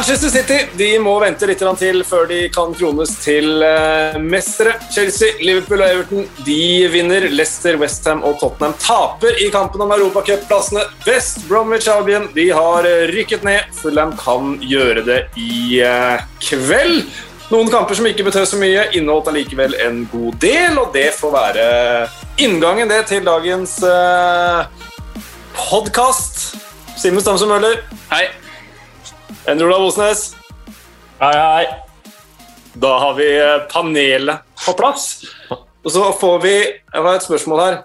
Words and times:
Manchester 0.00 0.30
City 0.32 0.58
de 0.80 0.86
må 0.96 1.12
vente 1.20 1.44
litt 1.44 1.60
til 1.76 1.98
før 2.08 2.22
de 2.30 2.38
kan 2.48 2.70
krones 2.72 3.10
til 3.20 3.60
uh, 3.60 4.14
mestere. 4.16 4.72
Chelsea, 4.88 5.34
Liverpool 5.44 5.82
og 5.84 5.92
Everton 5.92 6.24
de 6.46 6.86
vinner. 6.88 7.26
Leicester, 7.28 7.76
Westham 7.76 8.22
og 8.24 8.38
Tottenham 8.40 8.72
taper 8.80 9.36
i 9.44 9.50
kampen 9.52 9.84
om 9.84 9.92
europacupplassene. 9.92 10.86
West 11.04 11.44
Bromwich 11.50 11.90
Albion 11.92 12.30
de 12.32 12.48
har 12.48 12.88
rykket 13.12 13.44
ned. 13.44 13.68
Fulham 13.76 14.16
kan 14.16 14.56
gjøre 14.64 15.04
det 15.04 15.20
i 15.36 15.84
uh, 15.84 16.24
kveld. 16.48 17.04
Noen 17.52 17.68
kamper 17.68 18.00
som 18.00 18.08
ikke 18.08 18.30
betød 18.30 18.48
så 18.48 18.64
mye, 18.64 18.88
inneholdt 18.96 19.28
allikevel 19.28 19.76
en 19.84 20.06
god 20.08 20.40
del, 20.40 20.80
og 20.80 20.96
det 20.96 21.10
får 21.20 21.36
være 21.36 21.70
inngangen 22.40 22.88
det 22.88 23.04
til 23.12 23.28
dagens 23.28 23.82
uh, 23.84 24.64
podkast. 25.66 26.54
Simen 26.96 27.20
Stamse 27.20 27.52
Møller. 27.52 27.82
Hei. 28.08 28.30
Endre 29.48 29.66
Olav 29.66 29.86
Osnes. 29.88 30.34
Hei, 31.20 31.36
hei. 31.36 31.66
Da 32.80 32.90
har 32.98 33.14
vi 33.16 33.28
eh, 33.40 33.62
panelet 33.72 34.42
på 34.66 34.74
plass. 34.76 35.22
Og 35.50 35.92
så 35.94 36.10
får 36.20 36.36
vi 36.44 36.52
Jeg 36.52 37.04
har 37.06 37.14
et 37.16 37.24
spørsmål 37.24 37.62
her. 37.64 37.78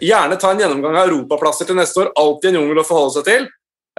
Gjerne 0.00 0.38
ta 0.40 0.54
en 0.54 0.62
gjennomgang 0.62 0.96
av 0.96 1.10
europaplasser 1.10 1.68
til 1.68 1.76
neste 1.76 2.00
år. 2.00 2.14
Alltid 2.18 2.50
en 2.50 2.62
jungel 2.62 2.80
å 2.80 2.86
forholde 2.88 3.18
seg 3.18 3.28
til. 3.28 3.46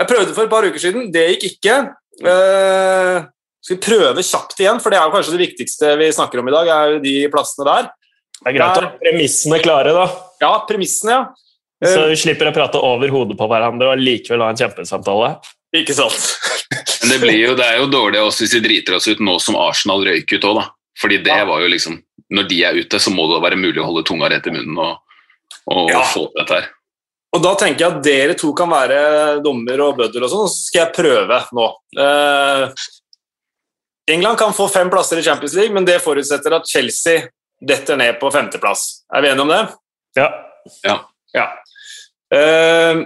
Jeg 0.02 0.10
prøvde 0.10 0.34
for 0.34 0.48
et 0.48 0.54
par 0.56 0.66
uker 0.66 0.82
siden. 0.82 1.12
Det 1.14 1.28
gikk 1.36 1.48
ikke. 1.52 1.78
Eh, 2.26 3.22
skal 3.64 3.78
vi 3.78 3.82
prøve 3.86 4.26
kjapt 4.26 4.60
igjen, 4.60 4.82
for 4.82 4.92
det 4.92 4.98
er 5.00 5.06
jo 5.06 5.14
kanskje 5.14 5.38
det 5.38 5.44
viktigste 5.46 5.96
vi 6.02 6.12
snakker 6.18 6.42
om 6.42 6.50
i 6.50 6.58
dag. 6.58 6.76
er 6.76 6.96
jo 6.96 7.04
de 7.06 7.18
plassene 7.32 7.70
der. 7.70 7.92
Det 8.42 8.50
er 8.50 8.58
greit 8.58 8.82
å 8.82 8.88
ha 8.90 8.94
premissene 9.00 9.62
klare, 9.64 9.94
da. 9.96 10.08
Ja, 10.42 10.54
premissene, 10.68 11.20
ja. 11.22 11.24
Så 11.84 12.08
vi 12.10 12.18
slipper 12.20 12.50
å 12.50 12.56
prate 12.56 12.80
over 12.80 13.12
hodet 13.12 13.38
på 13.40 13.48
hverandre 13.52 13.94
og 13.94 14.02
likevel 14.02 14.44
ha 14.44 14.50
en 14.52 14.60
kjempesamtale. 14.60 15.36
Ikke 15.74 15.96
sant. 15.98 16.30
Men 17.02 17.10
det, 17.10 17.20
blir 17.24 17.40
jo, 17.40 17.56
det 17.58 17.66
er 17.66 17.82
jo 17.82 17.90
dårlig 17.92 18.22
også 18.22 18.46
hvis 18.46 18.56
vi 18.58 18.64
driter 18.64 18.98
oss 18.98 19.10
ut 19.10 19.22
nå 19.24 19.36
som 19.42 19.58
Arsenal 19.60 20.06
røyk 20.06 20.36
ut 20.36 20.46
òg, 20.46 20.62
da. 20.62 20.68
Fordi 21.02 21.18
det 21.26 21.34
ja. 21.34 21.46
var 21.50 21.64
jo 21.64 21.72
liksom 21.74 21.96
Når 22.34 22.46
de 22.50 22.60
er 22.64 22.78
ute, 22.78 23.00
så 23.02 23.10
må 23.10 23.26
det 23.32 23.42
være 23.42 23.58
mulig 23.58 23.82
å 23.82 23.88
holde 23.88 24.06
tunga 24.06 24.30
rett 24.30 24.46
i 24.50 24.54
munnen 24.54 24.78
og, 24.78 25.18
og 25.74 25.90
ja. 25.90 26.04
få 26.06 26.28
til 26.28 26.40
dette 26.40 26.60
her. 26.60 26.70
Og 27.34 27.42
Da 27.42 27.54
tenker 27.58 27.82
jeg 27.82 27.96
at 27.96 28.04
dere 28.06 28.36
to 28.38 28.52
kan 28.58 28.70
være 28.70 28.98
dommer 29.46 29.82
og 29.88 29.98
bøddel, 29.98 30.26
og 30.26 30.32
sånn, 30.32 30.50
så 30.50 30.68
skal 30.68 30.84
jeg 30.84 30.96
prøve 30.98 31.40
nå. 31.58 31.68
Uh, 31.98 32.70
England 34.14 34.38
kan 34.38 34.54
få 34.54 34.68
fem 34.70 34.92
plasser 34.94 35.18
i 35.18 35.26
Champions 35.26 35.56
League, 35.58 35.74
men 35.74 35.88
det 35.88 36.02
forutsetter 36.04 36.54
at 36.58 36.70
Chelsea 36.70 37.26
detter 37.64 37.98
ned 37.98 38.20
på 38.22 38.30
femteplass. 38.34 39.06
Er 39.14 39.26
vi 39.26 39.32
enige 39.32 39.48
om 39.48 39.54
det? 39.54 39.62
Ja. 40.20 40.28
ja. 40.86 40.98
ja. 41.34 41.48
Uh, 42.34 43.02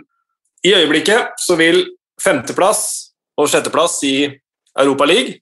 I 0.68 0.76
øyeblikket 0.82 1.40
så 1.44 1.56
vil 1.60 1.86
femteplass 2.22 2.84
og 3.38 3.50
sjetteplass 3.52 4.00
i 4.08 4.16
Europa 4.78 5.08
League. 5.10 5.40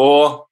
Og 0.00 0.42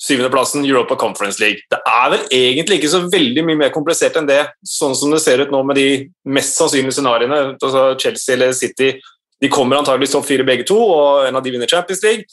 syvendeplassen 0.00 0.64
Europa 0.64 0.96
Conference 0.96 1.40
League. 1.42 1.60
Det 1.70 1.78
er 1.84 2.10
vel 2.14 2.22
egentlig 2.32 2.80
ikke 2.80 2.92
så 2.92 3.02
veldig 3.12 3.44
mye 3.44 3.60
mer 3.66 3.72
komplisert 3.74 4.16
enn 4.16 4.28
det, 4.28 4.40
sånn 4.64 4.96
som 4.96 5.12
det 5.12 5.20
ser 5.20 5.42
ut 5.44 5.52
nå 5.52 5.60
med 5.68 5.76
de 5.76 5.88
mest 6.32 6.56
sannsynlige 6.56 6.96
scenarioene. 6.96 7.40
Altså 7.58 7.90
Chelsea 8.00 8.36
eller 8.36 8.54
City 8.56 8.94
de 9.40 9.48
kommer 9.48 9.80
antageligvis 9.80 10.12
topp 10.12 10.26
fire 10.28 10.44
begge 10.44 10.66
to, 10.68 10.76
og 10.76 11.26
en 11.28 11.36
av 11.36 11.44
de 11.44 11.52
vinner 11.52 11.68
Champions 11.68 12.02
League. 12.04 12.26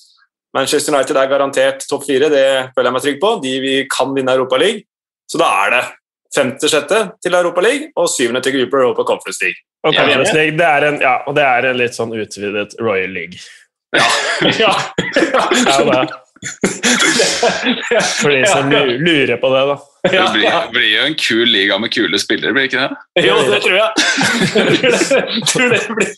Manchester 0.56 0.96
United 0.96 1.20
er 1.20 1.30
garantert 1.32 1.86
topp 1.88 2.04
fire, 2.08 2.32
det 2.32 2.48
føler 2.76 2.90
jeg 2.90 2.96
meg 2.96 3.06
trygg 3.06 3.22
på. 3.22 3.32
De 3.44 3.54
vi 3.64 3.76
kan 3.92 4.12
vinne 4.16 4.36
Europa 4.36 4.60
League. 4.60 4.84
Så 5.28 5.40
da 5.40 5.48
er 5.64 5.76
det 5.76 5.84
femte-sjette 6.36 7.04
til 7.24 7.38
Europa 7.38 7.64
League 7.64 7.92
og 7.96 8.10
syvende 8.12 8.42
til 8.46 8.60
Europa 8.66 9.06
Conference 9.08 9.44
League. 9.44 9.62
Og 9.84 9.96
Conference 9.96 10.34
League, 10.36 10.58
det 10.60 10.68
er 10.68 10.88
en, 10.88 11.02
ja, 11.02 11.16
og 11.28 11.36
det 11.38 11.46
er 11.46 11.70
en 11.70 11.80
litt 11.80 11.96
sånn 11.96 12.14
utvidet 12.18 12.76
Royal 12.82 13.14
League. 13.14 13.40
Ja. 13.96 14.08
ja. 14.64 14.74
ja. 15.78 16.08
For 18.22 18.30
de 18.34 18.42
som 18.48 18.72
lurer 18.72 19.38
på 19.42 19.50
det, 19.54 19.64
da. 19.72 19.78
Det 20.08 20.30
blir, 20.34 20.72
blir, 20.72 20.88
jo 20.88 21.02
en 21.04 21.16
kul 21.20 21.50
liga 21.52 21.78
med 21.82 21.92
kule 21.92 22.20
spillere, 22.20 22.54
blir 22.56 22.68
det 22.68 22.70
ikke 22.70 22.84
det? 22.86 22.96
Jo, 23.26 23.36
det 23.50 23.60
tror 23.64 23.78
jeg. 23.80 23.92
tror 25.52 25.68
det 25.74 25.82
blir 25.98 26.12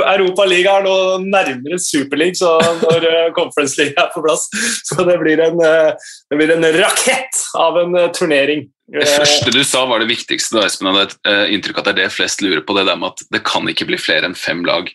Europaliga 0.14 0.78
er 0.78 0.86
nå 0.86 0.96
nærmere 1.26 1.78
Superleague 1.82 2.38
så 2.38 2.56
når 2.80 3.06
eh, 3.10 3.28
Conference 3.36 3.80
League 3.80 3.96
er 3.98 4.10
på 4.14 4.22
plass. 4.24 4.46
Så 4.86 5.04
det 5.08 5.18
blir 5.22 5.42
en, 5.44 5.60
eh, 5.64 5.92
det 6.30 6.40
blir 6.40 6.54
en 6.54 6.68
rakett 6.78 7.42
av 7.58 7.78
en 7.82 7.96
eh, 7.98 8.10
turnering. 8.16 8.68
Det 8.90 9.06
første 9.06 9.52
du 9.54 9.62
sa 9.66 9.84
var 9.86 10.02
det 10.02 10.10
viktigste. 10.10 10.56
da, 10.56 10.66
Espen 10.66 10.90
hadde 10.90 11.10
et 11.10 11.54
inntrykk 11.54 11.78
at 11.78 11.90
det 11.90 11.92
er 11.92 12.00
det 12.04 12.14
flest 12.16 12.42
lurer 12.42 12.64
på. 12.66 12.74
Det 12.74 12.88
der 12.88 12.98
med 12.98 13.12
at 13.12 13.22
det 13.30 13.44
kan 13.46 13.68
ikke 13.70 13.86
bli 13.86 13.98
flere 14.00 14.26
enn 14.26 14.38
fem 14.38 14.64
lag. 14.66 14.90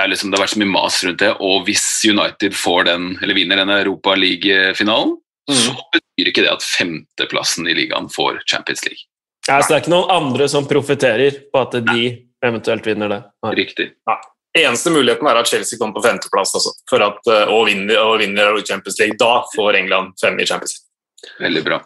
Det, 0.00 0.06
liksom, 0.14 0.30
det, 0.30 0.38
har 0.38 0.46
vært 0.46 0.54
så 0.54 0.60
mye 0.62 0.72
mas 0.72 1.02
rundt 1.04 1.20
det, 1.20 1.30
og 1.44 1.66
hvis 1.66 1.84
United 2.08 2.54
får 2.56 2.86
den, 2.88 3.10
eller 3.20 3.36
vinner 3.36 3.60
denne 3.60 3.76
Europa 3.82 4.14
League-finalen, 4.16 5.12
mm. 5.50 5.58
så 5.58 5.74
betyr 5.92 6.30
ikke 6.30 6.44
det 6.46 6.54
at 6.54 6.64
femteplassen 6.64 7.68
i 7.68 7.76
ligaen 7.76 8.08
får 8.12 8.40
Champions 8.48 8.84
League. 8.86 9.04
Ja, 9.48 9.58
så 9.60 9.68
det 9.68 9.76
er 9.76 9.84
ikke 9.84 9.92
noen 9.92 10.12
andre 10.14 10.48
som 10.48 10.68
profitterer 10.70 11.36
på 11.52 11.64
at 11.66 11.76
de 11.90 12.06
eventuelt 12.46 12.86
vinner 12.86 13.12
det? 13.12 13.20
Nei. 13.44 13.54
Riktig. 13.60 13.90
Nei. 14.08 14.18
Eneste 14.60 14.90
muligheten 14.90 15.28
er 15.30 15.38
at 15.38 15.46
Chelsea 15.46 15.78
kommer 15.78 16.00
på 16.00 16.06
femteplass 16.08 16.56
altså, 16.58 16.72
for 16.90 17.04
at, 17.04 17.20
og 17.52 17.68
vinner, 17.68 18.00
og 18.02 18.16
vinner 18.22 18.56
Champions 18.66 18.98
League. 18.98 19.18
Da 19.20 19.44
får 19.52 19.78
England 19.84 20.16
fem 20.22 20.40
i 20.40 20.46
Champions 20.48 20.74
League. 20.78 21.36
Veldig 21.44 21.62
bra. 21.66 21.78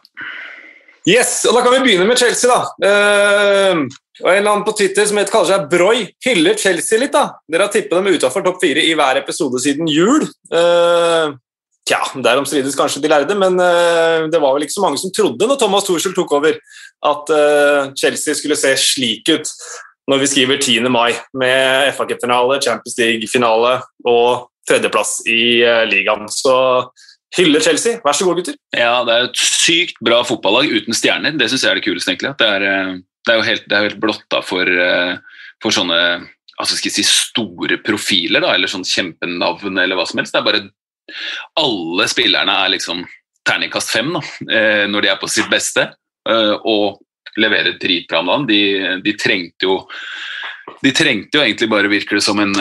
Yes, 1.04 1.42
og 1.44 1.58
Da 1.58 1.64
kan 1.64 1.74
vi 1.74 1.82
begynne 1.84 2.06
med 2.08 2.18
Chelsea. 2.18 2.48
da. 2.48 2.62
Uh, 2.80 3.84
og 4.22 4.28
En 4.30 4.46
annen 4.46 4.64
på 4.66 4.74
Twitter 4.78 5.06
som 5.08 5.18
heter, 5.18 5.32
kaller 5.34 5.50
seg 5.50 5.70
Broy, 5.72 6.04
hyller 6.22 6.58
Chelsea 6.60 7.00
litt. 7.00 7.14
da. 7.14 7.40
Dere 7.50 7.66
har 7.66 7.72
tippet 7.74 7.96
dem 7.96 8.12
utafor 8.14 8.44
topp 8.46 8.60
fire 8.62 8.84
i 8.84 8.94
hver 8.94 9.18
episode 9.18 9.58
siden 9.62 9.90
jul. 9.90 10.22
Uh, 10.54 11.34
tja, 11.88 11.98
Derom 12.22 12.46
strides 12.46 12.78
kanskje 12.78 13.02
de 13.02 13.10
lærde, 13.10 13.34
men 13.38 13.58
uh, 13.58 14.30
det 14.30 14.38
var 14.38 14.54
vel 14.54 14.68
ikke 14.68 14.76
så 14.76 14.84
mange 14.84 15.02
som 15.02 15.10
trodde 15.14 15.48
når 15.50 15.58
Thomas 15.58 15.88
Tuchel 15.88 16.14
tok 16.14 16.36
over, 16.38 16.60
at 17.10 17.34
uh, 17.34 17.90
Chelsea 17.98 18.38
skulle 18.38 18.58
se 18.60 18.76
slik 18.78 19.32
ut 19.34 19.50
når 20.10 20.20
vi 20.20 20.28
skriver 20.28 20.60
10. 20.60 20.84
mai, 20.92 21.16
med 21.32 21.90
FA 21.96 22.04
Cup-finale, 22.06 22.60
Champions 22.62 22.98
League-finale 23.00 23.78
og 24.04 24.50
tredjeplass 24.68 25.22
i 25.26 25.64
ligaen. 25.88 26.28
Så 26.28 26.52
hyller 27.38 27.64
Chelsea. 27.64 28.02
Vær 28.04 28.12
så 28.12 28.26
god, 28.28 28.36
gutter. 28.36 28.58
Ja, 28.76 28.98
det 29.08 29.14
er 29.14 29.30
et 29.30 29.40
sykt 29.40 29.96
bra 30.04 30.20
fotballag 30.28 30.68
uten 30.76 30.96
stjerner. 30.96 31.32
Det 31.40 31.48
syns 31.50 31.64
jeg 31.64 31.72
er 31.72 31.80
det 31.80 31.86
kuleste, 31.86 32.12
egentlig. 32.12 32.34
Det 32.40 32.50
er, 32.52 33.00
det 33.24 33.32
er 33.32 33.40
jo 33.40 33.46
helt, 33.48 33.66
det 33.68 33.76
er 33.76 33.88
helt 33.88 34.00
blotta 34.02 34.40
for, 34.44 34.68
eh, 34.68 35.42
for 35.62 35.74
sånne 35.74 35.98
altså 36.60 36.76
skal 36.76 36.90
jeg 36.90 37.00
si, 37.00 37.04
store 37.08 37.80
profiler, 37.82 38.44
da, 38.44 38.52
eller 38.54 38.70
sånn 38.70 38.86
kjempenavn 38.86 39.80
eller 39.82 39.98
hva 39.98 40.06
som 40.06 40.20
helst. 40.20 40.34
Det 40.34 40.42
er 40.42 40.48
bare 40.48 40.64
Alle 41.60 42.06
spillerne 42.08 42.52
er 42.64 42.70
liksom 42.72 43.02
terningkast 43.44 43.90
fem 43.92 44.12
da, 44.14 44.22
eh, 44.48 44.84
når 44.88 45.04
de 45.04 45.10
er 45.12 45.18
på 45.20 45.28
sitt 45.28 45.50
beste, 45.52 45.90
og 46.24 47.02
leverer 47.36 47.74
dritbra 47.76 48.22
om 48.22 48.30
dagen. 48.30 48.46
De, 48.48 48.60
de 49.04 49.12
trengte 49.20 49.66
jo 49.68 49.82
de 50.80 50.92
trengte 50.96 51.36
jo 51.36 51.42
egentlig 51.42 51.68
bare, 51.68 51.90
virker 51.92 52.16
det 52.16 52.24
som, 52.24 52.40
en 52.40 52.54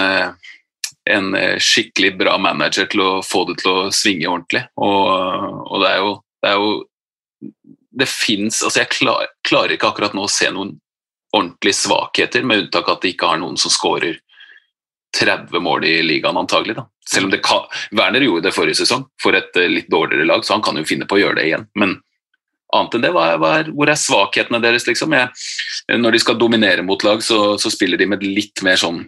en 1.10 1.36
eh, 1.36 1.58
skikkelig 1.60 2.16
bra 2.18 2.38
manager 2.40 2.88
til 2.92 3.04
å 3.04 3.12
få 3.26 3.44
det 3.50 3.60
til 3.62 3.72
å 3.72 3.92
svinge 3.94 4.30
ordentlig. 4.30 4.64
Og, 4.80 5.10
og 5.68 5.84
det 5.84 5.90
er 5.92 6.04
jo 6.04 6.14
Det, 6.44 6.50
er 6.52 6.58
jo, 6.60 6.72
det 7.94 8.10
fins 8.10 8.64
Altså, 8.64 8.82
jeg 8.82 8.92
klar, 8.94 9.28
klarer 9.48 9.76
ikke 9.76 9.92
akkurat 9.92 10.16
nå 10.18 10.26
å 10.26 10.32
se 10.32 10.50
noen 10.52 10.76
ordentlige 11.34 11.80
svakheter, 11.80 12.44
med 12.46 12.66
unntak 12.66 12.88
av 12.88 13.00
at 13.00 13.06
de 13.06 13.14
ikke 13.14 13.32
har 13.32 13.40
noen 13.42 13.58
som 13.58 13.74
skårer 13.74 14.20
30 15.18 15.62
mål 15.62 15.86
i 15.86 15.96
ligaen, 16.06 16.38
antagelig. 16.38 16.76
Da. 16.78 16.88
Selv 17.10 17.28
om 17.28 17.34
det 17.34 17.42
kan, 17.46 17.66
Werner 17.92 18.22
gjorde 18.26 18.48
det 18.48 18.56
forrige 18.56 18.82
sesong 18.82 19.06
for 19.22 19.38
et 19.38 19.54
uh, 19.58 19.70
litt 19.70 19.90
dårligere 19.92 20.28
lag, 20.30 20.46
så 20.46 20.56
han 20.56 20.66
kan 20.66 20.78
jo 20.78 20.86
finne 20.88 21.08
på 21.10 21.18
å 21.18 21.24
gjøre 21.24 21.40
det 21.40 21.48
igjen. 21.50 21.66
Men 21.78 21.98
annet 22.74 22.98
enn 22.98 23.06
det, 23.06 23.12
hva 23.14 23.26
er, 23.32 23.42
hva 23.42 23.52
er, 23.62 23.70
hvor 23.74 23.90
er 23.90 24.00
svakhetene 24.00 24.62
deres? 24.64 24.88
Liksom? 24.90 25.14
Jeg, 25.18 25.98
når 26.02 26.16
de 26.16 26.22
skal 26.24 26.40
dominere 26.42 26.86
mot 26.86 27.06
lag, 27.06 27.22
så, 27.26 27.56
så, 27.62 27.72
spiller 27.74 28.02
de 28.02 28.10
med 28.10 28.26
litt 28.26 28.64
mer 28.66 28.80
sånn 28.82 29.04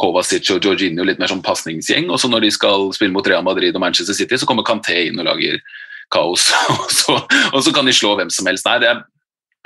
Kovacic 0.00 0.48
og 0.54 0.64
Jorginho 0.64 1.04
litt 1.04 1.20
mer 1.20 1.30
som 1.30 1.42
pasningsgjeng. 1.44 2.08
Og 2.10 2.20
så 2.20 2.30
når 2.32 2.46
de 2.46 2.52
skal 2.54 2.88
spille 2.96 3.12
mot 3.14 3.26
Real 3.28 3.44
Madrid 3.44 3.76
og 3.76 3.84
Manchester 3.84 4.16
City, 4.16 4.40
så 4.40 4.48
kommer 4.48 4.66
Canté 4.66 5.06
inn 5.08 5.20
og 5.20 5.28
lager 5.28 5.60
kaos. 6.12 6.50
og, 6.74 6.86
så, 6.92 7.18
og 7.52 7.64
så 7.64 7.74
kan 7.74 7.88
de 7.88 7.96
slå 7.96 8.14
hvem 8.18 8.30
som 8.32 8.48
helst. 8.50 8.68
Nei, 8.68 8.78
det 8.82 8.90
er, 8.92 9.02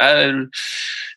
er 0.03 0.41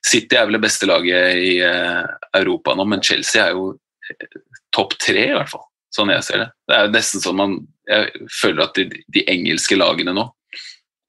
City 0.05 0.37
er 0.37 0.47
vel 0.47 0.59
det 0.59 0.65
beste 0.65 0.89
laget 0.89 1.41
i 1.43 1.55
uh, 1.63 2.05
Europa 2.39 2.75
nå, 2.77 2.87
men 2.89 3.03
Chelsea 3.05 3.43
er 3.45 3.57
jo 3.57 3.73
uh, 3.75 4.39
topp 4.75 4.95
tre, 5.01 5.29
i 5.31 5.35
hvert 5.35 5.51
fall. 5.51 5.65
Sånn 5.93 6.11
jeg 6.13 6.25
ser 6.25 6.43
det. 6.43 6.49
Det 6.69 6.77
er 6.77 6.91
nesten 6.93 7.21
sånn 7.23 7.37
man 7.39 7.53
Jeg 7.89 8.27
føler 8.29 8.67
at 8.67 8.75
de, 8.77 9.01
de 9.09 9.23
engelske 9.31 9.73
lagene 9.73 10.13
nå 10.13 10.27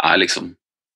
er 0.00 0.22
liksom 0.22 0.46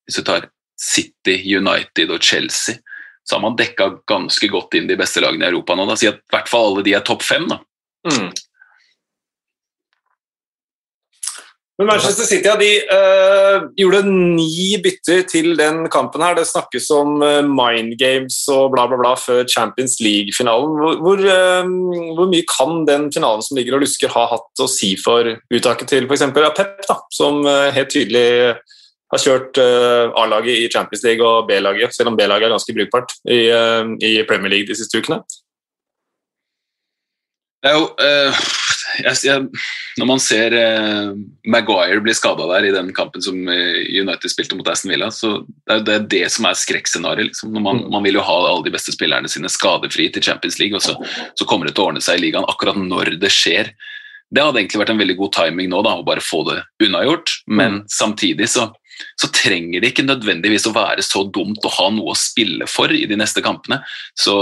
Hvis 0.08 0.16
du 0.16 0.24
tar 0.24 0.46
City, 0.80 1.34
United 1.52 2.14
og 2.14 2.24
Chelsea 2.24 2.80
så 3.24 3.36
har 3.36 3.42
man 3.44 3.56
dekka 3.56 3.88
ganske 4.06 4.48
godt 4.52 4.76
inn 4.76 4.88
de 4.88 4.96
beste 5.00 5.22
lagene 5.24 5.46
i 5.46 5.48
Europa 5.48 5.76
nå. 5.76 5.86
Da. 5.88 5.96
Si 5.96 6.08
at 6.10 6.18
i 6.20 6.34
hvert 6.34 6.50
fall 6.50 6.66
alle 6.68 6.82
de 6.84 6.92
er 6.92 7.04
topp 7.08 7.22
fem. 7.24 7.46
Da. 7.48 7.56
Mm. 8.04 8.26
Men 11.78 11.88
Manchester 11.88 12.22
City 12.22 12.46
ja, 12.46 12.54
de 12.54 12.68
uh, 12.86 13.64
gjorde 13.74 14.04
ni 14.06 14.76
bytter 14.82 15.24
til 15.26 15.56
den 15.58 15.88
kampen. 15.90 16.22
her. 16.22 16.36
Det 16.38 16.46
snakkes 16.46 16.86
om 16.94 17.16
uh, 17.18 17.40
mind 17.42 17.96
games 17.98 18.36
og 18.52 18.68
bla, 18.76 18.84
bla, 18.86 18.98
bla 19.00 19.14
før 19.18 19.42
Champions 19.50 19.98
League-finalen. 19.98 20.76
Hvor, 21.02 21.18
øh, 21.18 21.72
hvor, 22.14 22.30
mye 22.30 22.46
kan 22.46 22.84
den 22.86 23.08
finalen 23.12 23.42
som 23.42 23.58
ligger 23.58 23.74
og 23.74 23.82
lusker, 23.82 24.12
ha 24.14 24.28
hatt 24.30 24.62
å 24.62 24.70
si 24.70 24.94
for 25.02 25.32
uttaket 25.50 25.90
til 25.90 26.06
f.eks. 26.06 26.28
Pep, 26.54 26.78
da, 26.86 26.98
som 27.10 27.42
helt 27.44 27.90
tydelig 27.90 28.28
har 29.12 29.22
kjørt 29.22 29.58
A-laget 29.58 30.62
i 30.62 30.70
Champions 30.70 31.02
League 31.06 31.26
og 31.26 31.48
B-laget, 31.50 31.94
selv 31.94 32.12
om 32.12 32.18
B-laget 32.18 32.48
er 32.48 32.54
ganske 32.54 32.74
brukbart 32.74 33.16
i, 33.30 33.46
i 34.02 34.14
Premier 34.28 34.54
League 34.54 34.70
de 34.70 34.78
siste 34.78 35.02
ukene? 35.02 35.20
Det 37.64 37.72
er 37.72 37.78
jo 37.80 37.86
uh, 37.98 38.46
jeg, 39.02 39.16
jeg, 39.26 39.64
Når 40.00 40.08
man 40.08 40.20
ser 40.22 40.54
eh, 40.58 41.10
Maguire 41.50 42.02
bli 42.04 42.14
skada 42.16 42.46
der 42.50 42.68
i 42.68 42.74
den 42.74 42.92
kampen 42.96 43.22
som 43.24 43.36
uh, 43.48 43.80
United 43.88 44.30
spilte 44.32 44.58
mot 44.58 44.68
Aston 44.70 44.92
Villa, 44.92 45.10
så 45.14 45.36
det 45.66 45.76
er 45.76 45.84
det, 45.86 45.94
er 45.94 46.06
det 46.14 46.22
som 46.34 46.48
er 46.48 46.58
skrekkscenarioet. 46.58 47.32
Liksom. 47.32 47.56
Man, 47.56 47.84
mm. 47.84 47.90
man, 47.92 48.04
vil 48.06 48.18
jo 48.18 48.26
ha 48.26 48.38
alle 48.50 48.66
de 48.66 48.74
beste 48.74 48.94
spillerne 48.94 49.30
sine 49.30 49.50
skadefri 49.52 50.08
til 50.12 50.24
Champions 50.24 50.60
League, 50.62 50.76
og 50.76 50.84
så, 50.84 50.96
så, 51.38 51.48
kommer 51.48 51.68
det 51.68 51.76
til 51.76 51.84
å 51.84 51.90
ordne 51.90 52.04
seg 52.04 52.20
i 52.20 52.26
ligaen 52.26 52.48
akkurat 52.50 52.78
når 52.78 53.16
det 53.22 53.32
skjer. 53.32 53.74
Det 54.34 54.42
hadde 54.42 54.62
egentlig 54.62 54.82
vært 54.82 54.94
en 54.94 55.02
veldig 55.02 55.18
god 55.20 55.34
timing 55.36 55.70
nå, 55.70 55.82
da, 55.86 55.98
å 55.98 56.06
bare 56.06 56.24
få 56.24 56.42
det 56.48 56.62
unnagjort, 56.82 57.36
men 57.50 57.80
mm. 57.80 57.84
samtidig 57.92 58.50
så 58.54 58.70
så 59.18 59.26
trenger 59.34 59.82
det 59.82 59.92
ikke 59.92 60.06
nødvendigvis 60.06 60.68
å 60.68 60.74
være 60.74 61.02
så 61.02 61.24
dumt 61.26 61.64
å 61.66 61.72
ha 61.78 61.88
noe 61.94 62.12
å 62.12 62.18
spille 62.18 62.66
for 62.70 62.92
i 62.94 63.04
de 63.10 63.18
neste 63.18 63.42
kampene. 63.44 63.80
Så 64.18 64.34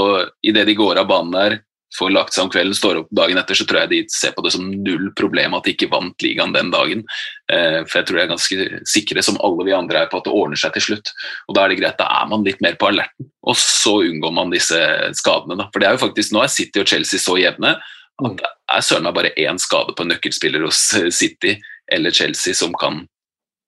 idet 0.45 0.67
de 0.69 0.77
går 0.79 1.01
av 1.01 1.09
banen 1.11 1.33
der, 1.33 1.59
får 1.99 2.13
lagt 2.15 2.35
seg 2.35 2.47
om 2.47 2.51
kvelden, 2.53 2.77
står 2.77 3.01
opp 3.03 3.11
dagen 3.15 3.41
etter, 3.41 3.59
så 3.59 3.67
tror 3.69 3.83
jeg 3.83 3.91
de 3.93 4.01
ser 4.13 4.35
på 4.37 4.45
det 4.45 4.53
som 4.55 4.69
null 4.71 5.11
problem 5.19 5.57
at 5.57 5.67
de 5.67 5.75
ikke 5.75 5.91
vant 5.93 6.25
ligaen 6.25 6.55
den 6.55 6.71
dagen. 6.73 7.05
Eh, 7.53 7.81
for 7.85 8.01
jeg 8.01 8.09
tror 8.09 8.19
de 8.19 8.23
er 8.25 8.31
ganske 8.33 8.69
sikre, 8.89 9.25
som 9.25 9.41
alle 9.45 9.67
vi 9.69 9.77
andre 9.77 10.05
er, 10.05 10.11
på 10.13 10.21
at 10.21 10.29
det 10.29 10.35
ordner 10.37 10.61
seg 10.61 10.75
til 10.77 10.87
slutt. 10.89 11.13
Og 11.49 11.57
Da 11.57 11.65
er 11.65 11.73
det 11.73 11.81
greit, 11.83 11.99
da 12.01 12.09
er 12.23 12.31
man 12.31 12.47
litt 12.47 12.63
mer 12.65 12.79
på 12.81 12.89
alerten, 12.93 13.31
og 13.43 13.59
så 13.61 13.99
unngår 14.07 14.37
man 14.37 14.55
disse 14.55 14.79
skadene. 15.19 15.59
Da. 15.61 15.69
For 15.73 15.83
det 15.83 15.91
er 15.91 15.99
jo 15.99 16.05
faktisk, 16.07 16.33
Nå 16.33 16.45
er 16.45 16.53
City 16.53 16.81
og 16.81 16.89
Chelsea 16.89 17.21
så 17.21 17.37
jevne 17.41 17.77
at 18.23 18.39
det 18.39 18.49
er 18.71 18.85
søren 18.85 19.07
meg 19.09 19.17
bare 19.17 19.35
én 19.41 19.59
skade 19.61 19.95
på 19.97 20.05
en 20.05 20.13
nøkkelspiller 20.13 20.63
hos 20.65 20.81
City 21.17 21.57
eller 21.91 22.15
Chelsea 22.15 22.55
som 22.55 22.75
kan 22.79 23.03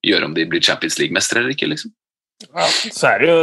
gjøre 0.05 0.29
om 0.29 0.35
de 0.37 0.45
blir 0.49 0.63
Champions 0.63 0.97
League-mestere 1.01 1.41
eller 1.41 1.55
ikke. 1.55 1.69
liksom. 1.73 1.91
Ja, 2.43 2.65
så 2.91 3.07
er 3.13 3.21
det 3.21 3.27
jo, 3.29 3.35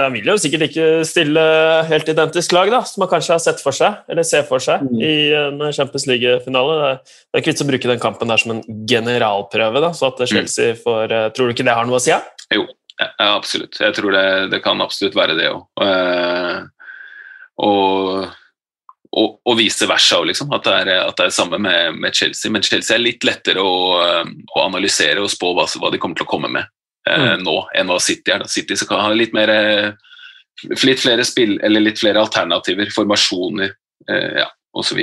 Han 0.00 0.14
vil 0.14 0.28
jo 0.30 0.34
sikkert 0.40 0.62
ikke 0.70 0.84
stille 1.04 1.42
helt 1.90 2.08
identisk 2.08 2.54
lag, 2.56 2.70
da, 2.72 2.80
som 2.88 3.02
man 3.04 3.10
kanskje 3.10 3.34
har 3.34 3.42
sett 3.44 3.60
for 3.60 3.76
seg, 3.76 4.00
eller 4.08 4.24
ser 4.24 4.46
for 4.48 4.64
seg 4.64 4.86
mm. 4.86 4.96
i 5.04 5.12
en 5.36 5.60
Champions 5.76 6.06
League-finale. 6.08 6.78
Det, 6.80 7.12
er 7.36 7.42
ikke 7.42 7.52
vits 7.52 7.64
å 7.66 7.68
bruke 7.68 7.92
den 7.92 8.00
kampen 8.00 8.32
der 8.32 8.40
som 8.40 8.54
en 8.56 8.62
generalprøve, 8.88 9.84
da, 9.84 9.92
så 9.96 10.08
at 10.08 10.24
mm. 10.24 10.30
Chelsea 10.32 10.78
får 10.80 11.12
eh, 11.12 11.28
Tror 11.36 11.50
du 11.50 11.54
ikke 11.54 11.68
det 11.68 11.76
har 11.76 11.88
noe 11.88 12.00
å 12.00 12.02
si? 12.02 12.14
Ja? 12.14 12.22
Jo, 12.56 12.64
ja, 12.96 13.10
absolutt. 13.28 13.76
Jeg 13.76 13.98
tror 14.00 14.16
det, 14.16 14.26
det, 14.56 14.64
kan 14.64 14.80
absolutt 14.80 15.20
være 15.20 15.36
det 15.36 15.52
òg. 15.52 15.62
Uh, 15.84 16.64
og, 17.60 18.26
og, 19.12 19.38
og, 19.44 19.54
vice 19.60 19.84
versa 19.88 20.24
liksom. 20.24 20.56
At 20.56 20.64
det 20.64 20.80
er, 20.80 20.94
at 21.04 21.20
det 21.20 21.28
er 21.28 21.36
samme 21.36 21.60
med, 21.60 22.00
med, 22.00 22.16
Chelsea. 22.16 22.48
Men 22.52 22.64
Chelsea 22.64 22.96
er 22.96 23.04
litt 23.04 23.24
lettere 23.28 23.60
å, 23.60 24.00
eh, 24.00 24.36
å 24.56 24.64
analysere 24.64 25.20
og 25.20 25.32
spå 25.32 25.52
hva, 25.52 25.68
hva 25.76 25.92
de 25.92 26.00
kommer 26.00 26.16
til 26.16 26.24
å 26.24 26.32
komme 26.32 26.52
med 26.56 26.68
eh, 27.08 27.26
mm. 27.34 27.44
nå 27.46 27.56
enn 27.76 27.90
hva 27.90 28.00
City 28.02 28.34
er. 28.34 28.46
City 28.50 28.78
kan 28.88 29.04
ha 29.04 29.14
litt 29.16 29.36
mer 29.36 29.52
eh, 29.54 29.90
litt 30.84 31.00
flere 31.00 31.24
spill, 31.24 31.58
eller 31.64 31.84
litt 31.84 32.00
flere 32.00 32.20
alternativer, 32.20 32.92
formasjoner 32.94 33.72
eh, 34.10 34.40
ja, 34.42 34.46
osv. 34.76 35.02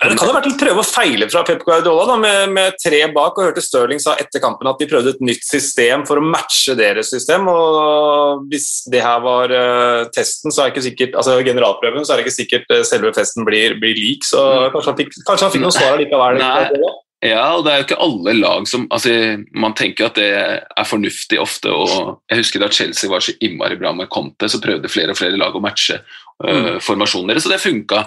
Det 0.00 0.16
kan 0.16 0.30
ha 0.30 0.32
vært 0.32 0.46
en 0.48 0.56
prøve 0.56 0.80
og 0.80 0.86
feile 0.88 1.26
fra 1.28 1.42
Pep 1.44 1.60
Guardiola 1.66 2.06
da, 2.08 2.14
med, 2.16 2.52
med, 2.54 2.76
tre 2.80 3.02
bak. 3.12 3.36
og 3.36 3.50
hørte 3.50 3.60
Stirling 3.60 4.00
sa 4.00 4.14
etter 4.22 4.40
kampen 4.40 4.70
at 4.70 4.80
de 4.80 4.86
prøvde 4.88 5.12
et 5.12 5.20
nytt 5.20 5.44
system 5.44 6.06
for 6.08 6.16
å 6.16 6.24
matche 6.24 6.72
deres 6.78 7.10
system. 7.12 7.50
og 7.52 8.46
Hvis 8.48 8.86
det 8.88 9.02
her 9.04 9.20
var 9.20 9.52
uh, 9.52 10.06
testen, 10.14 10.54
så 10.54 10.64
er 10.64 10.72
ikke 10.72 10.86
sikkert, 10.86 11.18
altså 11.20 11.36
generalprøven, 11.44 12.06
så 12.06 12.14
er 12.14 12.20
det 12.20 12.24
ikke 12.24 12.38
sikkert 12.38 12.72
uh, 12.72 12.80
selve 12.86 13.12
festen 13.18 13.44
blir, 13.44 13.76
blir 13.82 13.98
lik. 13.98 14.24
Så 14.24 14.40
mm. 14.40 14.70
kanskje 14.72 14.94
han 14.94 15.00
fikk, 15.02 15.20
kanskje 15.26 15.48
han 15.48 15.54
fikk 15.58 15.66
noen 15.66 15.76
svar 15.76 16.00
likevel. 16.00 16.40
Nei, 16.40 16.94
ja, 17.20 17.42
og 17.52 17.66
det 17.66 17.72
er 17.72 17.80
jo 17.80 17.84
ikke 17.84 18.00
alle 18.00 18.32
lag 18.38 18.64
som 18.68 18.86
altså, 18.88 19.12
Man 19.52 19.74
tenker 19.76 20.06
at 20.06 20.16
det 20.16 20.28
er 20.32 20.88
fornuftig 20.88 21.36
ofte. 21.42 21.68
og 21.68 22.22
Jeg 22.30 22.40
husker 22.40 22.62
da 22.62 22.70
Chelsea 22.72 23.10
var 23.12 23.20
så 23.24 23.34
innmari 23.44 23.76
bra 23.80 23.92
med 23.92 24.08
Conte, 24.08 24.48
så 24.48 24.60
prøvde 24.62 24.88
flere 24.88 25.12
og 25.12 25.20
flere 25.20 25.36
lag 25.36 25.56
å 25.56 25.60
matche 25.60 25.98
uh, 26.00 26.78
formasjonen 26.80 27.28
deres, 27.28 27.44
og 27.44 27.52
det 27.52 27.60
funka 27.60 28.06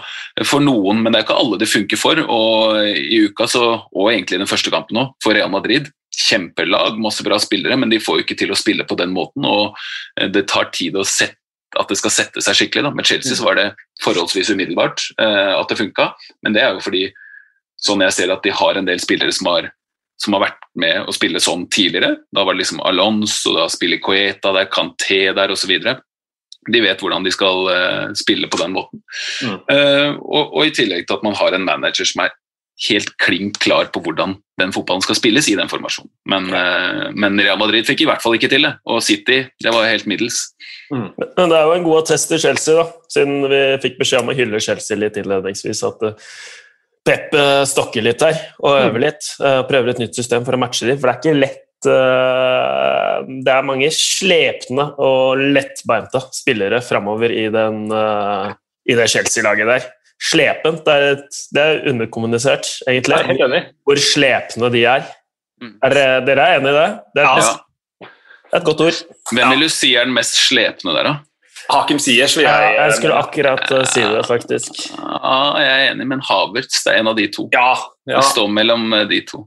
for 0.50 0.66
noen, 0.66 1.04
men 1.04 1.14
det 1.14 1.22
er 1.22 1.28
ikke 1.28 1.38
alle 1.44 1.62
det 1.62 1.70
funker 1.70 2.02
for. 2.02 2.24
og 2.26 2.80
I 2.90 3.22
uka, 3.28 3.48
så, 3.50 3.68
og 3.94 4.10
egentlig 4.10 4.42
den 4.42 4.50
første 4.50 4.74
kampen 4.74 5.04
òg, 5.04 5.14
for 5.22 5.38
Real 5.38 5.54
Madrid, 5.54 5.94
kjempelag, 6.14 6.98
masse 7.02 7.26
bra 7.26 7.38
spillere, 7.42 7.78
men 7.78 7.94
de 7.94 8.02
får 8.02 8.20
jo 8.20 8.26
ikke 8.26 8.38
til 8.42 8.54
å 8.54 8.58
spille 8.58 8.86
på 8.90 8.98
den 8.98 9.14
måten, 9.14 9.46
og 9.46 9.78
eh, 10.20 10.30
det 10.30 10.48
tar 10.50 10.70
tid 10.74 10.98
å 10.98 11.06
sette 11.06 11.38
at 11.80 11.90
det 11.90 11.98
skal 11.98 12.14
sette 12.14 12.42
seg 12.46 12.58
skikkelig. 12.58 12.84
Da. 12.86 12.90
Med 12.94 13.08
Chelsea 13.10 13.34
så 13.34 13.48
var 13.48 13.58
det 13.58 13.72
forholdsvis 14.04 14.52
umiddelbart 14.54 15.08
uh, 15.18 15.58
at 15.58 15.72
det 15.72 15.80
funka, 15.80 16.12
men 16.46 16.54
det 16.54 16.62
er 16.62 16.76
jo 16.76 16.84
fordi 16.86 17.08
sånn 17.82 18.04
jeg 18.06 18.16
ser 18.16 18.34
at 18.34 18.44
de 18.46 18.54
har 18.54 18.80
en 18.80 18.88
del 18.88 19.02
spillere 19.02 19.34
som 19.36 19.50
har, 19.52 19.70
som 20.22 20.38
har 20.38 20.46
vært 20.48 20.64
med 20.80 21.10
å 21.10 21.16
spille 21.16 21.42
sånn 21.44 21.68
tidligere. 21.74 22.16
Da 22.34 22.46
var 22.46 22.56
det 22.56 22.64
liksom 22.64 22.84
Alonso, 22.86 23.56
da 23.58 23.68
spiller 23.72 24.02
Coeta 24.04 24.54
der, 24.56 24.70
Canté 24.72 25.26
der 25.36 25.54
osv. 25.54 25.74
De 26.72 26.84
vet 26.84 27.02
hvordan 27.04 27.26
de 27.26 27.34
skal 27.34 27.68
uh, 27.68 28.14
spille 28.18 28.48
på 28.48 28.62
den 28.62 28.76
måten. 28.78 29.04
Mm. 29.44 29.60
Uh, 29.68 30.16
og, 30.22 30.56
og, 30.56 30.64
i 30.66 30.76
tillegg 30.76 31.06
til 31.08 31.20
at 31.20 31.28
man 31.28 31.36
har 31.38 31.56
en 31.56 31.68
manager 31.68 32.08
som 32.08 32.24
er 32.24 32.34
helt 32.88 33.12
klink 33.22 33.60
klar 33.62 33.92
på 33.94 34.02
hvordan 34.02 34.34
den 34.60 34.72
fotballen 34.74 35.04
skal 35.06 35.18
spilles 35.20 35.46
i 35.52 35.58
den 35.60 35.70
formasjonen. 35.70 36.10
Men, 36.32 36.48
uh, 36.56 37.12
men, 37.12 37.38
Real 37.42 37.60
Madrid 37.60 37.86
fikk 37.90 38.06
i 38.06 38.08
hvert 38.10 38.24
fall 38.24 38.38
ikke 38.40 38.50
til 38.54 38.66
det, 38.66 38.74
og 38.88 39.04
City 39.06 39.44
det 39.44 39.76
var 39.76 39.90
helt 39.90 40.08
middels. 40.10 40.40
Mm. 40.94 41.12
Men 41.20 41.52
det 41.52 41.60
er 41.60 41.68
jo 41.68 41.78
en 41.78 41.86
god 41.86 42.04
attest 42.06 42.32
til 42.32 42.42
Chelsea, 42.42 42.80
da, 42.80 42.88
siden 43.12 43.46
vi 43.52 43.62
fikk 43.84 44.00
beskjed 44.00 44.24
om 44.24 44.32
å 44.32 44.38
hylle 44.38 44.64
Chelsea 44.64 45.00
litt 45.00 45.20
innledningsvis. 45.20 45.84
at 45.90 46.14
Pep 47.04 47.34
eh, 47.36 47.64
stokker 47.68 48.06
litt 48.06 48.24
her 48.24 48.38
og 48.64 48.78
øver 48.78 48.96
mm. 48.96 49.04
litt. 49.04 49.32
Eh, 49.44 49.60
prøver 49.68 49.92
et 49.92 50.02
nytt 50.06 50.20
system 50.20 50.46
for 50.48 50.56
å 50.56 50.62
matche 50.62 50.88
dem. 50.88 51.00
For 51.00 51.10
det 51.10 51.14
er 51.14 51.20
ikke 51.20 51.42
lett 51.42 51.90
eh, 51.92 53.18
Det 53.44 53.56
er 53.56 53.68
mange 53.68 53.90
slepne 53.96 54.86
og 55.04 55.44
lettbeinte 55.58 56.22
spillere 56.36 56.80
framover 56.86 57.34
i, 57.36 57.50
i 57.50 58.98
det 59.00 59.10
Chelsea-laget 59.12 59.74
der. 59.74 59.90
Slepent. 60.24 60.86
Det 60.88 60.96
er, 60.96 61.20
det 61.52 61.68
er 61.68 61.84
underkommunisert, 61.92 62.70
egentlig, 62.88 63.66
hvor 63.84 64.00
slepne 64.00 64.72
de 64.72 64.86
er. 64.88 65.04
Mm. 65.60 65.76
Er 65.84 66.00
dere, 66.24 66.48
er 66.48 66.62
enig 66.62 66.72
i 66.72 66.78
det? 66.78 66.88
Det 67.16 67.24
er, 67.24 67.44
ja. 67.44 68.08
et, 68.08 68.16
et 68.56 68.66
godt 68.72 68.88
ord. 68.88 69.04
Hvem 69.34 69.54
vil 69.56 69.68
du 69.68 69.72
si 69.72 69.92
er 70.00 70.08
den 70.08 70.16
mest 70.16 70.40
slepne 70.40 70.96
der, 70.96 71.12
da? 71.12 71.18
Hakim 71.70 72.00
Siers 72.02 72.36
vil 72.38 72.46
jeg 72.48 72.76
Jeg 72.76 72.94
skulle 72.98 73.18
akkurat 73.20 73.72
uh, 73.72 73.84
si 73.88 74.04
det, 74.04 74.22
faktisk. 74.28 74.84
Ja, 74.98 75.38
jeg 75.62 75.72
er 75.72 75.92
enig, 75.94 76.08
men 76.12 76.24
Havertz 76.28 76.84
det 76.84 76.94
er 76.94 77.02
en 77.02 77.12
av 77.14 77.18
de 77.20 77.28
to. 77.32 77.48
Ja, 77.56 77.74
ja. 78.10 78.20
Det 78.20 78.26
står 78.34 78.52
mellom 78.52 78.94
eh, 78.94 79.06
de 79.10 79.22
to. 79.30 79.46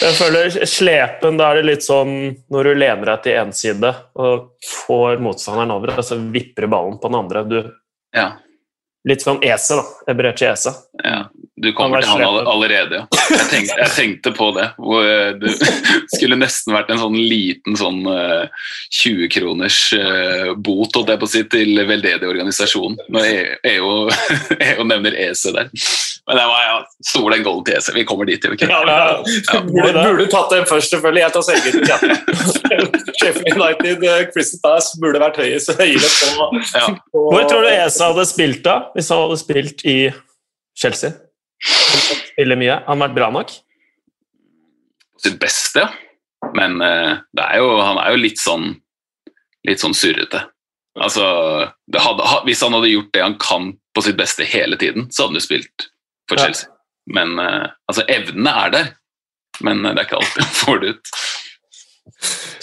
Jeg 0.00 0.16
føler 0.16 0.54
Slepen, 0.68 1.36
da 1.36 1.50
er 1.50 1.60
det 1.60 1.66
litt 1.68 1.84
sånn 1.84 2.12
når 2.52 2.70
du 2.70 2.78
lener 2.78 3.10
deg 3.10 3.24
til 3.26 3.40
én 3.42 3.50
side 3.52 3.90
og 4.16 4.46
får 4.64 5.20
motstanderen 5.24 5.74
over, 5.74 5.92
og 5.98 6.06
så 6.06 6.16
vipper 6.32 6.68
ballen 6.72 6.96
på 7.02 7.10
den 7.10 7.18
andre. 7.18 7.42
Du, 7.50 7.58
ja. 8.16 8.30
Litt 9.06 9.26
sånn 9.26 9.42
Ese, 9.44 9.76
da. 9.78 9.84
Eberechi 10.12 10.48
Ese. 10.48 10.72
Ja. 11.04 11.26
Du 11.56 11.70
kommer 11.72 12.02
til 12.04 12.10
han 12.10 12.22
allerede, 12.44 12.98
ja. 12.98 13.04
Jeg 13.30 13.46
tenkte, 13.48 13.76
jeg 13.80 13.92
tenkte, 13.96 14.32
på 14.36 14.50
det. 14.58 14.66
Hvor 14.76 15.06
eh, 15.08 15.30
det 15.40 15.54
skulle 16.14 16.36
nesten 16.36 16.74
vært 16.76 16.90
en 16.92 17.00
sånn 17.00 17.16
liten 17.16 17.78
sånn 17.80 18.02
20-kroners 18.04 19.78
uh, 19.96 20.02
uh, 20.02 20.52
bot 20.52 20.92
holdt 20.98 21.14
jeg 21.14 21.22
på 21.22 21.28
å 21.28 21.32
si, 21.32 21.42
til 21.48 21.80
veldedig 21.88 22.28
organisasjon 22.28 22.98
når 23.08 23.56
EO, 23.72 23.94
EO 24.68 24.84
nevner 24.84 25.16
EC 25.16 25.46
der. 25.56 25.72
Men 26.28 26.42
det 26.42 26.46
var 26.52 26.62
ja, 26.66 26.76
stor 27.08 27.32
den 27.32 27.48
golden 27.48 27.66
til 27.70 27.80
EC. 27.80 27.90
Vi 27.96 28.06
kommer 28.12 28.28
dit. 28.28 28.48
Okay? 28.52 28.68
Ja, 28.68 28.84
ja. 28.84 29.00
ja. 29.24 29.64
Burde, 29.72 29.96
burde 29.96 30.30
tatt 30.36 30.52
den 30.52 30.68
først, 30.68 30.92
selvfølgelig. 30.92 31.24
Jeg 31.24 31.36
tar 31.38 31.46
selvkritikk. 31.48 31.88
Ja. 31.88 31.98
Sheffield 33.16 33.56
United, 33.56 34.08
Crystal 34.34 34.60
Palace 34.60 35.00
burde 35.00 35.24
vært 35.24 35.40
høyest, 35.40 35.72
høyere 35.80 36.10
på, 36.20 36.50
på 37.16 37.28
Hvor 37.32 37.46
tror 37.48 37.64
du 37.64 37.72
EC 37.72 38.02
hadde 38.10 38.26
spilt, 38.28 38.66
da? 38.66 38.82
Hvis 38.92 39.08
han 39.14 39.24
hadde 39.24 39.40
spilt 39.40 39.86
i 39.88 40.00
Chelsea? 40.76 41.16
Spiller 41.62 42.58
mye. 42.60 42.80
Han 42.86 43.00
har 43.00 43.08
vært 43.08 43.16
bra 43.16 43.30
nok? 43.34 43.54
Sitt 45.22 45.38
beste, 45.40 45.86
ja. 45.86 46.50
men 46.54 46.76
uh, 46.82 47.16
er 47.40 47.56
jo, 47.62 47.70
han 47.80 47.98
er 48.02 48.12
jo 48.12 48.20
litt 48.20 48.40
sånn 48.42 48.74
litt 49.66 49.82
sånn 49.82 49.96
surrete. 49.96 50.44
Altså, 50.96 51.24
hadde, 51.92 52.28
hvis 52.46 52.62
han 52.64 52.76
hadde 52.76 52.92
gjort 52.92 53.12
det 53.16 53.24
han 53.24 53.36
kan 53.40 53.72
på 53.96 54.04
sitt 54.04 54.18
beste 54.18 54.46
hele 54.48 54.78
tiden, 54.80 55.08
så 55.10 55.24
hadde 55.24 55.34
han 55.34 55.40
jo 55.40 55.46
spilt 55.48 55.88
for 56.30 56.40
Chelsea. 56.40 56.68
Ja. 56.68 56.76
Men 57.18 57.34
uh, 57.40 57.66
altså, 57.90 58.04
evnene 58.12 58.54
er 58.62 58.72
der, 58.74 58.92
men 59.66 59.82
det 59.84 59.96
er 59.96 60.06
ikke 60.06 60.20
alltid 60.20 60.44
han 60.44 60.56
får 60.60 60.82
det 60.82 60.94
ut. 60.94 61.12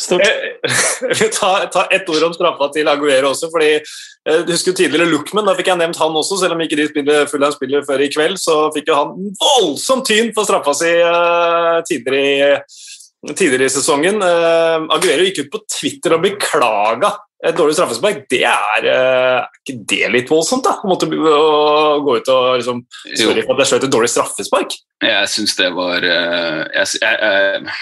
Stort. 0.03 0.23
Jeg 1.03 1.19
vil 1.19 1.31
ta, 1.35 1.51
ta 1.73 1.85
ett 1.93 2.09
ord 2.09 2.29
om 2.29 2.33
straffa 2.35 2.69
til 2.73 2.89
Aguero 2.89 3.33
også. 3.33 3.49
fordi 3.53 3.75
Jeg 4.23 4.45
husker 4.47 4.71
jo 4.71 4.77
tidligere 4.77 5.09
Lookman, 5.11 5.43
da 5.43 5.53
fikk 5.57 5.67
jeg 5.73 5.79
nevnt 5.81 5.99
han 5.99 6.15
også, 6.15 6.37
selv 6.39 6.55
om 6.55 6.61
ikke 6.63 6.77
de 6.79 6.87
spiller 6.87 7.25
Fulham 7.27 7.51
spiller 7.51 7.83
før 7.83 8.05
i 8.05 8.07
kveld, 8.11 8.37
så 8.39 8.69
fikk 8.71 8.87
jo 8.87 8.95
han 8.95 9.33
voldsomt 9.41 10.07
tyn 10.07 10.31
for 10.35 10.47
straffa 10.47 10.75
si 10.79 10.93
uh, 11.03 11.81
tidligere, 11.89 12.53
i, 12.55 13.33
tidligere, 13.33 13.67
i, 13.67 13.73
sesongen. 13.73 14.23
Uh, 14.23 14.87
Aguero 14.95 15.27
gikk 15.27 15.43
ut 15.43 15.51
på 15.57 15.61
Twitter 15.75 16.15
og 16.15 16.23
beklaga 16.23 17.11
et 17.43 17.59
dårlig 17.59 17.75
straffespark. 17.75 18.23
Det 18.31 18.45
er 18.47 18.87
uh, 18.87 19.43
ikke 19.59 19.77
det 19.91 20.01
litt 20.15 20.31
voldsomt, 20.31 20.63
da? 20.63 20.77
Å 20.79 20.87
måtte 20.93 21.11
uh, 21.11 21.99
gå 22.07 22.15
ut 22.23 22.31
og 22.31 22.49
liksom 22.63 22.79
Sorry 23.03 23.43
for 23.43 23.57
at 23.57 23.65
jeg 23.65 23.73
skjøt 23.73 23.89
et 23.89 23.95
dårlig 23.99 24.13
straffespark. 24.15 24.79
Jeg 25.03 25.35
syns 25.35 25.59
det 25.59 25.67
var 25.75 25.99
jeg, 25.99 26.95
jeg, 27.03 27.77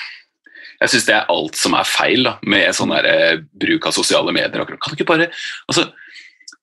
jeg 0.82 0.96
syns 0.96 1.06
det 1.06 1.20
er 1.22 1.34
alt 1.38 1.66
som 1.68 1.78
er 1.78 1.86
feil 1.86 2.26
da, 2.26 2.40
med 2.50 2.74
sånn 2.74 2.98
bruk 3.62 3.92
av 3.92 3.94
sosiale 3.94 4.34
medier. 4.34 4.66
Kan 4.66 4.90
du 4.90 4.98
ikke 4.98 5.14
bare, 5.14 5.30
altså, 5.70 5.92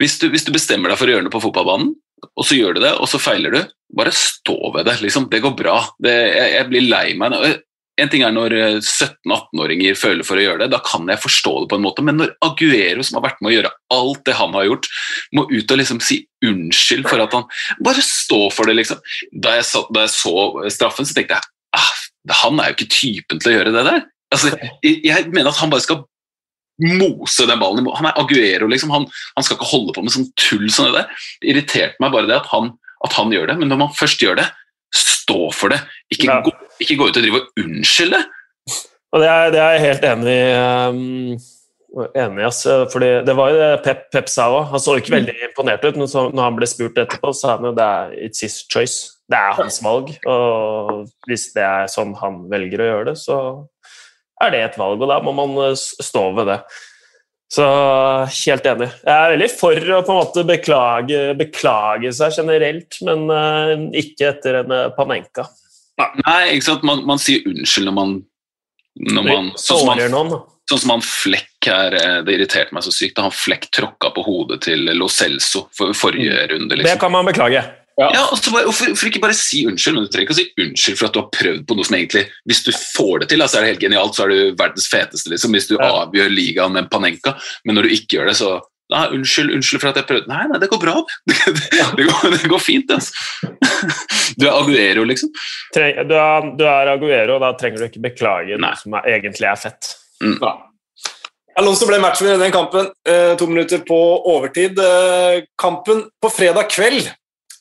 hvis, 0.02 0.19
du, 0.21 0.28
hvis, 0.33 0.47
du, 0.47 0.52
bestemmer 0.55 0.93
deg 0.93 1.00
for 1.00 1.11
å 1.11 1.17
gjøre 1.17 1.28
det 1.28 1.35
på 1.35 1.43
fotballbanen, 1.43 1.95
og 2.28 2.47
så 2.47 2.59
gjør 2.59 2.76
du 2.76 2.83
det, 2.83 2.93
og 2.99 3.09
så 3.11 3.21
feiler 3.23 3.55
du, 3.55 3.62
bare 3.97 4.12
stå 4.14 4.59
ved 4.75 4.88
det. 4.88 4.99
Liksom. 5.05 5.28
Det 5.31 5.43
går 5.45 5.55
bra. 5.59 5.78
Det, 6.02 6.12
jeg, 6.12 6.52
jeg, 6.57 6.69
blir 6.71 6.87
lei 6.90 7.07
meg. 7.19 7.37
En 7.99 8.11
ting 8.11 8.23
er 8.23 8.35
når 8.35 8.55
17-18-åringer 8.78 9.99
føler 9.99 10.26
for 10.26 10.38
å 10.38 10.43
gjøre 10.43 10.64
det, 10.64 10.71
da 10.75 10.81
kan 10.87 11.07
jeg 11.11 11.23
forstå 11.23 11.55
det 11.62 11.71
på 11.71 11.78
en 11.78 11.87
måte, 11.87 12.05
men 12.07 12.19
når 12.21 12.35
Aguero, 12.47 13.07
som 13.07 13.19
har 13.19 13.26
vært 13.26 13.40
med 13.43 13.50
å 13.50 13.55
gjøre 13.57 13.73
alt 13.95 14.23
det 14.26 14.37
han 14.38 14.55
har 14.55 14.69
gjort, 14.69 14.90
må 15.35 15.47
ut 15.50 15.75
og 15.75 15.81
liksom 15.81 16.02
si 16.05 16.21
unnskyld 16.47 17.09
for 17.11 17.25
at 17.25 17.35
han 17.35 17.49
Bare 17.83 18.05
stå 18.05 18.45
for 18.55 18.71
det, 18.71 18.76
liksom. 18.78 19.02
Da 19.35 19.57
jeg 19.59 19.67
så, 19.67 19.83
da 19.95 20.07
jeg 20.07 20.14
så 20.14 20.37
straffen, 20.75 21.09
så 21.09 21.17
tenkte 21.17 21.38
jeg 21.38 21.50
ah, 21.78 21.90
han 22.43 22.61
er 22.61 22.71
jo 22.71 22.78
ikke 22.78 22.93
typen 22.93 23.43
til 23.43 23.52
å 23.52 23.57
gjøre 23.59 23.75
det 23.75 23.85
der. 23.88 24.07
Altså, 24.35 24.52
jeg 24.85 25.31
mener 25.33 25.50
at 25.50 25.61
han 25.62 25.73
bare 25.73 25.85
skal 25.85 26.02
mose 26.82 27.47
den 27.49 27.61
ballen. 27.61 27.88
Han 27.99 28.08
er 28.11 28.20
Aguero, 28.20 28.68
liksom. 28.70 28.92
Han, 28.94 29.08
han 29.37 29.47
skal 29.47 29.58
ikke 29.58 29.70
holde 29.73 29.94
på 29.97 30.04
med 30.04 30.14
sånn 30.14 30.30
tull 30.38 30.68
som 30.73 30.88
det 30.88 31.00
der. 31.00 31.26
Det 31.42 31.52
irriterte 31.52 32.02
meg 32.02 32.14
bare 32.14 32.30
det 32.30 32.38
at 32.38 32.49
han, 32.52 32.73
at 33.06 33.18
han, 33.18 33.35
gjør 33.35 33.50
det, 33.50 33.58
men 33.61 33.73
når 33.73 33.82
man 33.85 33.94
først 33.97 34.23
gjør 34.23 34.40
det, 34.40 34.49
stå 34.94 35.40
for 35.56 35.75
det. 35.75 35.82
Ikke, 36.14 36.30
ja. 36.30 36.40
gå, 36.44 36.54
ikke 36.85 36.99
gå, 37.00 37.11
ut 37.11 37.20
og 37.20 37.23
drive 37.26 37.42
og 37.42 37.62
unnskylde. 37.64 38.25
Og 39.08 39.23
det 39.25 39.28
er, 39.32 39.54
det 39.54 39.62
er 39.64 39.76
jeg 39.76 39.87
helt 39.87 40.11
enig 40.14 40.35
i. 40.35 40.50
Um 40.88 41.38
enig, 41.99 42.44
ass. 42.44 42.66
fordi 42.92 43.06
det 43.25 43.32
var 43.35 43.49
jo 43.49 43.56
det 43.58 43.68
Pep, 43.82 44.02
Pep 44.12 44.26
sa 44.28 44.50
òg. 44.52 44.66
Han 44.70 44.82
så 44.82 44.99
ikke 45.00 45.14
veldig 45.14 45.35
imponert 45.49 45.87
ut. 45.88 45.97
Når 45.97 46.42
han 46.44 46.58
ble 46.58 46.68
spurt 46.68 47.00
etterpå, 47.00 47.32
sa 47.35 47.54
han 47.56 47.64
jo 47.64 47.73
det 47.75 47.87
er 47.87 48.12
it's 48.28 48.44
his 48.44 48.61
choice 48.68 49.18
det 49.28 49.37
er 49.37 49.56
hans 49.58 49.80
valg. 49.85 50.12
Og 50.28 51.08
hvis 51.28 51.50
det 51.56 51.64
er 51.64 51.90
sånn 51.92 52.14
han 52.20 52.47
velger 52.50 52.82
å 52.82 52.88
gjøre 52.90 53.11
det, 53.11 53.16
så 53.20 53.38
er 54.45 54.54
det 54.54 54.62
et 54.64 54.78
valg, 54.80 55.02
og 55.02 55.11
da 55.11 55.18
må 55.25 55.35
man 55.37 55.57
eh, 55.66 55.75
stå 55.78 56.28
ved 56.38 56.50
det. 56.52 56.59
Så 57.49 57.64
helt 58.45 58.66
enig. 58.68 58.90
Jeg 59.07 59.14
er 59.14 59.33
veldig 59.33 59.49
for 59.54 59.92
å 59.97 60.02
på 60.04 60.12
en 60.12 60.18
måte 60.18 60.45
beklage, 60.49 61.21
beklage 61.38 62.12
seg 62.18 62.35
generelt, 62.42 62.99
men 63.09 63.25
uh, 63.33 63.73
ikke 63.97 64.35
etter 64.35 64.59
en 64.61 64.75
uh, 64.75 64.90
Panenka. 64.92 65.47
Nei, 65.97 66.42
ikke 66.59 66.66
sant. 66.66 66.85
Man, 66.85 67.07
man 67.09 67.23
sier 67.23 67.47
unnskyld 67.49 67.88
når 67.88 67.97
man, 67.97 68.12
når 69.16 69.28
man 69.30 69.49
sånn 69.57 69.80
som 69.80 69.95
han, 69.97 70.37
sånn 70.68 70.83
som 70.85 70.92
han 70.92 71.07
Flekk 71.07 71.71
her, 71.73 71.97
det 72.28 72.37
irriterte 72.37 72.76
meg 72.76 72.85
så 72.85 72.92
sykt. 72.92 73.16
Da 73.16 73.25
han 73.30 73.35
Flekk 73.35 73.71
tråkka 73.73 74.12
på 74.12 74.26
hodet 74.28 74.61
til 74.68 74.85
Lo 74.92 75.09
Celso 75.09 75.64
for 75.75 75.97
forrige 75.97 76.37
mm. 76.37 76.47
runde. 76.52 76.83
Liksom. 76.83 76.92
Det 76.92 77.00
kan 77.00 77.16
man 77.16 77.33
beklage. 77.33 77.64
Ja. 77.99 78.09
ja 78.14 78.25
og 78.31 78.38
bare, 78.55 78.69
hvorfor, 78.69 78.93
hvorfor, 78.93 79.11
ikke 79.11 79.23
bare 79.25 79.37
si 79.37 79.64
unnskyld? 79.67 79.99
Du 80.07 80.12
trenger 80.12 80.28
ikke 80.28 80.37
å 80.37 80.38
si 80.38 80.64
unnskyld 80.64 80.99
for 81.00 81.09
at 81.09 81.17
du 81.17 81.21
har 81.21 81.31
prøvd 81.35 81.64
på 81.67 81.76
noe 81.76 81.88
som 81.88 81.97
egentlig 81.99 82.25
Hvis 82.47 82.62
du 82.62 82.71
får 82.76 83.25
det 83.25 83.31
til, 83.33 83.43
så 83.43 83.59
er 83.59 83.67
det 83.67 83.73
helt 83.73 83.87
genialt, 83.88 84.14
så 84.14 84.25
er 84.25 84.35
du 84.35 84.59
verdens 84.61 84.87
feteste, 84.93 85.33
liksom. 85.33 85.57
Hvis 85.57 85.71
du 85.71 85.76
ja. 85.76 85.88
avgjør 86.05 86.31
ligaen 86.31 86.75
med 86.76 86.85
en 86.85 86.90
Panenka, 86.93 87.35
men 87.67 87.78
når 87.78 87.88
du 87.88 87.97
ikke 87.99 88.21
gjør 88.21 88.31
det, 88.31 88.37
så 88.40 88.59
Nei, 88.88 89.02
unnskyld, 89.19 89.50
unnskyld 89.52 89.83
for 89.83 89.90
at 89.90 89.99
jeg 90.00 90.09
prøvde 90.09 90.31
Nei, 90.33 90.47
nei, 90.49 90.59
det 90.62 90.71
går 90.73 90.78
bra. 90.81 90.95
Det, 91.28 91.35
det, 91.99 92.07
går, 92.09 92.31
det 92.33 92.49
går, 92.49 92.62
fint, 92.62 92.95
altså. 92.95 93.50
Du 94.40 94.47
er 94.47 94.55
Aguero, 94.55 95.05
liksom. 95.05 95.28
Du 95.75 95.83
er, 95.83 95.99
du 96.09 96.64
er 96.64 96.93
Aguero, 96.95 97.37
og 97.37 97.45
da 97.45 97.52
trenger 97.61 97.83
du 97.83 97.88
ikke 97.90 98.07
beklage 98.07 98.57
nei. 98.57 98.71
noe 98.71 98.81
som 98.81 98.97
er, 98.97 99.11
egentlig 99.19 99.50
er 99.50 99.61
fett. 99.61 99.93
Mm. 100.25 100.38
Ja. 100.40 100.55
Alonso 101.61 101.88
ble 101.90 101.99
matchvinner 102.00 102.38
i 102.38 102.43
den 102.47 102.55
kampen. 102.55 102.88
Eh, 103.05 103.35
to 103.37 103.50
minutter 103.50 103.83
på 103.85 103.99
overtid. 104.33 104.78
Eh, 104.81 105.45
kampen 105.61 106.07
på 106.23 106.33
fredag 106.33 106.71
kveld 106.73 107.11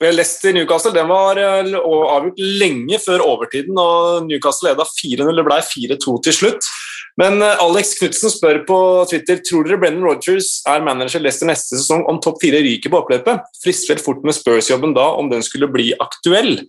Leicester-Newcastle 0.01 0.93
den 0.93 1.07
var 1.09 1.39
eh, 1.41 1.71
avgjort 1.77 2.41
lenge 2.61 2.99
før 3.01 3.23
overtiden, 3.25 3.77
og 3.81 4.27
Newcastle 4.27 4.71
leda 4.71 4.85
4-0. 4.85 5.31
Det 5.39 5.45
ble 5.47 5.57
4-2 5.65 6.17
til 6.27 6.37
slutt. 6.37 6.69
Men 7.17 7.41
eh, 7.41 7.63
Alex 7.63 7.95
Knutsen 7.97 8.31
spør 8.33 8.61
på 8.67 8.79
Twitter 9.09 9.41
tror 9.41 9.65
dere 9.65 9.79
Brennan 9.81 10.05
Rogers 10.05 10.59
er 10.69 10.85
manager 10.85 11.23
Leicester 11.23 11.49
neste 11.49 11.79
sesong 11.79 12.05
om 12.11 12.21
topp 12.23 12.41
fire 12.43 12.61
ryker 12.65 12.93
på 12.93 13.01
oppløpet. 13.01 13.47
Frister 13.63 13.95
vel 13.95 14.03
fort 14.03 14.21
med 14.27 14.37
Spurs-jobben 14.37 14.93
da, 14.97 15.09
om 15.17 15.31
den 15.33 15.45
skulle 15.45 15.69
bli 15.71 15.89
aktuell. 16.03 16.59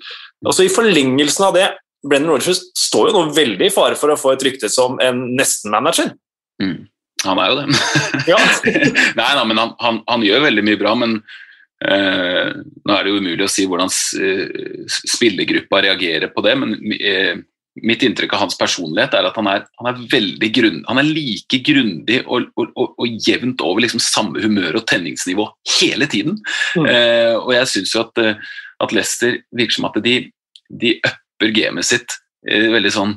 Altså 0.47 0.65
I 0.65 0.73
forlengelsen 0.73 1.51
av 1.51 1.59
det, 1.59 1.69
Brennan 2.07 2.33
Rogers 2.33 2.63
står 2.79 3.11
jo 3.11 3.17
nå 3.19 3.25
veldig 3.37 3.69
i 3.69 3.75
fare 3.75 3.99
for 3.99 4.15
å 4.15 4.19
få 4.19 4.33
et 4.37 4.47
rykte 4.47 4.71
som 4.73 4.97
en 5.05 5.27
nesten-manager. 5.37 6.15
Mm. 6.63 6.87
Han 7.27 7.41
er 7.43 7.51
jo 7.51 7.59
det. 7.59 7.67
Ja. 8.31 8.39
Nei, 9.19 9.31
nei, 9.35 9.45
men 9.51 9.59
han, 9.59 9.73
han, 9.83 10.01
han, 10.07 10.23
gjør 10.23 10.45
veldig 10.45 10.63
mye 10.69 10.79
bra, 10.79 10.93
men 10.95 11.17
Eh, 11.79 12.49
nå 12.59 12.95
er 12.95 13.05
det 13.05 13.13
jo 13.13 13.21
umulig 13.23 13.45
å 13.47 13.53
si 13.53 13.67
hvordan 13.69 13.93
eh, 14.19 14.89
spillergruppa 14.89 15.85
reagerer 15.85 16.33
på 16.35 16.43
det, 16.43 16.55
men 16.59 16.75
eh, 16.99 17.39
mitt 17.87 18.03
inntrykk 18.03 18.35
av 18.35 18.43
hans 18.47 18.57
personlighet 18.59 19.15
er 19.15 19.29
at 19.29 19.37
han 19.39 19.51
er, 19.51 19.67
han 19.81 19.91
er 19.91 20.01
veldig 20.11 20.51
grunn, 20.57 20.81
han 20.89 21.01
er 21.01 21.07
like 21.07 21.61
grundig 21.67 22.21
og, 22.27 22.49
og, 22.59 22.73
og, 22.75 22.97
og 22.99 23.29
jevnt 23.29 23.63
over 23.65 23.85
liksom 23.85 24.03
samme 24.03 24.43
humør 24.43 24.81
og 24.81 24.87
tenningsnivå 24.91 25.47
hele 25.79 26.09
tiden. 26.11 26.41
Mm. 26.79 26.89
Eh, 26.91 27.35
og 27.39 27.53
jeg 27.55 27.71
syns 27.75 27.95
jo 27.95 28.03
at, 28.07 28.23
eh, 28.23 28.51
at 28.83 28.95
Leicester 28.95 29.39
virker 29.55 29.79
som 29.79 29.89
at 29.91 30.01
de, 30.05 30.19
de 30.83 30.97
upper 30.99 31.55
gamet 31.55 31.87
sitt 31.87 32.19
eh, 32.49 32.69
veldig 32.75 32.95
sånn 32.95 33.17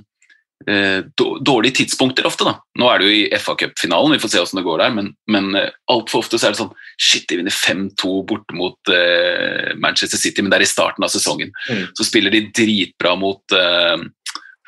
dårlige 1.45 1.81
tidspunkter 1.81 2.27
ofte. 2.27 2.45
da. 2.47 2.53
Nå 2.79 2.89
er 2.89 2.99
det 2.99 3.07
jo 3.07 3.15
i 3.17 3.39
FA 3.41 3.55
Cup-finalen, 3.59 4.13
vi 4.15 4.21
får 4.21 4.31
se 4.33 4.41
hvordan 4.41 4.59
det 4.59 4.65
går 4.67 4.81
der, 4.83 4.93
men, 4.95 5.09
men 5.31 5.49
eh, 5.57 5.69
altfor 5.91 6.21
ofte 6.21 6.39
så 6.39 6.49
er 6.49 6.55
det 6.55 6.61
sånn 6.61 6.73
Shit, 7.01 7.25
de 7.29 7.39
vinner 7.39 7.55
5-2 7.55 8.13
borte 8.29 8.57
mot 8.57 8.91
eh, 8.93 9.73
Manchester 9.81 10.21
City, 10.21 10.43
men 10.43 10.53
det 10.53 10.59
er 10.59 10.67
i 10.67 10.71
starten 10.71 11.05
av 11.05 11.13
sesongen. 11.13 11.53
Mm. 11.69 11.87
Så 11.97 12.07
spiller 12.07 12.33
de 12.33 12.45
dritbra 12.53 13.15
mot 13.19 13.57
eh, 13.57 13.97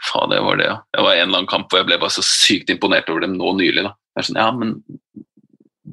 Faen, 0.04 0.34
det 0.34 0.42
var 0.44 0.60
det, 0.60 0.68
ja. 0.68 0.78
Det 0.92 1.06
var 1.06 1.16
en 1.16 1.28
eller 1.28 1.44
annen 1.44 1.52
kamp 1.52 1.70
hvor 1.72 1.80
jeg 1.80 1.88
ble 1.88 2.02
bare 2.02 2.12
så 2.12 2.26
sykt 2.28 2.74
imponert 2.74 3.08
over 3.12 3.24
dem 3.24 3.38
nå 3.40 3.54
nylig. 3.60 3.86
da. 3.86 3.94
Det 4.14 4.24
er 4.24 4.30
sånn, 4.30 4.42
ja, 4.42 4.50
men 4.52 4.78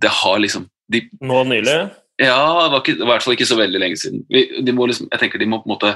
det 0.00 0.12
har 0.20 0.40
liksom 0.42 0.66
de, 0.90 1.04
Nå 1.22 1.44
nylig? 1.46 1.76
Ja, 2.20 2.40
det 2.64 2.72
var, 2.72 2.80
ikke, 2.82 2.96
det 2.98 3.04
var, 3.04 3.06
i 3.06 3.12
hvert 3.14 3.24
fall 3.24 3.36
ikke 3.36 3.48
så 3.48 3.56
veldig 3.60 3.80
lenge 3.80 4.00
siden. 4.00 4.24
Vi, 4.28 4.42
de 4.64 4.74
må 4.76 4.88
liksom, 4.90 5.08
jeg 5.12 5.22
tenker 5.22 5.40
de 5.40 5.48
må 5.48 5.62
på 5.62 5.70
en 5.70 5.76
måte 5.76 5.94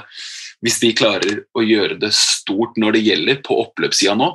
hvis 0.63 0.79
de 0.81 0.93
klarer 0.97 1.43
å 1.57 1.63
gjøre 1.65 1.99
det 2.01 2.11
stort 2.15 2.77
når 2.79 2.97
det 2.97 3.05
gjelder 3.07 3.41
på 3.45 3.57
oppløpssida 3.65 4.15
nå, 4.19 4.31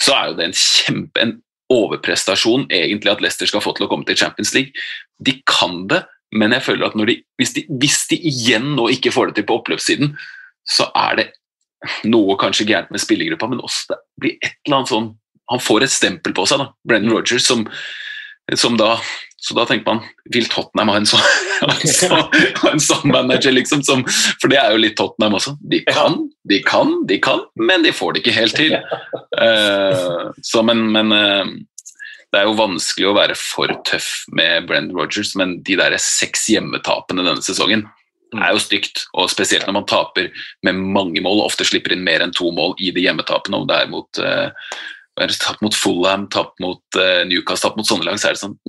så 0.00 0.16
er 0.16 0.30
jo 0.30 0.36
det 0.38 0.48
en 0.48 0.56
kjempe 0.56 1.22
en 1.22 1.36
overprestasjon 1.70 2.66
egentlig 2.74 3.12
at 3.12 3.22
Leicester 3.22 3.48
skal 3.48 3.62
få 3.62 3.74
til 3.76 3.86
å 3.86 3.90
komme 3.90 4.06
til 4.08 4.18
Champions 4.18 4.52
League. 4.56 4.74
De 5.22 5.36
kan 5.48 5.84
det, 5.90 6.02
men 6.34 6.54
jeg 6.56 6.66
føler 6.66 6.88
at 6.88 6.96
de, 6.98 7.16
hvis, 7.38 7.54
de, 7.56 7.64
hvis, 7.82 8.00
de, 8.10 8.18
igjen 8.30 8.72
nå 8.76 8.88
ikke 8.94 9.12
får 9.14 9.30
det 9.30 9.40
til 9.40 9.48
på 9.50 9.60
oppløpssiden, 9.60 10.14
så 10.66 10.88
er 10.98 11.20
det 11.20 11.28
noe 12.10 12.36
kanskje 12.40 12.66
gærent 12.68 12.90
med 12.92 13.02
spillergruppa, 13.02 13.48
men 13.50 13.62
også 13.64 13.94
det 13.94 14.00
blir 14.20 14.36
et 14.42 14.58
eller 14.66 14.82
annet 14.82 14.92
sånn 14.92 15.10
Han 15.50 15.58
får 15.58 15.82
et 15.82 15.90
stempel 15.90 16.30
på 16.30 16.44
seg, 16.46 16.60
da, 16.60 16.68
Brennan 16.86 17.10
Rogers, 17.10 17.42
som, 17.42 17.64
som 18.54 18.76
da 18.78 18.92
så 19.40 19.56
da 19.56 19.64
tenker 19.64 19.88
man 19.88 20.02
vil 20.34 20.48
Tottenham 20.52 20.90
ha 20.92 20.98
en 21.00 21.08
sånn, 21.08 21.22
ha 22.60 22.72
en 22.72 22.82
sånn 22.82 23.08
manager, 23.08 23.54
liksom? 23.56 23.82
Som, 23.86 24.04
for 24.42 24.52
det 24.52 24.58
er 24.60 24.74
jo 24.74 24.82
litt 24.82 24.98
Tottenham 25.00 25.38
også. 25.38 25.54
De 25.64 25.80
kan, 25.88 26.18
de 26.48 26.60
kan, 26.66 26.92
de 27.08 27.16
kan, 27.24 27.46
men 27.56 27.86
de 27.86 27.94
får 27.96 28.14
det 28.14 28.22
ikke 28.22 28.36
helt 28.36 28.58
til. 28.60 28.76
Uh, 29.40 30.28
så, 30.50 30.64
men, 30.66 30.84
men 30.92 31.14
uh, 31.16 31.54
det 32.30 32.42
er 32.42 32.50
jo 32.50 32.58
vanskelig 32.58 33.08
å 33.08 33.14
være 33.16 33.38
for 33.38 33.72
tøff 33.88 34.10
med 34.36 34.68
Brent 34.68 34.92
Rogers, 34.94 35.32
men 35.40 35.56
de 35.66 35.78
der 35.80 35.96
seks 36.04 36.44
hjemmetapene 36.52 37.24
denne 37.24 37.44
sesongen 37.44 37.86
er 38.36 38.52
jo 38.52 38.60
stygt. 38.62 39.06
Og 39.16 39.32
spesielt 39.32 39.64
når 39.66 39.78
man 39.80 39.88
taper 39.90 40.28
med 40.68 40.84
mange 40.98 41.24
mål, 41.24 41.46
ofte 41.48 41.66
slipper 41.66 41.96
inn 41.96 42.04
mer 42.04 42.22
enn 42.22 42.36
to 42.36 42.52
mål 42.54 42.76
i 42.78 42.92
de 42.94 43.06
hjemmetapene. 43.08 43.56
og 43.58 43.72
det 43.72 43.80
er 43.80 43.90
mot 43.90 44.20
uh, 44.20 44.76
tapt 45.40 45.64
mot 45.64 45.74
Fulham, 45.74 46.28
tapt 46.28 46.60
mot 46.60 47.00
uh, 47.00 47.24
Newcastle, 47.24 47.70
tapt 47.70 47.80
mot 47.80 47.88
sånne 47.88 48.06
lag, 48.06 48.20
så 48.20 48.30
er 48.30 48.36
det 48.36 48.44
sånn 48.44 48.60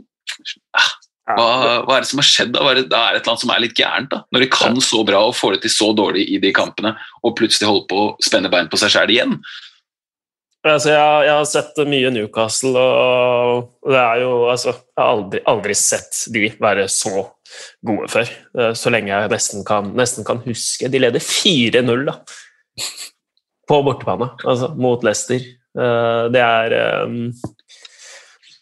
hva, 1.31 1.47
hva, 1.85 1.95
er 1.95 2.03
det 2.03 2.09
som 2.09 2.21
har 2.21 2.27
skjedd? 2.27 2.53
Da? 2.55 2.73
Det 2.75 2.85
er 2.87 3.15
et 3.15 3.21
eller 3.21 3.33
annet 3.33 3.43
som 3.43 3.53
er 3.53 3.63
litt 3.63 3.75
gærent. 3.77 4.11
da. 4.11 4.21
Når 4.33 4.43
de 4.43 4.51
kan 4.51 4.79
så 4.83 5.03
bra 5.07 5.23
og 5.27 5.35
får 5.37 5.55
det 5.55 5.65
til 5.65 5.75
så 5.75 5.91
dårlig 5.97 6.25
i 6.33 6.39
de 6.43 6.53
kampene, 6.55 6.95
og 7.21 7.35
plutselig 7.39 7.69
holder 7.69 7.89
på 7.91 7.99
å 8.05 8.15
spenne 8.25 8.51
bein 8.51 8.71
på 8.71 8.79
seg 8.81 8.95
sjøl 8.95 9.13
igjen. 9.13 9.37
Altså, 10.61 10.91
jeg, 10.93 11.21
jeg, 11.25 11.33
har 11.33 11.47
sett 11.49 11.79
mye 11.89 12.09
Newcastle, 12.13 12.81
og 12.81 13.89
det 13.89 13.97
er 13.97 14.19
jo 14.21 14.33
altså, 14.51 14.75
Jeg 14.75 14.99
har 14.99 15.13
aldri, 15.15 15.39
aldri 15.49 15.77
sett 15.77 16.19
de 16.33 16.51
være 16.61 16.85
så 16.91 17.23
gode 17.87 18.11
før. 18.13 18.29
Eh, 18.59 18.73
så 18.77 18.93
lenge 18.93 19.09
jeg 19.09 19.31
nesten 19.31 19.65
kan, 19.67 19.89
nesten 19.97 20.27
kan 20.27 20.43
huske. 20.45 20.91
De 20.91 21.01
leder 21.01 21.23
4-0 21.25 22.05
da, 22.11 22.19
på 23.71 23.81
bortebane 23.87 24.29
altså, 24.45 24.69
mot 24.77 25.01
Leicester. 25.05 25.41
Eh, 25.41 26.23
det 26.35 26.45
er 26.45 26.77
um, 27.09 27.31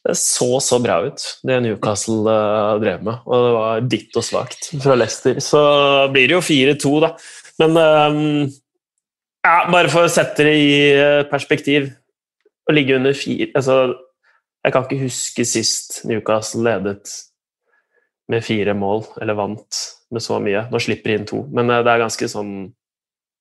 Det 0.10 0.16
så 0.18 0.58
så 0.64 0.80
bra 0.82 1.00
ut, 1.06 1.22
det 1.46 1.60
Newcastle 1.62 2.24
uh, 2.26 2.80
drev 2.82 3.04
med. 3.06 3.22
Og 3.30 3.46
det 3.46 3.54
var 3.56 3.84
ditt 3.92 4.18
og 4.18 4.26
svakt 4.26 4.72
fra 4.82 4.98
Leicester. 4.98 5.38
Så 5.44 5.62
blir 6.14 6.30
det 6.30 6.38
jo 6.38 6.42
4-2, 6.46 6.94
da. 7.04 7.12
Men 7.62 7.78
um, 7.78 8.50
ja, 9.46 9.56
bare 9.70 9.92
for 9.92 10.08
å 10.08 10.12
sette 10.12 10.46
det 10.48 10.56
i 10.60 10.72
perspektiv 11.32 11.90
Å 12.70 12.76
ligge 12.76 12.96
under 12.96 13.16
fire 13.18 13.50
altså, 13.56 13.76
Jeg 14.64 14.76
kan 14.76 14.86
ikke 14.86 15.02
huske 15.02 15.46
sist 15.48 16.02
Newcastle 16.08 16.64
ledet 16.64 17.14
med 18.30 18.46
fire 18.46 18.76
mål, 18.78 19.08
eller 19.24 19.34
vant 19.34 19.78
med 20.14 20.22
så 20.22 20.36
mye. 20.44 20.68
Nå 20.70 20.78
slipper 20.84 21.10
de 21.10 21.16
inn 21.18 21.24
to, 21.26 21.40
men 21.50 21.72
det 21.72 21.90
er 21.90 22.04
ganske 22.04 22.28
sånn 22.30 22.52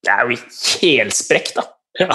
Det 0.05 0.15
er 0.15 0.31
jo 0.31 0.39
helsprekk, 0.81 1.53
da. 1.59 1.67
Ja. 1.99 2.15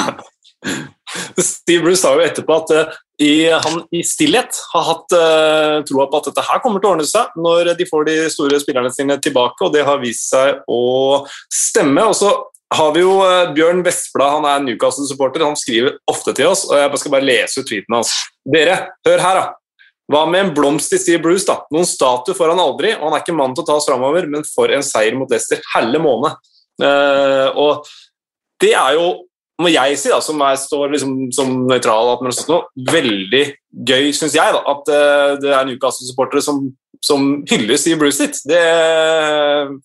Steve 1.37 1.83
Bruce 1.83 2.01
sa 2.01 2.13
jo 2.15 2.23
etterpå 2.23 2.55
at 2.63 2.95
i, 3.23 3.49
han 3.49 3.83
i 3.95 4.03
stillhet 4.05 4.57
har 4.73 4.87
hatt 4.89 5.15
uh, 5.15 5.81
troa 5.87 6.07
på 6.11 6.19
at 6.19 6.29
dette 6.29 6.45
her 6.45 6.61
kommer 6.63 6.81
til 6.81 6.89
å 6.89 6.93
ordne 6.97 7.07
seg 7.07 7.35
når 7.39 7.73
de 7.79 7.87
får 7.89 8.07
de 8.09 8.17
store 8.33 8.59
spillerne 8.61 8.91
sine 8.93 9.17
tilbake, 9.23 9.65
og 9.65 9.73
det 9.75 9.85
har 9.87 10.01
vist 10.03 10.29
seg 10.33 10.61
å 10.69 11.23
stemme. 11.51 12.05
Og 12.09 12.17
så 12.19 12.31
har 12.73 12.93
vi 12.95 13.03
jo 13.03 13.17
uh, 13.21 13.49
Bjørn 13.55 13.83
Vestblad, 13.85 14.37
han 14.37 14.47
er 14.49 14.63
Newcastle-supporter, 14.67 15.45
han 15.47 15.59
skriver 15.59 15.97
ofte 16.11 16.35
til 16.37 16.51
oss, 16.51 16.65
og 16.69 16.77
jeg 16.79 17.01
skal 17.01 17.15
bare 17.17 17.29
lese 17.29 17.61
ut 17.61 17.69
tweeten 17.69 17.97
hans. 17.97 18.15
Dere, 18.55 18.79
hør 19.07 19.27
her, 19.27 19.41
da. 19.41 19.49
Hva 20.11 20.25
med 20.27 20.41
en 20.43 20.55
blomst 20.55 20.91
til 20.91 20.99
Steve 20.99 21.21
Bruce, 21.23 21.47
da? 21.47 21.61
Noen 21.71 21.87
statue 21.87 22.35
får 22.35 22.51
han 22.51 22.61
aldri, 22.61 22.91
og 22.97 23.07
han 23.07 23.17
er 23.17 23.23
ikke 23.23 23.37
mann 23.37 23.53
til 23.55 23.63
å 23.63 23.69
ta 23.69 23.77
oss 23.79 23.87
framover, 23.87 24.27
men 24.29 24.43
for 24.47 24.73
en 24.73 24.83
seier 24.83 25.15
mot 25.15 25.31
Leicester. 25.31 25.61
Helle 25.73 26.01
måne. 26.03 26.33
Uh, 26.81 27.49
og 27.59 27.87
det 28.63 28.73
er 28.75 28.97
jo 28.97 29.07
må 29.63 29.71
jeg 29.71 29.97
si, 29.99 30.11
da, 30.11 30.19
som 30.23 30.41
jeg 30.43 30.61
står 30.61 30.93
liksom, 30.93 31.15
som 31.35 31.51
nøytral, 31.69 32.13
veldig 32.89 33.43
gøy, 33.89 34.11
syns 34.15 34.37
jeg, 34.37 34.55
da, 34.55 34.61
at 34.73 34.91
uh, 34.93 35.33
det 35.41 35.53
er 35.53 35.67
Newcastle-supportere 35.69 36.43
som, 36.45 36.61
som, 37.03 37.31
hylles 37.49 37.87
i 37.89 37.97
Bruce 37.99 38.19
sitt. 38.19 38.43
Det, 38.49 38.61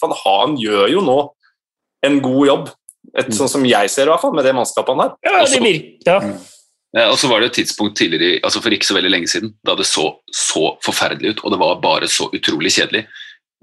han, 0.03 0.15
han 0.25 0.59
gjør 0.61 0.87
jo 0.97 1.07
nå 1.07 1.19
en 2.07 2.21
god 2.23 2.45
jobb, 2.47 2.69
et, 3.19 3.33
sånn 3.35 3.51
som 3.51 3.65
jeg 3.67 3.91
ser 3.91 4.07
i 4.07 4.13
hvert 4.13 4.23
fall, 4.23 4.37
med 4.37 4.47
det 4.47 4.55
mannskapet 4.57 4.95
han 4.95 5.07
har. 5.07 5.17
Ja, 5.27 5.43
det 5.43 5.63
virker, 5.65 6.13
ja. 6.13 6.21
Mm. 6.23 6.39
Ja, 6.97 7.11
og 7.13 7.19
så 7.21 7.29
var 7.29 7.43
det 7.43 7.51
et 7.51 7.59
tidspunkt 7.61 7.99
tidligere, 8.01 8.39
altså 8.47 8.63
for 8.65 8.73
ikke 8.73 8.89
så 8.89 8.95
veldig 8.97 9.11
lenge 9.13 9.29
siden 9.29 9.51
da 9.67 9.75
det 9.77 9.85
så 9.85 10.07
så 10.33 10.71
forferdelig 10.85 11.35
ut, 11.35 11.43
og 11.45 11.53
det 11.53 11.59
var 11.61 11.83
bare 11.83 12.09
så 12.09 12.31
utrolig 12.33 12.73
kjedelig 12.73 13.05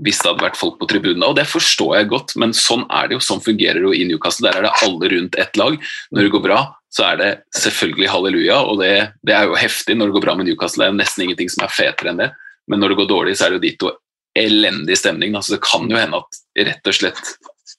hvis 0.03 0.19
det 0.19 0.27
hadde 0.27 0.43
vært 0.43 0.59
folk 0.59 0.79
på 0.79 0.87
tribunene. 0.91 1.27
Og 1.29 1.37
det 1.37 1.45
forstår 1.47 1.93
jeg 1.99 2.09
godt, 2.11 2.33
men 2.41 2.55
sånn 2.55 2.83
er 2.91 3.07
det 3.07 3.17
jo. 3.17 3.23
Sånn 3.23 3.43
fungerer 3.43 3.79
det 3.79 3.87
jo 3.87 3.93
i 3.95 4.07
Newcastle. 4.09 4.49
Der 4.49 4.59
er 4.59 4.67
det 4.67 4.73
alle 4.83 5.11
rundt 5.13 5.37
ett 5.39 5.59
lag. 5.59 5.77
Når 6.11 6.27
det 6.27 6.33
går 6.33 6.43
bra, 6.43 6.61
så 6.95 7.09
er 7.09 7.19
det 7.21 7.29
selvfølgelig 7.59 8.11
halleluja, 8.11 8.61
og 8.63 8.79
det, 8.79 8.93
det, 9.27 9.35
er 9.35 9.49
jo 9.49 9.59
heftig 9.59 9.97
når 9.97 10.09
det 10.09 10.17
går 10.17 10.25
bra 10.27 10.35
med 10.39 10.49
Newcastle. 10.49 10.83
Det 10.83 10.91
er 10.91 10.99
nesten 10.99 11.25
ingenting 11.25 11.51
som 11.51 11.65
er 11.65 11.75
fetere 11.75 12.11
enn 12.11 12.23
det. 12.23 12.31
Men 12.71 12.81
når 12.81 12.91
det 12.91 12.99
går 13.01 13.11
dårlig, 13.11 13.35
så 13.37 13.45
er 13.45 13.53
det 13.53 13.59
jo 13.59 13.65
ditto 13.67 13.91
elendig 14.35 14.97
stemning. 14.99 15.35
Altså, 15.35 15.55
det 15.55 15.63
kan 15.63 15.87
jo 15.91 15.99
hende 15.99 16.19
at 16.23 16.41
rett 16.67 16.91
og 16.91 16.97
slett 16.97 17.35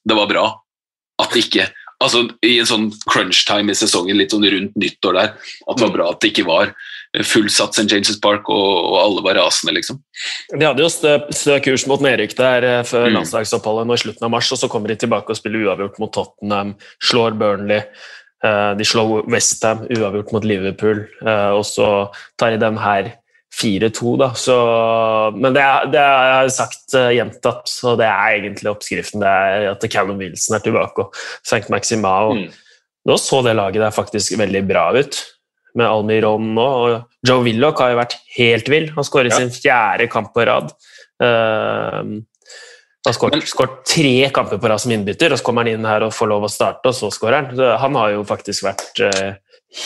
det 0.06 0.16
var 0.16 0.30
bra 0.30 0.46
at 1.22 1.32
det 1.32 1.46
ikke 1.46 1.66
altså 2.02 2.26
I 2.44 2.58
en 2.60 2.68
sånn 2.68 2.86
crunch 3.08 3.46
time 3.48 3.72
i 3.72 3.78
sesongen, 3.78 4.18
litt 4.18 4.34
sånn 4.34 4.44
rundt 4.44 4.74
nyttår 4.76 5.16
der, 5.16 5.30
at 5.64 5.78
det 5.78 5.86
var 5.86 5.94
bra 5.94 6.08
at 6.12 6.20
det 6.20 6.32
ikke 6.32 6.44
var 6.48 6.74
fullsatt 7.24 7.76
St. 7.76 7.86
James' 7.88 8.20
Park, 8.22 8.50
og, 8.52 8.72
og, 8.90 8.96
alle 9.00 9.24
var 9.24 9.38
rasende, 9.40 9.76
liksom. 9.76 10.00
De 10.52 10.64
hadde 10.66 10.82
jo 10.82 10.90
stø, 10.92 11.16
stø 11.34 11.58
kurs 11.64 11.86
mot 11.88 12.02
nedrykk 12.04 12.36
der 12.38 12.66
eh, 12.66 12.82
før 12.86 13.08
mm. 13.08 13.18
landslagsoppholdet 13.18 13.88
nå 13.88 13.96
i 13.96 14.02
slutten 14.04 14.28
av 14.28 14.32
mars, 14.34 14.50
og 14.52 14.60
så 14.60 14.70
kommer 14.72 14.92
de 14.92 14.98
tilbake 15.00 15.32
og 15.32 15.38
spiller 15.38 15.66
uavgjort 15.66 16.00
mot 16.02 16.12
Tottenham, 16.12 16.74
slår 17.10 17.38
Burnley. 17.40 17.84
Eh, 18.44 18.72
de 18.78 18.88
slår 18.88 19.28
Westham 19.32 19.86
uavgjort 19.88 20.34
mot 20.36 20.48
Liverpool, 20.48 21.06
eh, 21.24 21.52
og 21.56 21.64
så 21.68 22.10
tar 22.40 22.54
de 22.54 22.60
den 22.64 22.80
her 22.82 23.14
4-2, 23.56 24.16
da. 24.20 24.32
Så, 24.36 24.56
men 25.38 25.56
det, 25.56 25.64
det 25.94 26.02
er, 26.02 26.50
sagt 26.52 26.92
gjentatt, 26.92 27.64
så 27.72 27.94
det 27.96 28.10
er 28.10 28.42
egentlig 28.42 28.68
oppskriften. 28.74 29.22
Det 29.24 29.30
er 29.30 29.70
at 29.70 29.88
Callum 29.88 30.20
Wilson 30.20 30.58
er 30.58 30.66
tilbake, 30.66 31.06
og 31.06 31.16
St. 31.40 31.64
Maxima. 31.72 32.18
Og 32.28 32.42
mm. 32.42 32.62
Nå 33.06 33.14
så 33.22 33.38
det 33.46 33.52
laget 33.54 33.78
der 33.78 33.94
faktisk 33.94 34.34
veldig 34.34 34.64
bra 34.66 34.88
ut 34.98 35.20
med 35.78 35.88
Almiron 35.88 36.54
nå. 36.56 36.66
Og 36.66 37.28
Joe 37.28 37.44
Willoch 37.46 37.82
har 37.82 37.92
jo 37.92 38.00
vært 38.00 38.16
helt 38.36 38.70
vill. 38.72 38.88
Han 38.96 39.06
skåret 39.06 39.34
ja. 39.34 39.40
sin 39.40 39.52
fjerde 39.54 40.08
kamp 40.12 40.32
på 40.34 40.46
rad. 40.48 40.72
Uh, 41.22 42.16
han 43.06 43.14
har 43.14 43.46
skåret 43.46 43.82
tre 43.86 44.30
kamper 44.34 44.58
på 44.58 44.68
rad 44.70 44.82
som 44.82 44.90
innbytter, 44.90 45.30
og 45.30 45.38
så 45.38 45.46
kommer 45.46 45.62
han 45.62 45.76
inn 45.76 45.86
her 45.86 46.02
og 46.02 46.14
får 46.14 46.30
lov 46.32 46.46
å 46.48 46.50
starte, 46.50 46.90
og 46.90 46.96
så 46.96 47.10
skårer 47.14 47.38
han. 47.52 47.60
Han 47.84 47.98
har 48.00 48.16
jo 48.16 48.24
faktisk 48.26 48.66
vært 48.66 49.02
uh, 49.04 49.36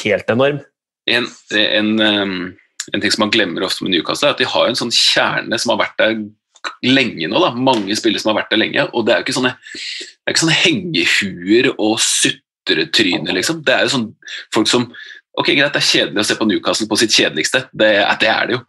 helt 0.00 0.32
enorm. 0.32 0.62
En, 1.10 1.26
en, 1.58 1.90
um, 2.00 2.34
en, 2.92 3.02
ting 3.02 3.12
som 3.12 3.26
man 3.26 3.32
glemmer 3.34 3.66
ofte 3.66 3.84
med 3.84 3.92
Newcastle, 3.92 4.30
er 4.30 4.36
at 4.36 4.40
de 4.40 4.48
har 4.48 4.70
en 4.70 4.78
sånn 4.78 4.94
kjerne 4.94 5.58
som 5.60 5.74
har 5.74 5.82
vært 5.82 6.00
der 6.00 6.16
lenge 6.86 7.28
nå. 7.28 7.40
da, 7.42 7.52
Mange 7.56 7.96
spillere 7.98 8.22
som 8.22 8.32
har 8.32 8.42
vært 8.42 8.54
der 8.54 8.62
lenge. 8.62 8.86
og 8.88 9.04
Det 9.04 9.14
er 9.14 9.20
jo 9.20 9.28
ikke 9.28 9.36
sånne, 9.36 9.52
det 9.52 10.24
er 10.24 10.34
ikke 10.36 10.44
sånne 10.46 10.60
hengehuer 10.62 11.70
og 11.76 11.94
sutretryner, 12.04 13.34
liksom. 13.36 13.60
Det 13.66 13.76
er 13.76 13.84
jo 13.84 13.94
sånn 13.98 14.10
folk 14.54 14.70
som 14.70 14.88
Ok, 15.38 15.52
Greit, 15.54 15.70
det 15.70 15.78
er 15.78 15.86
kjedelig 15.86 16.20
å 16.20 16.26
se 16.26 16.34
på 16.34 16.46
Newcastle 16.48 16.88
på 16.90 16.96
sitt 16.98 17.14
kjedeligste, 17.14 17.62
det, 17.70 17.90
det, 18.18 18.28
er 18.28 18.48
det 18.48 18.56
jo. 18.56 18.60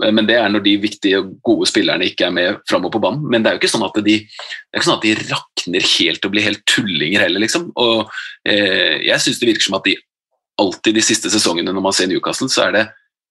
Men 0.00 0.24
det 0.24 0.38
er 0.40 0.48
når 0.48 0.62
de 0.64 0.72
viktige 0.80 1.20
og 1.20 1.34
gode 1.44 1.68
spillerne 1.68 2.08
ikke 2.08 2.30
er 2.30 2.32
med 2.32 2.62
framover 2.70 2.94
på 2.94 3.02
banen. 3.04 3.26
Men 3.28 3.44
det 3.44 3.50
er 3.50 3.56
jo 3.56 3.60
ikke 3.60 3.70
sånn 3.74 3.84
at 3.84 3.98
de, 4.00 4.14
det 4.24 4.72
er 4.72 4.80
ikke 4.80 4.88
sånn 4.88 4.96
at 4.96 5.04
de 5.04 5.12
rakner 5.28 5.88
helt 5.92 6.24
og 6.24 6.32
blir 6.32 6.46
helt 6.46 6.64
tullinger 6.72 7.26
heller, 7.26 7.44
liksom. 7.44 7.68
Og 7.76 8.08
eh, 8.48 8.96
jeg 9.04 9.22
syns 9.22 9.42
det 9.42 9.50
virker 9.50 9.68
som 9.68 9.76
at 9.76 9.84
de 9.90 9.98
alltid 10.64 10.96
de 10.96 11.04
siste 11.04 11.30
sesongene 11.32 11.76
når 11.76 11.84
man 11.84 11.96
ser 11.98 12.08
Newcastle, 12.08 12.48
så 12.48 12.64
er 12.64 12.74
det 12.78 12.86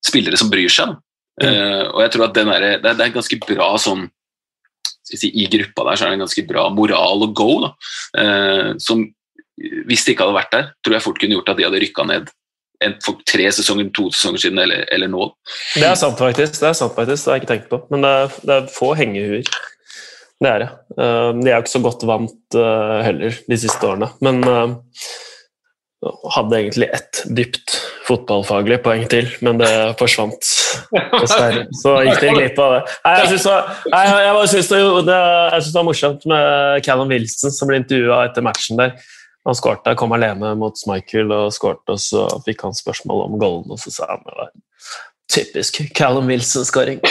spillere 0.05 0.37
som 0.37 0.53
bryr 0.53 0.69
seg. 0.69 0.93
Mm. 1.41 1.49
Eh, 1.49 1.83
og 1.89 2.05
jeg 2.05 2.13
tror 2.13 2.27
at 2.29 2.39
er, 2.43 2.69
det, 2.85 2.93
er, 2.93 3.01
er 3.01 3.17
ganske 3.17 3.41
bra 3.47 3.73
sånn 3.81 4.05
si, 5.09 5.33
I 5.33 5.49
gruppa 5.51 5.89
der 5.89 5.97
så 5.97 6.05
er 6.05 6.13
det 6.13 6.19
en 6.19 6.27
ganske 6.27 6.45
bra 6.47 6.69
moral 6.73 7.25
og 7.25 7.35
go, 7.37 7.51
da. 7.65 7.75
Eh, 8.21 8.71
som 8.77 9.03
hvis 9.57 10.03
det 10.03 10.13
ikke 10.13 10.27
hadde 10.27 10.35
vært 10.35 10.53
der, 10.53 10.73
tror 10.83 10.97
jeg 10.97 11.05
fort 11.05 11.19
kunne 11.19 11.37
gjort 11.37 11.53
at 11.53 11.59
de 11.59 11.65
hadde 11.65 11.79
rykka 11.81 12.03
ned 12.07 12.33
for 13.05 13.21
tre 13.27 13.47
sesonger, 13.55 13.91
to 13.95 14.09
sesonger 14.13 14.45
siden 14.45 14.61
eller, 14.63 14.85
eller, 14.93 15.11
nå. 15.11 15.29
Det 15.75 15.87
er 15.87 15.95
sant, 15.99 16.17
faktisk. 16.19 16.57
Det 16.61 16.69
er 16.71 16.77
sant 16.77 16.95
faktisk, 16.97 17.23
det 17.23 17.31
har 17.31 17.39
jeg 17.39 17.45
ikke 17.45 17.53
tenkt 17.53 17.71
på. 17.71 17.81
Men 17.93 18.05
det 18.05 18.13
er, 18.21 18.39
det 18.45 18.57
er 18.57 18.73
få 18.75 18.93
hengehuer. 18.99 19.53
Det 20.43 20.51
er 20.51 20.65
det. 20.65 20.71
Uh, 20.97 21.31
de 21.39 21.49
er 21.49 21.55
jo 21.55 21.63
ikke 21.63 21.75
så 21.77 21.83
godt 21.85 22.03
vant 22.09 22.57
uh, 22.59 22.99
heller 23.05 23.37
de 23.49 23.59
siste 23.59 23.87
årene. 23.87 24.11
Men 24.25 24.43
uh, 24.43 24.75
hadde 26.35 26.59
egentlig 26.59 26.89
ett 26.93 27.23
dypt 27.37 27.77
fotballfaglig 28.05 28.77
poeng 28.85 29.05
til, 29.09 29.29
men 29.45 29.57
det 29.61 29.71
forsvant. 29.99 30.51
Så 31.81 31.95
gikk 32.05 32.21
de 32.21 32.33
glipp 32.35 32.59
av 32.61 32.75
det. 32.75 32.81
Nei, 33.05 33.13
jeg 33.21 33.31
syns 33.31 34.69
det, 34.69 34.81
det, 35.07 35.19
det, 35.55 35.73
var 35.73 35.87
morsomt 35.87 36.27
med 36.29 36.85
Callum 36.85 37.13
Wilson 37.13 37.53
som 37.55 37.71
ble 37.71 37.81
intervjua 37.81 38.25
etter 38.27 38.45
matchen 38.45 38.81
der. 38.81 38.93
Han 39.45 39.57
skårte, 39.57 39.97
kom 39.99 40.15
alene 40.15 40.55
mot 40.57 40.75
Michael 40.89 41.29
og 41.35 41.53
skårte, 41.53 41.93
og 41.93 41.99
så 42.01 42.21
fikk 42.47 42.59
han 42.65 42.77
spørsmål 42.77 43.19
om 43.27 43.33
golden, 43.41 43.69
og 43.75 43.79
så 43.81 43.89
sa 43.93 44.03
han 44.15 44.23
det 44.25 44.33
typisk 45.35 45.71
Callum 45.97 46.27
Wilson-skåring. 46.29 46.99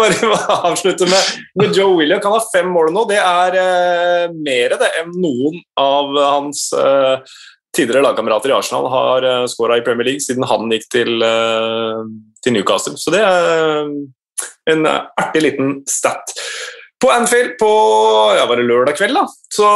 bare 0.00 0.70
avslutte 0.70 1.04
med, 1.04 1.22
med 1.54 1.76
Joe 1.76 1.96
William. 1.96 2.20
Han 2.22 2.32
har 2.32 2.44
fem 2.52 2.68
mål 2.72 2.92
nå. 2.94 3.04
Det 3.10 3.20
er 3.20 3.56
eh, 3.60 4.34
mer 4.34 4.76
det 4.80 4.90
enn 5.00 5.14
noen 5.22 5.60
av 5.80 6.14
hans 6.18 6.68
eh, 6.76 7.36
tidligere 7.76 8.04
lagkamerater 8.08 8.52
i 8.52 8.56
Arsenal 8.56 8.88
har 8.92 9.28
eh, 9.28 9.48
skåra 9.50 9.78
i 9.78 9.84
Premier 9.86 10.12
League 10.12 10.24
siden 10.24 10.46
han 10.48 10.72
gikk 10.74 10.88
til, 10.92 11.20
eh, 11.26 12.00
til 12.44 12.56
Newcastle. 12.56 12.96
Så 13.00 13.14
det 13.14 13.22
er 13.24 13.92
en 14.74 14.86
artig 14.90 15.42
liten 15.44 15.80
stat. 15.90 16.34
På 17.00 17.08
Anfield 17.10 17.56
på 17.58 17.70
ja, 18.36 18.44
var 18.44 18.60
det 18.60 18.66
lørdag 18.68 18.98
kveld 18.98 19.16
da, 19.16 19.24
så 19.54 19.68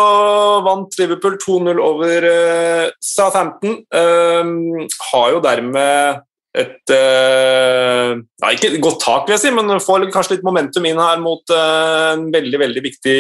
vant 0.65 0.99
Liverpool 1.01 1.39
2-0 1.41 1.81
over 1.81 2.27
uh, 2.29 2.91
Southampton. 3.01 3.79
Um, 3.89 4.85
har 5.09 5.31
jo 5.33 5.41
dermed 5.45 6.21
et 6.55 6.93
uh, 6.93 8.13
ja, 8.21 8.51
Ikke 8.53 8.69
et 8.69 8.83
godt 8.85 9.01
tak, 9.03 9.25
vil 9.25 9.39
jeg 9.39 9.45
si, 9.47 9.55
men 9.57 9.73
får 9.81 10.05
kanskje 10.13 10.37
litt 10.37 10.45
momentum 10.47 10.85
inn 10.91 11.01
her 11.01 11.23
mot 11.25 11.49
uh, 11.49 12.13
en 12.13 12.29
veldig 12.35 12.61
veldig 12.61 12.85
viktig 12.91 13.19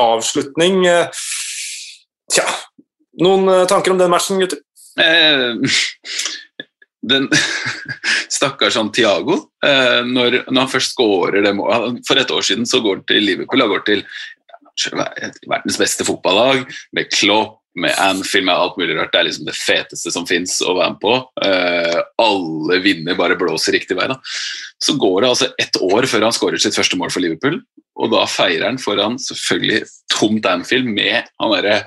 avslutning. 0.00 0.80
Tja, 2.32 2.48
noen 3.20 3.68
tanker 3.68 3.92
om 3.92 4.00
den 4.00 4.14
matchen, 4.16 4.40
gutter? 4.40 4.64
Den 7.06 7.28
stakkars 8.36 8.76
Santiago 8.76 9.38
eh, 9.64 10.00
når, 10.04 10.42
når, 10.50 10.58
han 10.58 10.72
først 10.72 10.92
skårer 10.94 11.44
det 11.46 11.54
målet 11.56 12.02
For 12.08 12.20
et 12.20 12.32
år 12.34 12.44
siden 12.44 12.68
så 12.68 12.82
går 12.84 13.00
han 13.00 13.06
til 13.08 13.24
Liverpool 13.24 13.64
Han 13.64 13.72
går 13.72 13.86
til 13.88 14.04
verdens 15.48 15.78
beste 15.80 16.06
fotballag 16.08 16.62
med 16.96 17.10
Klopp, 17.12 17.58
med 17.76 17.94
Anfield, 18.00 18.46
med 18.46 18.54
alt 18.54 18.78
mulig 18.80 18.96
rart. 18.96 19.12
Det 19.12 19.20
er 19.20 19.26
liksom 19.28 19.46
det 19.46 19.56
feteste 19.58 20.12
som 20.14 20.26
fins 20.26 20.56
å 20.64 20.72
være 20.78 20.94
med 20.94 21.02
på. 21.02 21.12
Uh, 21.44 21.98
alle 22.22 22.78
vinner, 22.80 23.18
bare 23.18 23.36
blåser 23.38 23.76
riktig 23.76 23.98
vei. 23.98 24.08
Da. 24.10 24.16
Så 24.82 24.96
går 25.00 25.20
det 25.20 25.30
altså 25.30 25.50
ett 25.60 25.76
år 25.84 26.08
før 26.10 26.26
han 26.26 26.36
skårer 26.36 26.62
sitt 26.62 26.78
første 26.78 26.98
mål 26.98 27.12
for 27.12 27.22
Liverpool, 27.24 27.60
og 28.00 28.12
da 28.14 28.24
feirer 28.30 28.70
han 28.70 28.80
foran 28.80 29.20
selvfølgelig 29.20 29.84
tomt 30.14 30.48
Anfield 30.48 30.88
med 30.88 31.28
han 31.28 31.54
derre 31.58 31.80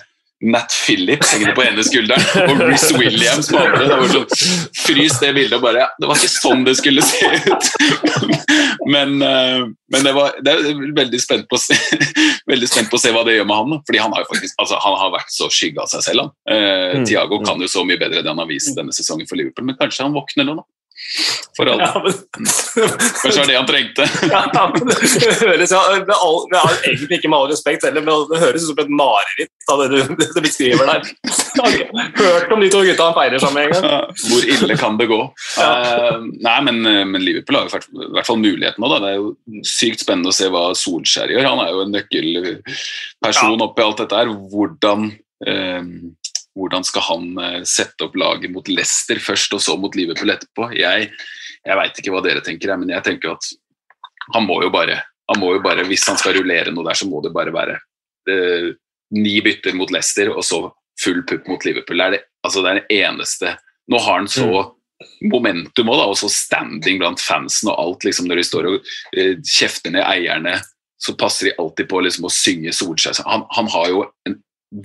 Nat 0.43 0.73
Phillips 0.75 1.31
hengende 1.33 1.53
på 1.55 1.63
ene 1.63 1.83
skulderen 1.85 2.49
og 2.51 2.61
Rhys 2.67 2.89
Williams 2.97 3.47
på 3.51 3.59
andre. 3.61 3.85
Det 3.87 3.99
var 4.01 4.11
sånn, 4.11 4.65
Frys 4.83 5.19
det 5.21 5.29
bildet 5.37 5.55
og 5.57 5.63
bare 5.63 5.83
ja, 5.85 5.87
Det 6.01 6.09
var 6.09 6.19
ikke 6.19 6.33
sånn 6.33 6.65
det 6.67 6.75
skulle 6.79 7.05
se 7.05 7.29
ut. 7.45 7.69
men, 8.93 9.15
uh, 9.23 9.63
men 9.93 10.07
det, 10.07 10.13
var, 10.17 10.35
det 10.43 10.55
er 10.57 10.83
veldig 10.99 11.21
spent, 11.23 11.47
på 11.47 11.59
å 11.59 11.63
se, 11.63 11.77
veldig 12.51 12.69
spent 12.69 12.91
på 12.91 12.99
å 12.99 13.03
se 13.05 13.13
hva 13.15 13.23
det 13.27 13.37
gjør 13.37 13.47
med 13.49 13.61
han. 13.61 13.79
Fordi 13.87 14.03
han 14.03 14.15
har 14.15 14.25
jo 14.25 14.31
faktisk, 14.33 14.59
altså, 14.59 14.81
han 14.83 14.99
har 14.99 15.15
vært 15.15 15.33
så 15.33 15.49
skygge 15.53 15.83
av 15.85 15.91
seg 15.93 16.05
selv. 16.09 16.25
Han. 16.25 16.35
Eh, 16.51 16.99
mm. 16.99 17.07
Tiago 17.07 17.39
kan 17.45 17.63
jo 17.63 17.71
så 17.71 17.85
mye 17.87 18.01
bedre 18.01 18.19
enn 18.19 18.31
han 18.33 18.43
har 18.43 18.51
vist 18.51 18.75
denne 18.75 18.95
sesongen 18.95 19.29
for 19.29 19.39
Liverpool, 19.39 19.69
men 19.69 19.79
kanskje 19.79 20.07
han 20.07 20.15
våkner 20.15 20.49
nå, 20.49 20.59
da. 20.59 20.67
For 21.57 21.69
alt. 21.69 21.81
Ja, 21.81 22.01
men... 22.03 22.13
Kanskje 23.21 23.39
var 23.39 23.47
det 23.47 23.57
han 23.57 23.67
trengte. 23.69 24.05
ja, 24.31 24.63
men 24.73 24.87
det 24.89 24.95
høres 25.43 25.73
ja, 25.75 25.81
med, 25.99 26.15
all, 26.15 26.39
med 26.49 26.87
egentlig 26.87 27.19
ikke 27.19 27.29
med 27.29 27.37
all 27.37 27.51
respekt 27.51 27.85
heller, 27.85 28.01
men 28.05 28.23
det 28.31 28.39
høres 28.41 28.65
ut 28.65 28.71
som 28.71 28.81
et 28.81 28.93
mareritt 29.01 29.69
av 29.69 29.83
det 29.83 29.87
du, 29.91 30.15
det 30.23 30.43
beskriver 30.43 30.89
der. 30.89 31.11
Hørt 32.17 32.55
om 32.55 32.63
de 32.63 32.71
to 32.73 32.81
gutta 32.87 33.09
han 33.11 33.17
feirer 33.17 33.43
sammen 33.43 33.67
en 33.67 33.75
gang. 33.75 34.17
Hvor 34.23 34.49
ille 34.55 34.79
kan 34.79 34.97
det 34.97 35.09
gå? 35.11 35.19
Uh, 35.59 36.25
nei, 36.33 36.57
men, 36.65 36.81
men, 37.11 37.21
Liverpool 37.21 37.59
har 37.59 37.69
i 37.69 38.09
hvert 38.17 38.29
fall 38.29 38.41
muligheten 38.41 38.81
nå. 38.81 38.89
Da. 38.95 39.01
Det 39.03 39.11
er 39.13 39.21
jo 39.21 39.61
sykt 39.69 40.01
spennende 40.01 40.33
å 40.33 40.35
se 40.35 40.49
hva 40.53 40.65
Solskjær 40.77 41.35
gjør. 41.35 41.51
Han 41.51 41.61
er 41.61 41.75
jo 41.75 41.85
en 41.85 41.93
nøkkelperson 41.93 43.67
oppi 43.67 43.85
alt 43.85 44.01
dette 44.01 44.23
her. 44.23 44.33
Hvordan 44.53 45.11
uh, 45.45 45.85
hvordan 46.57 46.85
skal 46.85 47.05
han 47.07 47.39
eh, 47.41 47.61
sette 47.67 48.05
opp 48.05 48.15
laget 48.19 48.51
mot 48.53 48.67
Leicester 48.69 49.19
først, 49.21 49.55
og 49.55 49.63
så 49.63 49.77
mot 49.79 49.95
Liverpool 49.97 50.33
etterpå? 50.33 50.69
Jeg, 50.77 51.09
jeg 51.63 51.79
veit 51.79 51.99
ikke 51.99 52.13
hva 52.13 52.21
dere 52.25 52.43
tenker, 52.45 52.75
men 52.79 52.93
jeg 52.93 53.05
tenker 53.07 53.33
at 53.33 53.49
han 54.33 54.45
må 54.47 54.61
jo 54.63 54.69
bare, 54.73 55.01
han 55.31 55.41
må 55.41 55.49
jo 55.57 55.63
bare 55.63 55.83
Hvis 55.83 56.05
han 56.07 56.15
skal 56.19 56.37
rullere 56.37 56.71
noe 56.71 56.85
der, 56.87 56.95
så 56.95 57.09
må 57.09 57.19
det 57.25 57.33
bare 57.35 57.53
være 57.55 57.79
eh, 58.31 58.69
ni 59.17 59.35
bytter 59.45 59.75
mot 59.77 59.91
Leicester, 59.93 60.31
og 60.33 60.45
så 60.45 60.63
full 61.01 61.23
pupp 61.27 61.49
mot 61.49 61.65
Liverpool. 61.65 61.99
Det 61.99 62.05
er 62.05 62.15
det, 62.17 62.23
altså 62.45 62.63
det, 62.63 62.69
er 62.71 62.79
det 62.81 63.01
eneste 63.01 63.57
Nå 63.91 63.99
har 63.99 64.21
han 64.21 64.29
så 64.31 64.45
mm. 64.47 65.31
momentum 65.33 65.89
og, 65.91 65.97
da, 65.99 66.05
og 66.07 66.15
så 66.15 66.29
standing 66.31 67.01
blant 67.01 67.19
fansen 67.19 67.67
og 67.73 67.81
alt, 67.81 68.05
liksom, 68.07 68.29
når 68.29 68.39
de 68.39 68.45
står 68.47 68.69
og 68.69 68.93
eh, 69.17 69.33
kjefter 69.43 69.91
ned 69.91 70.05
eierne 70.05 70.61
så 71.03 71.13
passer 71.19 71.49
de 71.49 71.55
alltid 71.59 71.89
på 71.91 71.99
liksom, 71.99 72.29
å 72.29 72.31
synge 72.31 72.71
Solskjær. 72.75 73.17
Han, 73.27 73.43
han, 73.51 73.69
har 73.73 73.89
jo 73.91 74.03
en 74.29 74.37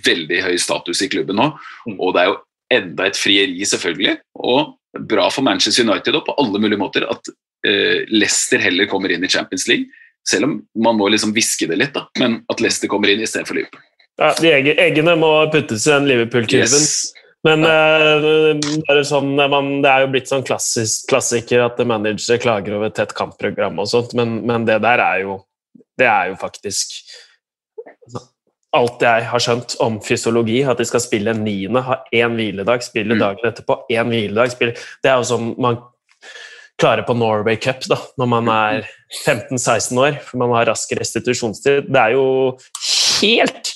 veldig 0.07 0.43
høy 0.45 0.57
status 0.61 1.03
i 1.05 1.11
klubben 1.13 1.39
nå. 1.41 1.51
Mm. 1.89 1.97
Og 1.97 2.15
det 2.15 2.23
er 2.23 2.31
jo 2.33 2.39
enda 2.79 3.09
et 3.09 3.19
frieri, 3.19 3.65
selvfølgelig. 3.67 4.19
Og 4.45 4.75
bra 5.09 5.29
for 5.33 5.47
Manchester 5.47 5.87
United 5.87 6.17
og 6.19 6.27
på 6.27 6.37
alle 6.41 6.61
mulige 6.61 6.81
måter 6.81 7.07
at 7.09 7.31
eh, 7.67 8.05
Leicester 8.13 8.63
heller 8.63 8.89
kommer 8.91 9.13
inn 9.13 9.25
i 9.25 9.33
Champions 9.33 9.69
League. 9.71 9.89
Selv 10.29 10.49
om 10.49 10.57
man 10.85 10.99
må 10.99 11.09
liksom 11.13 11.33
hviske 11.37 11.69
det 11.71 11.79
litt, 11.81 11.95
da. 11.95 12.05
men 12.21 12.43
at 12.53 12.61
Leicester 12.61 12.91
kommer 12.91 13.13
inn 13.13 13.23
istedenfor 13.25 13.57
Liverpool. 13.57 13.85
Ja, 14.19 14.33
de 14.43 14.75
eggene 14.83 15.15
må 15.17 15.31
puttes 15.53 15.87
i 15.87 15.95
den 15.95 16.09
Liverpool-kurven. 16.11 16.83
Yes. 16.83 17.15
Men 17.47 17.63
uh, 17.63 19.03
sånn, 19.07 19.37
man, 19.39 19.69
det 19.85 19.91
er 19.93 20.03
jo 20.03 20.11
blitt 20.11 20.31
sånn 20.31 20.43
klassisk, 20.47 21.07
klassiker 21.11 21.63
at 21.69 21.79
managere 21.87 22.41
klager 22.43 22.75
over 22.81 22.91
tett 22.91 23.15
kampprogram 23.17 23.79
og 23.79 23.87
sånt, 23.93 24.17
men, 24.19 24.41
men, 24.49 24.67
det 24.67 24.81
der 24.83 25.05
er 25.05 25.23
jo 25.23 25.39
Det 25.99 26.07
er 26.07 26.33
jo 26.33 26.37
faktisk 26.39 26.99
alt 28.77 29.03
jeg 29.03 29.29
har 29.31 29.43
skjønt 29.43 29.77
om 29.85 29.97
fysiologi, 30.05 30.59
at 30.69 30.81
de 30.81 30.87
skal 30.89 31.03
spille 31.03 31.33
en 31.33 31.45
niende, 31.45 31.81
ha 31.85 32.03
én 32.15 32.35
hviledag, 32.37 32.85
spille 32.85 33.17
mm. 33.17 33.23
dagen 33.23 33.49
etterpå, 33.49 33.79
én 33.95 34.11
hviledag 34.13 34.53
spille. 34.53 34.77
Det 35.05 35.13
er 35.13 35.23
jo 35.23 35.29
som 35.31 35.55
man 35.61 35.81
klarer 36.79 37.03
på 37.07 37.17
Norway 37.19 37.57
Cup 37.59 37.83
da, 37.91 37.99
når 38.21 38.31
man 38.31 38.51
er 38.53 38.91
15-16 39.25 39.99
år, 39.99 40.21
for 40.25 40.43
man 40.43 40.55
har 40.55 40.69
rask 40.71 40.93
restitusjonstid. 40.99 41.89
Det 41.89 42.03
er 42.03 42.15
jo 42.15 42.27
helt, 43.19 43.73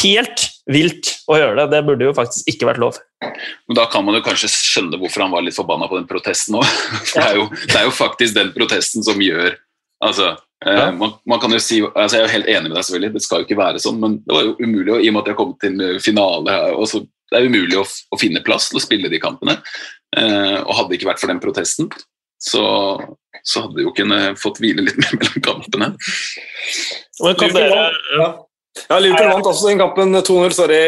helt 0.00 0.46
vilt 0.72 1.12
å 1.30 1.38
gjøre 1.38 1.58
det. 1.60 1.68
Det 1.74 1.82
burde 1.86 2.08
jo 2.08 2.14
faktisk 2.16 2.48
ikke 2.50 2.70
vært 2.72 2.82
lov. 2.82 2.98
Men 3.22 3.78
Da 3.78 3.86
kan 3.92 4.06
man 4.06 4.16
jo 4.18 4.24
kanskje 4.26 4.50
skjønne 4.50 4.98
hvorfor 5.02 5.26
han 5.26 5.34
var 5.34 5.44
litt 5.44 5.58
forbanna 5.58 5.90
på 5.90 6.00
den 6.00 6.08
protesten 6.10 6.58
òg. 6.58 6.66
For 7.12 7.20
det 7.20 7.28
er, 7.28 7.38
jo, 7.38 7.46
det 7.68 7.78
er 7.78 7.86
jo 7.86 7.94
faktisk 7.94 8.38
den 8.38 8.54
protesten 8.56 9.06
som 9.06 9.22
gjør 9.22 9.54
Altså, 10.02 10.32
ja. 10.66 10.90
Man, 10.94 11.16
man, 11.26 11.40
kan 11.42 11.54
jo 11.54 11.58
si, 11.62 11.80
altså 11.82 12.18
Jeg 12.18 12.22
er 12.22 12.28
jo 12.28 12.34
helt 12.36 12.50
enig 12.52 12.68
med 12.68 12.76
deg, 12.76 12.86
selvfølgelig, 12.86 13.14
det 13.16 13.24
skal 13.24 13.40
jo 13.40 13.48
ikke 13.48 13.58
være 13.58 13.82
sånn, 13.82 13.98
men 14.02 14.20
det 14.22 14.36
var 14.36 14.46
jo 14.46 14.54
umulig, 14.60 14.94
i 15.00 15.10
og 15.10 15.16
med 15.16 15.22
at 15.22 15.30
jeg 15.30 15.34
har 15.34 15.40
kommet 15.40 15.64
til 15.64 15.82
finale 16.04 16.58
også, 16.76 17.02
Det 17.32 17.40
er 17.40 17.48
umulig 17.48 17.80
å, 17.80 17.84
å, 17.86 18.20
finne 18.20 18.44
plass 18.44 18.70
til 18.70 18.78
å 18.80 18.84
spille 18.84 19.10
de 19.12 19.20
kampene. 19.22 19.56
Eh, 20.12 20.58
og 20.60 20.74
hadde 20.76 20.90
det 20.90 20.98
ikke 21.00 21.08
vært 21.08 21.22
for 21.22 21.32
den 21.32 21.40
protesten, 21.40 21.88
så, 22.42 22.64
så 23.40 23.64
hadde 23.64 23.86
jo 23.86 23.94
kunnet 23.96 24.40
fått 24.40 24.60
hvile 24.60 24.84
litt 24.84 24.98
mer 25.02 25.16
mellom 25.16 25.44
kampene. 25.46 25.92
Men 27.22 27.38
kan 27.40 27.54
dere, 27.56 27.86
ja. 28.88 28.98
Liverpool 28.98 29.28
vant 29.28 29.48
også 29.50 29.68
den 29.68 29.80
kampen 29.80 30.16
2-0. 30.16 30.54
Sorry. 30.56 30.80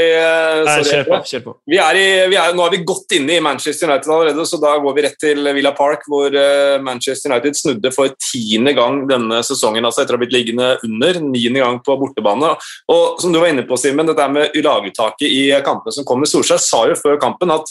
Nei, 0.65 0.77
sorry. 0.81 0.89
Kjør 0.89 1.09
på, 1.09 1.19
kjør 1.29 1.45
på. 1.45 1.55
Vi 1.71 1.81
er 1.81 1.99
i, 2.01 2.07
vi 2.33 2.39
er, 2.41 2.55
nå 2.57 2.65
er 2.65 2.75
vi 2.75 2.83
godt 2.87 3.17
inne 3.19 3.37
i 3.37 3.43
Manchester 3.45 3.91
United 3.91 4.11
allerede, 4.11 4.47
så 4.49 4.61
da 4.63 4.75
går 4.83 4.97
vi 4.97 5.05
rett 5.07 5.19
til 5.21 5.51
Villa 5.57 5.75
Park, 5.77 6.07
hvor 6.11 6.33
eh, 6.33 6.77
Manchester 6.85 7.33
United 7.33 7.59
snudde 7.59 7.93
for 7.95 8.13
tiende 8.31 8.75
gang 8.77 9.03
denne 9.11 9.43
sesongen, 9.47 9.85
altså 9.85 10.05
etter 10.05 10.17
å 10.17 10.21
ha 10.21 10.25
blitt 10.25 10.37
liggende 10.37 10.75
under. 10.87 11.21
Niende 11.25 11.65
gang 11.65 11.81
på 11.85 11.99
bortebane. 12.01 12.55
Og 12.93 13.21
som 13.23 13.35
du 13.35 13.41
var 13.43 13.53
inne 13.53 13.67
på, 13.69 13.79
Simen, 13.81 14.09
dette 14.09 14.31
med 14.33 14.57
laguttaket 14.65 15.29
i 15.29 15.43
kampene 15.67 15.95
som 15.95 16.09
kommer. 16.09 16.31
Solskjær 16.31 16.63
sa 16.63 16.87
jo 16.91 16.97
før 16.99 17.21
kampen 17.21 17.53
at 17.53 17.69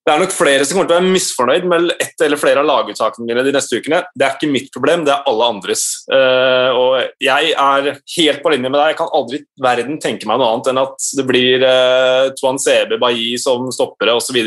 det 0.00 0.14
er 0.14 0.22
nok 0.22 0.32
flere 0.32 0.64
som 0.64 0.78
kommer 0.78 0.88
til 0.88 0.96
å 0.96 0.98
være 1.02 1.12
misfornøyd 1.12 1.66
med 1.68 1.90
ett 2.00 2.22
eller 2.24 2.40
flere 2.40 2.62
av 2.62 2.68
laguttakene 2.68 3.26
mine 3.28 3.42
de 3.44 3.52
neste 3.52 3.76
ukene. 3.76 4.00
Det 4.16 4.24
er 4.24 4.36
ikke 4.38 4.48
mitt 4.48 4.70
problem, 4.72 5.02
det 5.04 5.12
er 5.12 5.26
alle 5.28 5.48
andres. 5.52 5.82
Uh, 6.08 6.70
og 6.72 6.94
jeg 7.20 7.50
er 7.52 7.90
helt 8.16 8.40
på 8.40 8.52
linje 8.54 8.70
med 8.70 8.78
deg. 8.78 8.94
Jeg 8.94 8.98
kan 9.02 9.12
aldri 9.18 9.42
i 9.42 9.64
verden 9.66 10.00
tenke 10.00 10.28
meg 10.28 10.40
noe 10.40 10.54
annet 10.54 10.70
enn 10.72 10.80
at 10.80 11.08
det 11.18 11.26
blir 11.28 11.66
uh, 11.66 12.32
Tuan 12.38 12.60
Sebe 12.62 12.96
Bailly 13.00 13.34
som 13.40 13.68
stoppere 13.74 14.14
osv. 14.16 14.38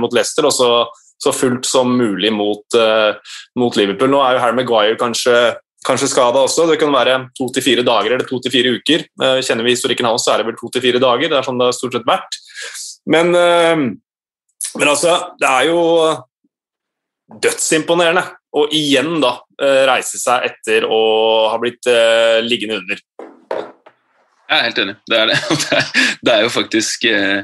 mot 0.00 0.16
Leicester, 0.16 0.48
og 0.48 0.56
så, 0.56 0.70
så, 1.20 1.34
fullt 1.36 1.68
som 1.68 1.92
mulig 1.98 2.32
mot, 2.32 2.64
uh, 2.72 3.36
mot, 3.60 3.76
Liverpool. 3.76 4.08
Nå 4.10 4.22
er 4.24 4.38
jo 4.38 4.44
Harry 4.46 4.56
Maguire 4.56 4.96
kanskje 5.00 5.36
kanskje 5.84 6.08
skada 6.08 6.40
også. 6.46 6.64
Det 6.70 6.78
kan 6.80 6.88
være 6.88 7.18
to 7.36 7.50
til 7.52 7.60
fire 7.66 7.84
dager 7.84 8.14
eller 8.16 8.24
to 8.24 8.38
til 8.40 8.54
fire 8.54 8.70
uker. 8.72 9.04
Kjenner 9.44 9.66
vi 9.66 9.74
historikken 9.76 10.08
hans, 10.08 10.24
så 10.24 10.32
er 10.32 10.40
det 10.40 10.48
vel 10.48 10.56
to 10.56 10.70
til 10.72 10.80
fire 10.80 11.02
dager. 11.02 11.28
Det 11.28 11.36
er 11.36 11.44
sånn 11.44 11.60
det 11.60 11.68
har 11.68 11.76
stort 11.76 11.98
sett 11.98 12.08
vært. 12.08 12.38
Men 13.12 13.36
men 14.78 14.90
altså, 14.90 15.16
det 15.40 15.50
er 15.50 15.68
jo 15.70 15.80
dødsimponerende 17.42 18.24
å 18.54 18.66
igjen 18.74 19.18
da 19.22 19.36
eh, 19.62 19.82
reise 19.88 20.20
seg 20.20 20.46
etter 20.50 20.86
å 20.86 21.00
ha 21.50 21.58
blitt 21.62 21.88
eh, 21.90 22.38
liggende 22.44 22.80
under. 22.82 23.00
Jeg 24.44 24.56
er 24.58 24.66
helt 24.68 24.80
enig. 24.82 24.96
Det 25.10 25.18
er 25.18 25.32
det. 25.32 25.38
Det 26.24 26.32
er, 26.32 26.42
jo 26.44 26.52
faktisk 26.52 27.06
eh, 27.08 27.40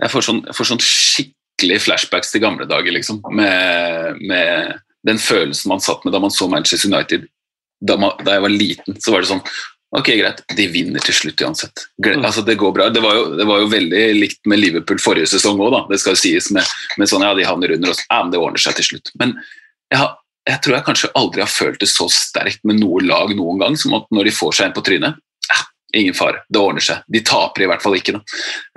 Jeg 0.00 0.10
får 0.12 0.24
sånn, 0.26 0.40
jeg 0.48 0.56
får 0.58 0.68
sånn 0.70 0.84
skikkelig 0.86 1.80
flashbacks 1.84 2.32
til 2.32 2.42
gamle 2.44 2.66
dager, 2.70 2.94
liksom. 2.94 3.20
Med, 3.34 4.22
med, 4.22 4.80
den 5.06 5.18
følelsen 5.18 5.72
man 5.72 5.82
satt 5.82 6.04
med 6.06 6.14
da 6.14 6.20
man 6.22 6.30
så 6.30 6.46
Manchester 6.46 6.86
United 6.92 7.26
da, 7.82 7.96
man, 7.98 8.14
da 8.22 8.36
jeg 8.36 8.44
var 8.44 8.54
liten. 8.54 8.98
Så 9.02 9.14
var 9.14 9.24
det 9.24 9.32
sånn 9.32 9.42
Ok, 9.92 10.08
greit. 10.16 10.40
De 10.56 10.66
vinner 10.72 11.04
til 11.04 11.14
slutt 11.14 11.42
uansett. 11.44 11.84
Mm. 12.00 12.24
Altså, 12.24 12.40
det 12.46 12.56
går 12.60 12.72
bra. 12.72 12.88
Det 12.88 13.02
var, 13.04 13.16
jo, 13.18 13.24
det 13.36 13.44
var, 13.44 13.60
jo, 13.60 13.68
veldig 13.68 14.04
likt 14.16 14.40
med 14.48 14.62
Liverpool 14.62 15.00
forrige 15.02 15.28
sesong 15.34 15.60
òg, 15.60 15.76
Det 15.90 15.98
skal 16.00 16.16
jo 16.16 16.22
sies 16.22 16.48
med, 16.56 16.64
med, 16.96 17.10
sånn 17.10 17.24
ja, 17.26 17.34
de 17.36 17.44
havner 17.44 17.74
under 17.76 17.92
oss. 17.92 18.00
Ja, 18.08 18.22
men 18.22 18.32
det 18.32 18.40
ordner 18.40 18.62
seg 18.62 18.78
til 18.78 18.88
slutt. 18.88 19.12
Men 19.20 19.34
jeg, 19.92 19.98
har, 20.00 20.14
jeg, 20.48 20.62
tror 20.64 20.78
jeg 20.78 20.86
kanskje 20.86 21.12
aldri 21.20 21.44
har 21.44 21.52
følt 21.52 21.84
det 21.84 21.90
så 21.92 22.08
sterkt 22.08 22.64
med 22.64 22.80
noe 22.80 23.04
lag 23.04 23.36
noen 23.36 23.60
gang 23.60 23.76
som 23.76 23.98
at 24.00 24.08
når 24.16 24.30
de 24.30 24.34
får 24.38 24.56
seg 24.56 24.70
en 24.70 24.74
på 24.78 24.86
trynet 24.88 25.20
ja, 25.50 25.60
Ingen 26.00 26.16
fare, 26.16 26.40
det 26.48 26.64
ordner 26.64 26.88
seg. 26.88 27.04
De 27.12 27.20
taper 27.28 27.66
i 27.66 27.68
hvert 27.68 27.84
fall 27.84 27.98
ikke. 27.98 28.16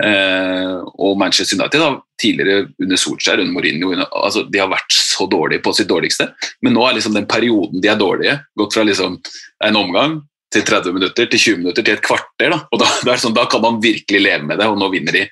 Eh, 0.04 0.74
og 1.00 1.16
Manchester 1.16 1.56
United 1.56 1.80
da, 1.80 1.90
tidligere 2.20 2.68
under 2.76 3.00
Solskjær, 3.00 3.40
under 3.40 3.56
Mourinho, 3.56 3.94
under, 3.96 4.12
altså, 4.12 4.44
de 4.52 4.60
har 4.60 4.68
vært 4.68 4.92
så 4.92 5.24
dårlige 5.32 5.64
på 5.64 5.72
sitt 5.78 5.88
dårligste. 5.88 6.28
Men 6.60 6.76
nå 6.76 6.84
er 6.84 6.98
liksom 6.98 7.16
den 7.16 7.30
perioden 7.30 7.80
de 7.80 7.88
er 7.88 7.96
dårlige, 7.96 8.42
gått 8.60 8.76
fra 8.76 8.84
liksom 8.84 9.16
en 9.64 9.80
omgang 9.80 10.18
til 10.52 10.64
30 10.66 10.94
minutter, 10.94 11.26
til 11.30 11.42
20 11.42 11.62
minutter, 11.62 11.86
til 11.86 11.96
et 11.96 12.04
kvarter. 12.04 12.52
Da, 12.52 12.60
og 12.70 12.82
da, 12.82 13.16
sånn, 13.18 13.34
da 13.36 13.46
kan 13.50 13.64
man 13.64 13.80
virkelig 13.82 14.22
leve 14.22 14.46
med 14.46 14.60
det, 14.60 14.68
og 14.70 14.78
nå 14.80 14.90
vinner 14.92 15.18
de 15.18 15.24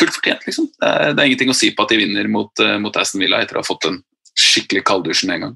fullt 0.00 0.16
fortjent. 0.18 0.44
Liksom. 0.48 0.68
Det, 0.76 0.88
er, 0.88 1.12
det, 1.12 1.20
er, 1.20 1.30
ingenting 1.30 1.52
å 1.52 1.56
si 1.56 1.72
på 1.74 1.86
at 1.86 1.94
de 1.94 2.00
vinner 2.02 2.28
mot, 2.32 2.52
uh, 2.62 2.76
mot 2.82 2.96
Aston 3.00 3.24
Villa 3.24 3.40
etter 3.42 3.58
å 3.58 3.64
ha 3.64 3.68
fått 3.68 3.88
en 3.90 4.00
skikkelig 4.36 4.84
kalddusjen 4.86 5.32
en 5.32 5.46
gang. 5.46 5.54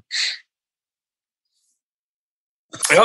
Ja, 2.71 3.03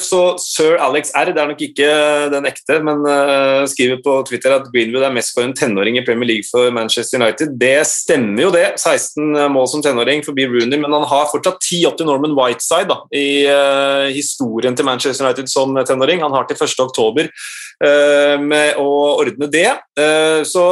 så 0.00 0.20
Sir 0.40 0.78
Alex 0.80 1.10
R, 1.12 1.28
det 1.34 1.40
er 1.42 1.48
nok 1.50 1.60
ikke 1.60 1.88
den 2.32 2.46
ekte, 2.48 2.78
men 2.84 3.02
uh, 3.04 3.66
skriver 3.68 4.00
på 4.04 4.14
Twitter 4.28 4.54
at 4.56 4.70
Greenwood 4.72 5.04
er 5.04 5.12
mest 5.12 5.34
for 5.36 5.44
en 5.44 5.52
tenåring 5.56 5.98
i 6.00 6.04
Premier 6.06 6.30
League 6.30 6.48
for 6.48 6.72
Manchester 6.72 7.20
United. 7.20 7.52
Det 7.60 7.82
stemmer 7.88 8.46
jo, 8.46 8.52
det. 8.54 8.64
16 8.80 9.52
mål 9.52 9.68
som 9.68 9.84
tenåring 9.84 10.24
forbi 10.24 10.46
Rooney, 10.48 10.80
men 10.80 10.96
han 10.96 11.04
har 11.10 11.28
fortsatt 11.32 11.60
10 11.66 11.82
opp 11.90 12.00
til 12.00 12.08
Norman 12.08 12.36
Whiteside 12.38 12.88
da, 12.88 12.98
i 13.12 13.44
historien 14.14 14.76
til 14.76 14.88
Manchester 14.88 15.28
United 15.28 15.52
som 15.52 15.76
tenåring. 15.84 16.24
Han 16.24 16.36
har 16.36 16.48
til 16.48 16.56
1.10 16.56 17.28
uh, 17.28 18.40
med 18.40 18.80
å 18.80 18.88
ordne 19.20 19.50
det. 19.52 19.68
Så 20.48 20.64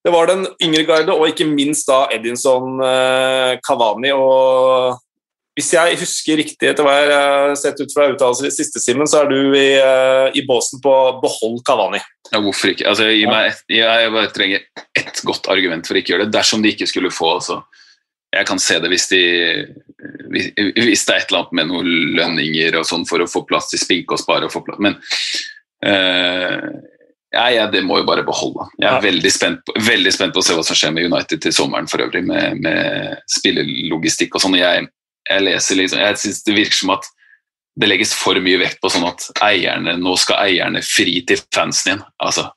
det 0.00 0.12
var 0.14 0.30
den 0.30 0.46
yngre 0.64 0.86
garde, 0.88 1.12
og 1.12 1.28
ikke 1.28 1.44
minst 1.44 1.88
da 1.90 2.06
Edinson 2.16 2.80
Cavani 3.66 4.14
og 4.16 4.96
hvis 5.60 5.74
jeg 5.76 5.98
husker 6.00 6.40
riktig 6.40 6.70
etter 6.70 6.86
hva 6.86 6.94
jeg 6.96 7.10
har 7.12 7.52
sett 7.60 7.80
ut 7.82 7.92
fra 7.92 8.08
uttalelser 8.14 8.48
i 8.48 8.54
siste, 8.54 8.80
Simen, 8.80 9.08
så 9.10 9.20
er 9.22 9.28
du 9.30 9.52
i, 9.52 9.66
eh, 9.76 10.38
i 10.40 10.44
båsen 10.48 10.80
på 10.80 10.94
behold 11.20 11.60
Kavani. 11.68 12.00
Ja, 12.32 12.40
hvorfor 12.40 12.72
ikke? 12.72 12.86
Altså, 12.88 13.10
et, 13.10 13.62
jeg 13.68 14.14
bare 14.14 14.32
trenger 14.32 14.64
ett 14.96 15.20
godt 15.26 15.50
argument 15.52 15.86
for 15.86 15.94
å 15.98 16.00
ikke 16.00 16.14
gjøre 16.14 16.26
det. 16.28 16.34
Dersom 16.38 16.64
de 16.64 16.72
ikke 16.72 16.88
skulle 16.88 17.12
få 17.12 17.36
altså, 17.36 17.60
Jeg 18.30 18.46
kan 18.46 18.60
se 18.62 18.76
det 18.78 18.88
hvis, 18.92 19.08
de, 19.10 19.22
hvis, 20.30 20.52
hvis 20.54 21.02
det 21.08 21.14
er 21.16 21.24
et 21.24 21.32
eller 21.32 21.40
annet 21.40 21.56
med 21.58 21.66
noen 21.72 21.88
lønninger 22.14 22.76
og 22.78 22.86
sånn 22.86 23.02
for 23.08 23.18
å 23.18 23.26
få 23.26 23.42
plass 23.48 23.72
til 23.72 23.82
spink 23.82 24.14
og 24.14 24.20
spare 24.22 24.46
og 24.46 24.52
få 24.54 24.62
plass 24.62 24.78
Men 24.78 24.94
eh, 25.82 26.68
ja, 27.34 27.48
ja, 27.54 27.66
det 27.70 27.82
må 27.86 27.98
jo 28.00 28.06
bare 28.06 28.24
beholde. 28.26 28.68
Jeg 28.78 28.88
er 28.88 28.96
Ja. 28.96 29.00
veldig, 29.02 29.30
spent 29.30 29.60
på, 29.66 29.74
veldig 29.86 30.12
spent 30.14 30.34
på 30.34 30.42
å 30.42 30.46
se 30.46 30.54
hva 30.54 30.64
som 30.66 30.78
skjer 30.78 30.94
med 30.94 31.10
United 31.10 31.42
til 31.42 31.52
sommeren 31.54 31.86
for 31.90 32.02
øvrig, 32.02 32.24
med, 32.26 32.58
med 32.62 33.20
spillelogistikk 33.30 34.34
og 34.34 34.42
sånn. 34.42 34.56
Jeg, 34.58 34.88
jeg 35.30 35.46
leser 35.46 35.78
liksom, 35.78 36.02
jeg 36.02 36.20
synes 36.20 36.44
det 36.46 36.56
virker 36.56 36.78
som 36.80 36.94
at 36.96 37.08
det 37.80 37.88
legges 37.88 38.12
for 38.18 38.38
mye 38.42 38.60
vekt 38.60 38.80
på 38.82 38.90
sånn 38.92 39.06
at 39.08 39.28
eierne, 39.46 39.94
nå 40.00 40.16
skal 40.18 40.42
eierne 40.42 40.82
fri 40.84 41.20
til 41.26 41.40
fansen 41.54 41.92
igjen. 41.92 42.02
Altså, 42.22 42.48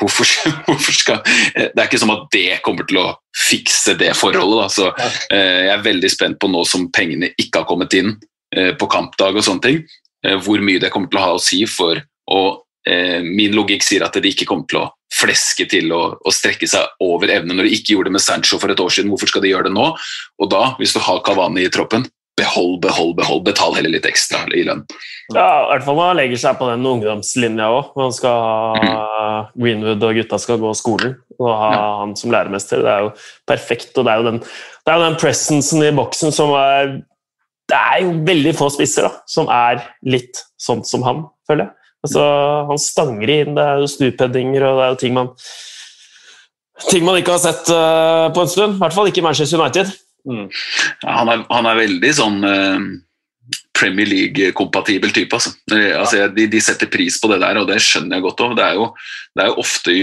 hvorfor, 0.00 0.32
hvorfor 0.66 0.96
skal 0.96 1.22
Det 1.24 1.70
er 1.70 1.86
ikke 1.86 2.02
som 2.02 2.14
at 2.14 2.26
det 2.34 2.58
kommer 2.66 2.88
til 2.88 3.00
å 3.02 3.12
fikse 3.46 3.96
det 3.98 4.12
forholdet. 4.18 4.58
Da. 4.64 4.66
Så, 4.72 4.90
eh, 5.30 5.62
jeg 5.68 5.74
er 5.76 5.86
veldig 5.86 6.10
spent 6.12 6.40
på 6.42 6.50
nå 6.50 6.64
som 6.68 6.90
pengene 6.92 7.32
ikke 7.38 7.62
har 7.62 7.70
kommet 7.70 7.94
inn 7.96 8.16
eh, 8.56 8.74
på 8.76 8.90
kampdag 8.90 9.38
og 9.38 9.46
sånne 9.46 9.66
ting, 9.68 9.80
eh, 10.26 10.36
hvor 10.42 10.62
mye 10.64 10.82
det 10.82 10.92
kommer 10.94 11.12
til 11.12 11.22
å 11.22 11.26
ha 11.28 11.32
å 11.36 11.42
si 11.42 11.62
for 11.70 12.02
eh, 12.02 13.22
Min 13.26 13.54
logikk 13.56 13.82
sier 13.82 14.04
at 14.06 14.14
de 14.14 14.30
ikke 14.30 14.46
kommer 14.46 14.68
til 14.70 14.84
å 14.84 14.90
fleske 15.16 15.64
til 15.70 15.90
å, 15.94 16.02
å 16.18 16.32
strekke 16.34 16.68
seg 16.70 17.00
over 17.02 17.30
evne 17.32 17.54
når 17.54 17.66
de 17.66 17.78
ikke 17.78 17.94
gjorde 17.94 18.10
det 18.10 18.18
med 18.18 18.24
Sancho 18.24 18.58
for 18.62 18.70
et 18.70 18.82
år 18.82 18.92
siden. 18.92 19.10
Hvorfor 19.10 19.30
skal 19.30 19.42
de 19.42 19.50
gjøre 19.50 19.68
det 19.68 19.74
nå? 19.74 19.88
Og 20.42 20.50
da, 20.52 20.68
hvis 20.80 20.94
du 20.94 21.00
har 21.02 21.22
Kavani 21.26 21.64
i 21.66 21.72
troppen, 21.72 22.06
behold, 22.36 22.80
behold, 22.84 23.14
behold. 23.18 23.44
Betal 23.46 23.74
heller 23.76 23.92
litt 23.94 24.06
ekstra 24.08 24.44
i 24.54 24.64
lønn. 24.66 24.84
Ja, 25.34 25.64
I 25.64 25.68
hvert 25.72 25.86
fall 25.86 26.00
han 26.02 26.18
legger 26.20 26.38
seg 26.38 26.58
på 26.60 26.68
den 26.70 26.86
ungdomslinja 26.86 27.68
òg. 27.72 27.92
Man 27.98 28.12
skal 28.14 28.36
ha 28.82 29.50
Greenwood 29.56 30.04
og 30.06 30.18
gutta 30.20 30.38
skal 30.42 30.60
gå 30.62 30.72
skolen. 30.78 31.16
Og 31.40 31.50
ha 31.50 31.70
Ja. 31.72 31.86
han 32.02 32.14
som 32.16 32.30
læremester. 32.30 32.82
Det 32.84 32.92
er 32.92 33.00
jo 33.06 33.12
perfekt. 33.48 33.96
Og 33.98 34.04
det 34.04 34.12
er 34.12 34.22
jo 34.22 34.30
den, 34.30 34.38
det 34.40 34.92
er 34.92 34.98
jo 35.00 35.06
den 35.08 35.20
presencen 35.20 35.82
i 35.82 35.90
boksen 35.96 36.32
som 36.32 36.52
er 36.56 37.02
Det 37.66 37.74
er 37.74 38.02
jo 38.04 38.12
veldig 38.22 38.52
få 38.54 38.68
spisser 38.70 39.08
da, 39.08 39.10
som 39.26 39.48
er 39.50 39.80
litt 40.06 40.38
sånn 40.56 40.84
som 40.86 41.02
han, 41.02 41.24
føler 41.48 41.64
jeg. 41.64 41.72
Altså, 42.06 42.22
han 42.68 42.78
stanger 42.78 43.32
inn, 43.32 43.56
det 43.56 43.64
er 43.64 43.80
jo 43.82 43.88
stupheadinger 43.90 44.62
og 44.68 44.76
det 44.78 44.84
er 44.84 44.92
jo 44.92 44.98
ting 45.00 45.14
man 45.16 45.32
ting 46.90 47.02
man 47.02 47.16
ikke 47.18 47.34
har 47.34 47.42
sett 47.42 47.66
uh, 47.72 48.28
på 48.30 48.44
en 48.44 48.52
stund. 48.52 48.76
I 48.76 48.82
hvert 48.84 48.94
fall 48.94 49.10
ikke 49.10 49.18
i 49.18 49.26
Manchester 49.26 49.58
United. 49.58 49.90
Ja, 50.26 51.18
han, 51.20 51.32
er, 51.32 51.44
han 51.52 51.68
er 51.70 51.82
veldig 51.82 52.12
sånn 52.18 52.38
eh, 52.46 52.86
Premier 53.76 54.08
League-kompatibel 54.10 55.12
type. 55.14 55.36
Altså. 55.36 55.52
Altså, 55.70 56.26
de, 56.34 56.46
de 56.50 56.62
setter 56.62 56.90
pris 56.90 57.18
på 57.20 57.30
det 57.32 57.40
der, 57.44 57.60
og 57.60 57.68
det 57.70 57.82
skjønner 57.84 58.18
jeg 58.18 58.26
godt 58.26 58.42
òg. 58.46 58.56
Det, 58.58 58.70
det 59.36 59.44
er 59.44 59.52
jo 59.52 59.60
ofte 59.62 59.96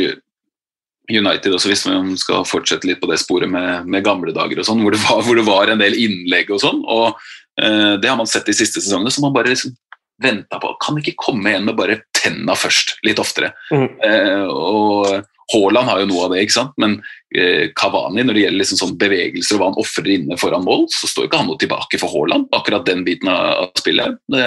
United 1.11 1.51
også, 1.51 1.71
hvis 1.71 1.85
man 1.89 2.13
skal 2.19 2.45
fortsette 2.47 2.87
litt 2.87 3.01
på 3.01 3.09
det 3.11 3.19
sporet 3.19 3.51
med, 3.51 3.87
med 3.89 4.05
gamle 4.05 4.31
dager, 4.35 4.61
og 4.61 4.67
sånn, 4.67 4.83
hvor, 4.85 4.95
hvor 5.25 5.39
det 5.39 5.47
var 5.47 5.71
en 5.71 5.81
del 5.81 5.97
innlegg 5.99 6.53
og 6.53 6.61
sånn. 6.63 6.83
og 6.87 7.17
eh, 7.59 7.95
Det 7.99 8.11
har 8.11 8.19
man 8.19 8.29
sett 8.29 8.47
de 8.47 8.55
siste 8.55 8.83
sesongene, 8.83 9.11
så 9.11 9.23
man 9.25 9.35
bare 9.35 9.51
liksom 9.51 9.75
venta 10.23 10.59
på 10.61 10.69
Kan 10.79 10.99
ikke 11.01 11.17
komme 11.19 11.49
igjen 11.49 11.65
med 11.67 11.75
bare 11.75 12.03
tenna 12.15 12.55
først, 12.55 12.97
litt 13.03 13.19
oftere. 13.19 13.51
Mm. 13.73 13.87
Eh, 14.07 14.45
og 14.47 15.25
Haaland 15.51 15.89
har 15.89 16.01
jo 16.03 16.09
noe 16.09 16.25
av 16.27 16.33
det, 16.33 16.43
ikke 16.45 16.55
sant? 16.55 16.73
men 16.79 16.95
eh, 17.35 17.69
Cavani, 17.75 18.23
når 18.23 18.37
det 18.37 18.43
gjelder 18.45 18.61
liksom 18.61 18.79
sånn 18.79 18.95
bevegelser 19.01 19.57
og 19.57 19.61
hva 19.61 19.69
han 19.71 19.79
ofrer 19.83 20.09
inne 20.15 20.37
foran 20.39 20.65
mål, 20.65 20.85
så 20.93 21.09
står 21.09 21.27
ikke 21.27 21.41
han 21.41 21.49
noe 21.51 21.61
tilbake 21.61 21.99
for 22.01 22.13
Haaland, 22.13 22.47
akkurat 22.55 22.85
den 22.87 23.03
biten 23.07 23.31
av, 23.31 23.71
spillet. 23.79 24.19
Det, 24.31 24.45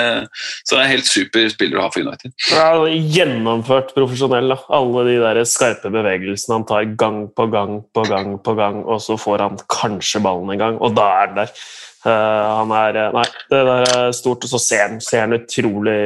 så 0.65 0.77
det 0.77 0.83
er 0.83 0.93
helt 0.95 1.09
super 1.11 1.49
spiller 1.53 1.81
å 1.81 1.87
ha 1.87 1.93
for 1.93 2.07
United. 2.07 2.35
Ja, 2.53 2.71
gjennomført 3.17 3.93
profesjonell. 3.97 4.55
Da. 4.55 4.61
Alle 4.79 5.07
de 5.11 5.17
der 5.23 5.43
skarpe 5.49 5.91
bevegelsene 5.93 6.61
han 6.61 6.69
tar 6.69 6.87
gang 6.99 7.25
på 7.37 7.49
gang 7.53 7.81
på 7.97 8.07
gang, 8.09 8.37
på 8.43 8.55
gang, 8.59 8.83
og 8.85 9.03
så 9.03 9.19
får 9.21 9.45
han 9.45 9.59
kanskje 9.73 10.23
ballen 10.25 10.55
en 10.55 10.63
gang, 10.63 10.81
og 10.81 10.97
da 10.97 11.11
er 11.19 11.29
han 11.29 11.43
der. 11.43 11.59
Uh, 12.07 12.13
han 12.61 12.73
er 12.77 12.97
eh, 13.01 13.15
Nei, 13.17 13.25
det 13.51 13.61
der 13.67 13.85
er 13.97 14.13
stort, 14.15 14.45
og 14.47 14.51
så 14.53 14.61
ser 14.63 14.83
han, 14.85 15.01
ser 15.03 15.25
han 15.25 15.35
utrolig 15.35 15.97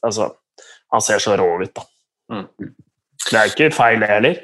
Altså, 0.00 0.30
han 0.94 1.04
ser 1.04 1.20
så 1.20 1.34
rå 1.36 1.50
ut, 1.60 1.74
da. 1.76 1.84
Mm. 2.32 2.46
Det 3.24 3.38
er 3.40 3.50
ikke 3.52 3.70
feil, 3.74 4.02
det 4.02 4.10
heller. 4.10 4.42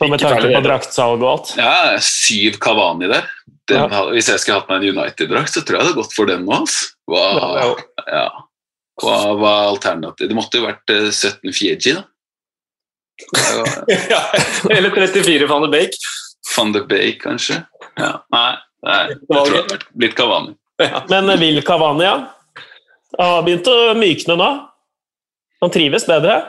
Og 0.00 0.08
med 0.10 0.22
tanke 0.22 0.48
på 0.50 0.62
draktsalg 0.64 1.22
og 1.22 1.30
alt. 1.30 1.52
Ja, 1.60 1.74
syv 2.02 2.58
Cavani 2.62 3.10
der. 3.10 3.28
Den, 3.68 3.86
Ja. 3.92 4.02
Hvis 4.12 4.28
jeg 4.28 4.40
skulle 4.42 4.58
hatt 4.60 4.68
meg 4.68 4.82
en 4.82 4.98
United-drakt, 4.98 5.54
så 5.54 5.62
tror 5.62 5.78
jeg 5.78 5.84
det 5.84 5.86
hadde 5.92 6.00
gått 6.00 6.16
for 6.16 6.28
den 6.28 6.44
nå. 6.44 6.58
Altså. 6.64 6.90
Hva, 7.08 7.22
Ja, 7.60 7.68
ja. 8.08 8.26
hva 9.00 9.14
er 9.52 9.70
alternativet? 9.70 10.28
Det 10.28 10.36
måtte 10.36 10.60
jo 10.60 10.66
vært 10.66 10.92
eh, 10.92 11.08
17 11.10 11.54
Fieji, 11.54 11.94
da. 11.96 12.04
Er 13.38 14.74
Eller 14.76 14.90
34 14.90 15.46
van 15.48 15.62
de 15.62 15.70
Beek. 15.72 15.96
Van 16.56 16.72
de 16.74 16.82
Beek, 16.90 17.22
kanskje? 17.22 17.60
Ja. 17.96 18.12
Nei, 18.34 18.50
nei, 18.84 19.00
jeg 19.12 19.18
tror 19.30 19.50
det 19.50 19.62
hadde 19.62 19.78
blitt 19.94 20.16
Cavani. 20.18 20.56
Ja. 20.82 21.04
Men 21.08 21.30
eh, 21.30 21.40
vil 21.40 21.62
Cavani, 21.64 22.04
ja? 22.04 22.16
Har 23.18 23.44
begynt 23.46 23.68
å 23.70 23.94
mykne 23.96 24.36
nå. 24.40 24.50
Han 25.62 25.72
trives 25.72 26.04
bedre. 26.10 26.40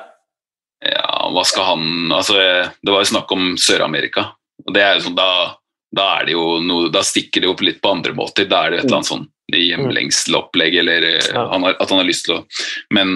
Hva 1.34 1.44
skal 1.48 1.70
han 1.72 2.12
Altså, 2.14 2.36
det 2.82 2.92
var 2.94 3.04
jo 3.04 3.12
snakk 3.14 3.32
om 3.36 3.54
Sør-Amerika. 3.62 4.28
Og 4.66 4.74
det 4.76 4.84
er 4.84 4.98
jo 4.98 5.08
sånn, 5.08 5.18
da, 5.18 5.56
da 5.96 6.10
er 6.20 6.28
det 6.28 6.36
jo 6.36 6.60
noe 6.64 6.92
Da 6.94 7.04
stikker 7.06 7.44
det 7.44 7.52
opp 7.52 7.64
litt 7.66 7.82
på 7.84 7.94
andre 7.98 8.16
måter. 8.18 8.50
Da 8.50 8.66
er 8.66 8.74
det 8.74 8.80
jo 8.80 8.84
et 8.84 8.90
eller 8.90 9.00
annet 9.02 9.14
sånn 9.14 9.32
hjemlengselopplegg, 9.56 10.76
eller 10.82 11.04
eh, 11.06 11.26
han 11.36 11.66
har, 11.68 11.76
at 11.78 11.92
han 11.92 12.00
har 12.02 12.08
lyst 12.08 12.26
til 12.26 12.40
å 12.40 12.44
Men 12.96 13.12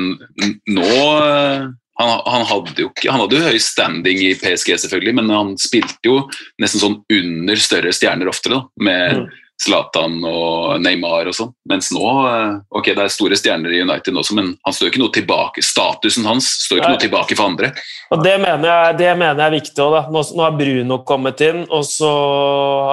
nå 0.70 0.86
eh, 0.86 1.70
han, 2.00 2.12
han, 2.32 2.46
hadde 2.48 2.86
jo 2.86 2.92
ikke, 2.94 3.10
han 3.12 3.24
hadde 3.26 3.40
jo 3.40 3.50
høy 3.50 3.58
standing 3.60 4.22
i 4.24 4.36
PSG, 4.40 4.76
selvfølgelig, 4.86 5.16
men 5.18 5.34
han 5.34 5.50
spilte 5.60 6.08
jo 6.08 6.22
nesten 6.62 6.80
sånn 6.80 7.00
under 7.12 7.60
større 7.60 7.92
stjerner 7.96 8.32
oftere, 8.32 8.60
da, 8.62 8.86
med 8.88 9.24
Mm. 9.26 9.26
Zlatan 9.60 10.22
og 10.24 10.80
Neymar 10.80 11.28
og 11.28 11.36
sånn. 11.36 11.52
Mens 11.68 11.90
nå 11.92 12.04
eh, 12.30 12.54
Ok, 12.80 12.92
det 12.96 13.04
er 13.04 13.12
store 13.12 13.36
stjerner 13.40 13.74
i 13.76 13.82
United 13.84 14.16
også, 14.16 14.38
men 14.38 14.54
han 14.64 14.76
står 14.76 14.90
ikke 14.90 15.02
noe 15.02 15.14
tilbake. 15.16 15.64
Statusen 15.66 16.28
hans 16.30 16.48
står 16.64 16.80
ikke 16.80 16.94
noe 16.94 17.02
tilbake 17.04 17.38
for 17.38 17.52
andre. 17.52 17.74
Og 18.16 18.24
det 18.24 18.38
mener 18.40 18.70
jeg, 18.70 18.98
det 19.02 19.12
mener 19.20 19.44
jeg 19.44 19.48
er 19.50 19.58
viktig 19.58 19.84
òg. 19.84 19.98
Nå, 20.16 20.24
nå 20.40 20.46
har 20.46 20.58
Bruno 20.60 21.02
kommet 21.08 21.44
inn, 21.46 21.62
og 21.68 21.84
så 21.88 22.14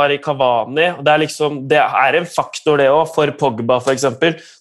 har 0.00 0.16
og 0.16 0.74
Det 1.07 1.12
er, 1.12 1.22
liksom, 1.22 1.62
det 1.70 1.81
er 1.81 2.18
en 2.18 2.29
faktor, 2.29 2.81
det 2.83 2.90
òg, 2.90 3.07
for 3.14 3.31
Pogba 3.38 3.79
f.eks. 3.79 4.07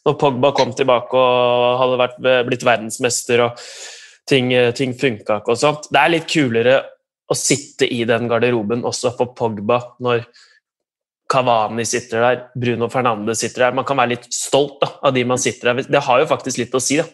Når 0.05 0.17
Pogba 0.21 0.53
kom 0.55 0.73
tilbake 0.77 1.17
og 1.17 1.79
hadde 1.81 2.01
vært, 2.03 2.19
blitt 2.47 2.65
verdensmester 2.67 3.47
og 3.47 3.65
ting, 4.29 4.53
ting 4.77 4.93
funka 4.97 5.41
ikke 5.41 5.55
og 5.55 5.61
sånt. 5.61 5.89
Det 5.89 6.01
er 6.01 6.13
litt 6.13 6.29
kulere 6.29 6.81
å 7.25 7.37
sitte 7.37 7.87
i 7.89 8.03
den 8.05 8.29
garderoben 8.29 8.85
også 8.85 9.15
for 9.17 9.33
Pogba 9.37 9.79
når 10.03 10.27
Cavani 11.31 11.85
sitter 11.89 12.21
der, 12.21 12.41
Bruno 12.53 12.89
Fernandes 12.93 13.41
sitter 13.41 13.67
der. 13.67 13.77
Man 13.77 13.85
kan 13.87 13.97
være 13.97 14.13
litt 14.15 14.27
stolt 14.33 14.77
da, 14.83 14.91
av 15.07 15.15
de 15.15 15.23
man 15.25 15.41
sitter 15.41 15.73
der. 15.73 15.87
Det 15.89 16.03
har 16.05 16.21
jo 16.21 16.27
faktisk 16.29 16.61
litt 16.61 16.75
å 16.77 16.81
si. 16.83 16.99
da. 17.01 17.07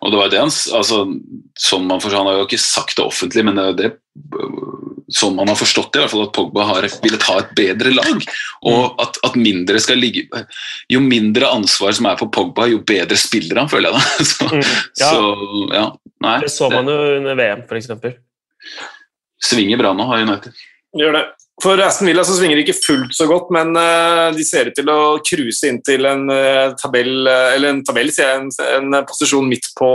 Og 0.00 0.10
det 0.12 0.18
var 0.18 0.30
det 0.32 0.38
hans, 0.40 0.62
altså, 0.74 1.02
sånn 1.58 1.84
man 1.86 2.00
forstår, 2.00 2.22
Han 2.22 2.30
har 2.30 2.38
jo 2.40 2.46
ikke 2.48 2.58
sagt 2.62 2.96
det 2.96 3.04
offentlig, 3.04 3.44
men 3.44 3.58
det 3.58 3.66
det 3.78 3.90
sånn 5.14 5.36
man 5.38 5.48
har 5.48 5.56
forstått 5.56 5.92
det, 5.92 6.00
i 6.00 6.02
hvert 6.02 6.12
fall 6.12 6.24
at 6.26 6.32
Pogba 6.36 6.64
har 6.68 6.86
villet 7.04 7.26
ha 7.28 7.36
et 7.40 7.52
bedre 7.56 7.92
lag. 7.94 8.24
Og 8.68 8.98
at, 9.00 9.18
at 9.24 9.38
mindre 9.40 9.80
skal 9.80 10.00
ligge 10.00 10.26
Jo 10.92 11.00
mindre 11.04 11.48
ansvar 11.48 11.94
som 11.96 12.08
er 12.10 12.18
på 12.20 12.28
Pogba, 12.34 12.66
jo 12.68 12.82
bedre 12.86 13.16
spiller 13.20 13.62
han, 13.62 13.70
føler 13.72 13.92
jeg 13.92 13.98
da. 13.98 14.24
Så, 14.32 14.48
Mm. 14.48 14.64
Ja. 14.98 15.08
så 15.12 15.22
ja, 15.74 15.84
nei. 16.24 16.36
Det 16.44 16.50
så 16.52 16.68
man 16.72 16.88
jo 16.88 16.96
under 17.18 17.36
VM, 17.38 17.64
f.eks. 17.68 17.90
Svinger 19.48 19.78
bra 19.80 19.92
nå, 19.96 20.06
har 20.08 20.24
United. 20.24 20.56
Gjør 20.98 21.14
det. 21.14 21.24
For 21.62 21.80
Aston 21.82 22.06
Villa 22.06 22.22
så 22.24 22.36
svinger 22.36 22.54
det 22.58 22.68
ikke 22.68 22.78
fullt 22.84 23.14
så 23.16 23.26
godt, 23.26 23.48
men 23.54 23.72
eh, 23.80 24.28
de 24.36 24.44
ser 24.46 24.68
ut 24.70 24.76
til 24.78 24.90
å 24.92 25.18
cruise 25.26 25.66
inn 25.66 25.80
til 25.82 26.06
en 26.06 26.28
eh, 26.30 26.74
tabell, 26.78 27.26
eh, 27.26 27.54
eller 27.56 27.72
en 27.74 27.80
tabell, 27.86 28.12
sier 28.14 28.30
jeg, 28.30 28.44
en, 28.76 28.92
en 28.94 29.06
posisjon 29.08 29.48
midt 29.50 29.66
på 29.78 29.88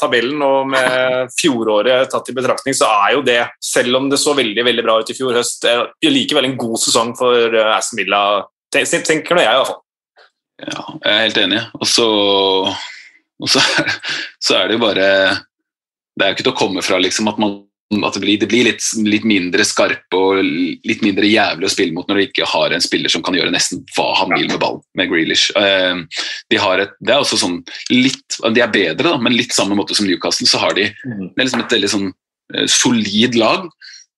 tabellen. 0.00 0.42
Og 0.42 0.66
med 0.72 1.30
fjoråret 1.38 2.10
tatt 2.10 2.32
i 2.32 2.34
betraktning, 2.34 2.74
så 2.74 2.90
er 3.04 3.14
jo 3.14 3.22
det, 3.26 3.38
selv 3.62 4.00
om 4.00 4.10
det 4.10 4.18
så 4.18 4.34
veldig 4.34 4.66
veldig 4.66 4.86
bra 4.86 4.98
ut 4.98 5.12
i 5.14 5.18
fjor 5.18 5.38
høst, 5.38 5.68
likevel 6.02 6.50
en 6.50 6.58
god 6.58 6.82
sesong 6.82 7.14
for 7.18 7.54
Aston 7.70 8.02
Villa, 8.02 8.22
ten- 8.74 9.06
tenker 9.06 9.38
nå 9.38 9.46
jeg 9.46 9.54
i 9.54 9.60
hvert 9.60 9.70
fall. 9.70 9.82
Ja, 10.66 10.82
jeg 11.04 11.12
er 11.12 11.24
helt 11.28 11.40
enig. 11.44 11.62
Og 11.78 11.86
så, 11.86 12.08
og 13.44 13.52
så, 13.52 13.62
så 14.48 14.58
er 14.58 14.66
det 14.66 14.80
jo 14.80 14.82
bare 14.88 15.08
Det 16.16 16.24
er 16.24 16.30
jo 16.30 16.38
ikke 16.38 16.46
til 16.48 16.54
å 16.54 16.58
komme 16.64 16.82
fra 16.82 16.98
liksom, 16.98 17.28
at, 17.30 17.38
man, 17.38 17.60
at 17.94 18.16
det 18.16 18.20
blir, 18.20 18.38
det 18.42 18.48
blir 18.50 18.66
litt, 18.66 18.82
litt 19.06 19.26
mindre 19.28 19.62
skarpe 19.66 20.18
og 20.18 20.40
litt 20.42 21.04
mindre 21.06 21.28
jævlig 21.28 21.68
å 21.68 21.70
spille 21.70 21.94
mot 21.94 22.08
når 22.10 22.18
du 22.18 22.22
ikke 22.24 22.48
har 22.50 22.74
en 22.74 22.82
spiller 22.82 23.12
som 23.12 23.22
kan 23.22 23.36
gjøre 23.38 23.52
nesten 23.54 23.84
hva 23.94 24.08
han 24.18 24.34
vil 24.34 24.48
med 24.50 24.58
ballen, 24.58 24.82
med 24.98 25.10
Grealish. 25.12 25.52
Eh, 25.54 26.02
De, 26.50 26.58
har 26.58 26.82
et, 26.82 26.96
det 26.98 27.14
er 27.14 27.22
også 27.22 27.38
sånn 27.38 27.60
litt, 27.94 28.40
de 28.42 28.62
er 28.62 28.72
bedre, 28.72 29.12
da, 29.12 29.16
men 29.22 29.36
litt 29.36 29.54
samme 29.54 29.78
måte 29.78 29.94
som 29.94 30.08
Newcastle, 30.08 30.48
så 30.50 30.58
har 30.64 30.74
de 30.74 30.88
det 30.90 31.38
er 31.38 31.46
liksom 31.46 31.62
et 31.62 31.76
veldig 31.76 31.90
sånn 31.92 32.08
eh, 32.10 32.66
solid 32.66 33.38
lag. 33.38 33.68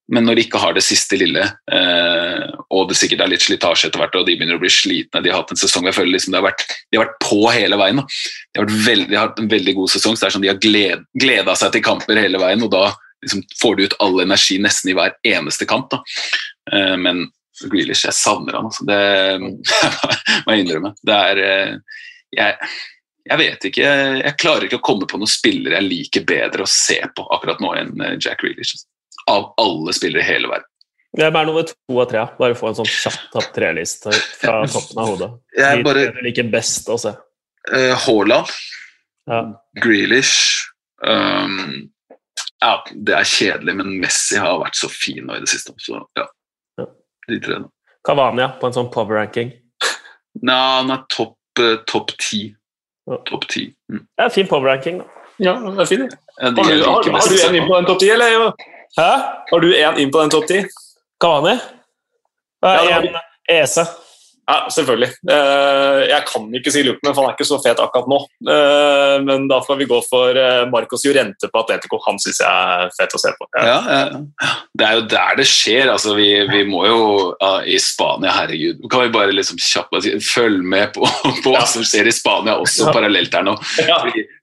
men 0.09 0.24
når 0.24 0.38
de 0.38 0.42
ikke 0.46 0.61
har 0.62 0.72
det 0.72 0.87
siste 0.87 1.18
lille, 1.20 1.42
eh, 1.44 2.44
og 2.72 2.88
det 2.88 2.96
sikkert 2.96 3.20
er 3.20 3.28
litt 3.35 3.44
slitasje 3.44 3.90
etter 3.90 4.00
hvert, 4.00 4.14
og 4.16 4.24
de 4.24 4.38
begynner 4.38 4.57
å 4.57 4.62
bli 4.62 4.70
slitne 4.72 5.20
De 5.20 5.28
har 5.28 5.42
hatt 5.42 5.52
en 5.52 5.61
sesong 5.61 5.85
jeg 5.85 5.96
føler 5.98 6.14
liksom 6.14 6.33
de, 6.33 6.38
har 6.40 6.46
vært, 6.46 6.64
de 6.88 6.96
har 6.96 7.04
vært 7.04 7.18
på 7.20 7.42
hele 7.52 7.76
veien. 7.76 8.00
Da. 8.00 8.07
De, 8.09 8.57
har 8.57 8.64
vært 8.64 8.87
veld, 8.87 9.04
de 9.11 9.18
har 9.18 9.28
hatt 9.28 9.42
en 9.42 9.52
veldig 9.52 9.74
god 9.76 9.92
sesong, 9.92 10.16
så 10.16 10.24
det 10.24 10.31
er 10.31 10.37
sånn 10.38 10.46
de 10.46 10.52
har 10.54 10.62
gled, 10.64 11.04
gleda 11.12 11.59
seg 11.61 11.76
til 11.76 11.85
kamper 11.85 12.22
hele 12.24 12.40
veien, 12.40 12.64
og 12.64 12.72
da 12.72 12.87
liksom 13.24 13.42
får 13.62 13.76
du 13.76 13.85
ut 13.88 13.96
all 14.04 14.20
energi 14.24 14.59
nesten 14.62 14.92
i 14.92 14.96
hver 14.98 15.16
eneste 15.26 15.66
kant. 15.68 15.90
Da. 15.94 16.02
Eh, 16.72 16.96
men 17.00 17.26
Grealish, 17.64 18.04
jeg 18.07 18.14
savner 18.14 18.54
han, 18.54 18.68
altså. 18.70 18.85
Det 18.87 18.98
må 20.46 20.54
jeg 20.54 20.66
innrømme. 20.66 20.94
Det 21.02 21.16
er 21.31 21.42
eh, 21.46 22.04
jeg, 22.37 22.70
jeg 23.28 23.40
vet 23.40 23.66
ikke, 23.70 23.96
jeg 24.20 24.38
klarer 24.38 24.68
ikke 24.68 24.78
å 24.78 24.87
komme 24.90 25.09
på 25.11 25.18
noen 25.18 25.31
spillere 25.31 25.81
jeg 25.81 25.88
liker 25.88 26.28
bedre 26.28 26.64
å 26.64 26.70
se 26.70 27.00
på 27.16 27.26
akkurat 27.35 27.61
nå 27.64 27.74
enn 27.81 28.04
eh, 28.04 28.16
Jack 28.20 28.44
Grealish. 28.44 28.76
Altså 28.76 28.87
av 29.28 29.54
alle 29.57 29.92
spillere 29.92 30.22
i 30.22 30.28
hele 30.28 30.48
verden. 30.48 30.68
Hvem 31.18 31.37
er 31.40 31.48
nummer 31.48 31.64
to 31.68 32.00
av 32.00 32.09
tre? 32.11 32.24
Bare 32.38 32.57
få 32.57 32.70
en 32.70 32.78
sånn 32.78 32.88
kjapp 32.88 33.20
topp 33.33 33.48
tre-liste 33.57 34.12
fra 34.12 34.61
toppen 34.68 35.00
av 35.02 35.12
hodet. 35.12 35.28
Jeg 35.57 35.85
bare... 35.87 36.09
De 36.16 36.24
liker 36.26 36.50
best 36.52 36.88
å 36.92 36.98
se. 37.00 37.14
Uh, 37.68 37.94
ja. 39.28 39.40
Grealish 39.83 40.68
um, 41.04 41.88
Ja, 42.61 42.73
det 42.90 43.14
er 43.14 43.27
kjedelig, 43.29 43.75
men 43.79 43.92
Messi 44.03 44.38
har 44.40 44.59
vært 44.64 44.75
så 44.79 44.88
fin 44.90 45.27
nå 45.27 45.37
i 45.37 45.40
det 45.44 45.49
siste. 45.53 45.73
Så 45.79 46.01
ja, 46.18 46.25
Ja. 46.79 46.87
de 47.29 47.40
tre. 47.40 47.59
da. 47.62 47.68
Cavania 48.05 48.49
på 48.61 48.66
en 48.66 48.73
sånn 48.73 48.90
power-ranking. 48.94 49.53
Nei, 50.42 50.55
han 50.79 50.90
er 50.94 51.05
topp 51.11 51.37
uh, 51.61 51.77
top 51.87 52.11
ti. 52.18 52.55
Ja. 53.09 53.16
Topp 53.27 53.47
ti. 53.51 53.68
Mm. 53.92 54.03
Ja, 54.18 54.29
fin 54.31 54.47
power-ranking, 54.51 54.99
da. 54.99 55.05
Ja, 55.38 55.55
det 55.61 55.79
er 55.85 55.87
fint. 55.87 56.14
Ja, 56.40 56.51
de 56.51 56.62
Har 56.62 56.64
har, 56.64 56.75
du, 56.75 57.11
har, 57.11 57.21
har 57.21 57.29
du 57.31 57.38
en 57.47 57.55
inn 57.61 57.66
på. 57.68 57.75
den 57.77 57.87
topp 57.87 58.01
ti, 58.03 58.11
eller? 58.11 58.53
Hæ? 58.99 59.09
Har 59.53 59.61
du 59.62 59.68
en 59.77 59.99
inn 60.03 60.11
på 60.11 60.21
den 60.25 60.31
topp 60.35 60.47
ti? 60.51 60.64
Cavani? 61.23 61.55
Ja, 62.62 62.73
Ja, 62.90 63.01
det 63.01 63.11
en 63.14 63.62
Ese. 63.62 63.85
Ja, 64.49 64.63
selvfølgelig. 64.73 65.09
Eh, 65.29 65.99
Jeg 66.09 66.25
kan 66.31 66.47
ikke 66.57 66.73
si 66.73 66.81
Lupen, 66.87 67.11
for 67.13 67.21
han 67.21 67.31
er 67.31 67.35
ikke 67.37 67.45
så 67.49 67.59
fet 67.61 67.81
akkurat 67.85 68.07
nå. 68.09 68.19
Eh, 68.49 69.17
Men 69.27 69.45
da 69.51 69.59
får 69.61 69.77
vi 69.83 69.89
gå 69.91 69.99
for 70.09 70.39
eh, 70.41 70.63
Marcos 70.73 71.05
Jorente 71.05 71.51
på 71.53 71.61
Atletico. 71.61 71.99
Han 72.07 72.17
syns 72.23 72.41
jeg 72.41 72.49
er 72.49 72.95
fet 72.97 73.13
å 73.13 73.21
se 73.21 73.35
på. 73.37 73.49
Ja. 73.59 73.67
Ja, 73.69 73.99
ja. 74.15 74.55
Det 74.79 74.87
er 74.89 74.97
jo 74.97 75.05
der 75.13 75.37
det 75.43 75.47
skjer. 75.51 75.93
Altså, 75.93 76.15
vi, 76.17 76.31
vi 76.49 76.63
må 76.71 76.87
jo 76.89 76.99
ja, 77.43 77.53
I 77.69 77.77
Spania, 77.83 78.33
herregud. 78.39 78.81
Kan 78.89 79.05
vi 79.05 79.13
bare 79.19 79.37
liksom 79.37 79.61
kjapt 79.61 80.09
følge 80.33 80.65
med 80.65 80.95
på, 80.97 81.05
på 81.45 81.53
hva 81.53 81.67
som 81.69 81.85
skjer 81.85 82.09
i 82.09 82.17
Spania 82.17 82.57
også 82.63 82.89
parallelt 82.97 83.35
her 83.37 83.45
nå? 83.45 83.59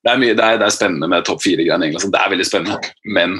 Det 0.05 0.11
er, 0.13 0.21
mye, 0.21 0.37
det 0.37 0.45
er, 0.45 0.61
det 0.61 0.69
er 0.69 0.75
spennende 0.77 1.09
med 1.09 1.25
topp 1.25 1.41
fire-greiene. 1.41 1.89
Det 1.97 2.19
er 2.21 2.33
veldig 2.37 2.45
spennende. 2.45 2.93
Men 3.17 3.39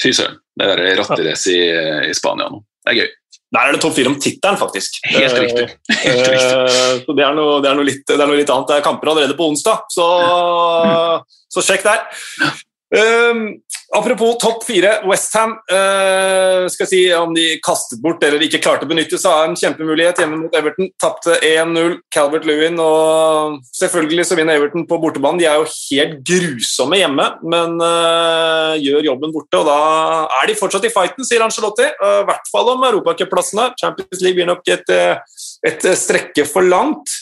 fy 0.00 0.14
søren. 0.16 0.40
Det 0.56 0.68
er 0.72 0.86
rotterace 1.00 1.52
i, 1.52 1.64
i 2.08 2.14
Spania 2.16 2.48
nå. 2.52 2.64
Det 2.84 2.92
er 2.94 3.04
gøy. 3.04 3.10
Der 3.52 3.68
er 3.68 3.74
det 3.76 3.82
topp 3.84 3.92
fire 3.98 4.08
om 4.08 4.16
tittelen, 4.16 4.56
faktisk. 4.56 4.94
Helt 5.12 5.34
Eh, 5.36 5.40
riktig. 5.44 5.64
Helt 6.04 6.28
riktig. 6.28 6.50
Eh, 6.56 7.00
Så 7.04 7.16
det 7.18 7.24
er, 7.26 7.34
noe, 7.36 7.58
det, 7.60 7.68
er 7.70 7.76
noe 7.76 7.84
litt, 7.84 8.04
det 8.08 8.16
er 8.16 8.26
noe 8.30 8.38
litt 8.38 8.52
annet. 8.52 8.68
Det 8.70 8.78
er 8.78 8.86
kamper 8.86 9.12
allerede 9.12 9.36
på 9.36 9.48
onsdag, 9.52 9.82
så, 9.92 10.06
så 11.52 11.64
sjekk 11.66 11.84
der. 11.84 12.06
Um, 12.92 13.44
apropos 13.94 14.36
topp 14.40 14.64
fire, 14.64 14.92
Westham 15.08 15.52
uh, 15.72 16.64
skal 16.72 16.88
si 16.88 17.00
om 17.14 17.34
de 17.36 17.44
kastet 17.64 18.00
bort 18.02 18.22
eller 18.24 18.42
ikke 18.44 18.60
klarte 18.64 18.86
å 18.86 18.90
benytte 18.90 19.18
seg 19.20 19.30
av 19.30 19.48
en 19.48 19.56
kjempemulighet 19.58 20.22
hjemme 20.22 20.38
mot 20.40 20.56
Everton. 20.56 20.90
Tapte 21.00 21.36
1-0. 21.38 21.98
Calvert 22.12 22.46
Lewin 22.48 22.80
og 22.82 23.58
selvfølgelig 23.76 24.26
så 24.28 24.38
vinner 24.38 24.58
Everton 24.58 24.86
på 24.88 25.00
bortebanen. 25.02 25.40
De 25.42 25.48
er 25.50 25.60
jo 25.60 25.68
helt 25.68 26.20
grusomme 26.28 27.00
hjemme, 27.00 27.28
men 27.54 27.76
uh, 27.82 28.74
gjør 28.80 29.10
jobben 29.12 29.34
borte. 29.34 29.60
Og 29.60 29.68
da 29.68 29.78
er 30.40 30.50
de 30.50 30.58
fortsatt 30.58 30.88
i 30.88 30.92
fighten, 30.94 31.28
sier 31.28 31.44
Angelotti. 31.44 31.88
Uh, 32.00 32.22
I 32.22 32.28
hvert 32.30 32.52
fall 32.52 32.72
om 32.74 32.88
europacupplassene. 32.90 33.72
Champions 33.80 34.24
League 34.24 34.40
blir 34.40 34.48
nok 34.48 34.72
et, 34.72 34.94
uh, 34.96 35.20
et 35.68 35.90
strekke 36.00 36.48
for 36.48 36.64
langt. 36.66 37.12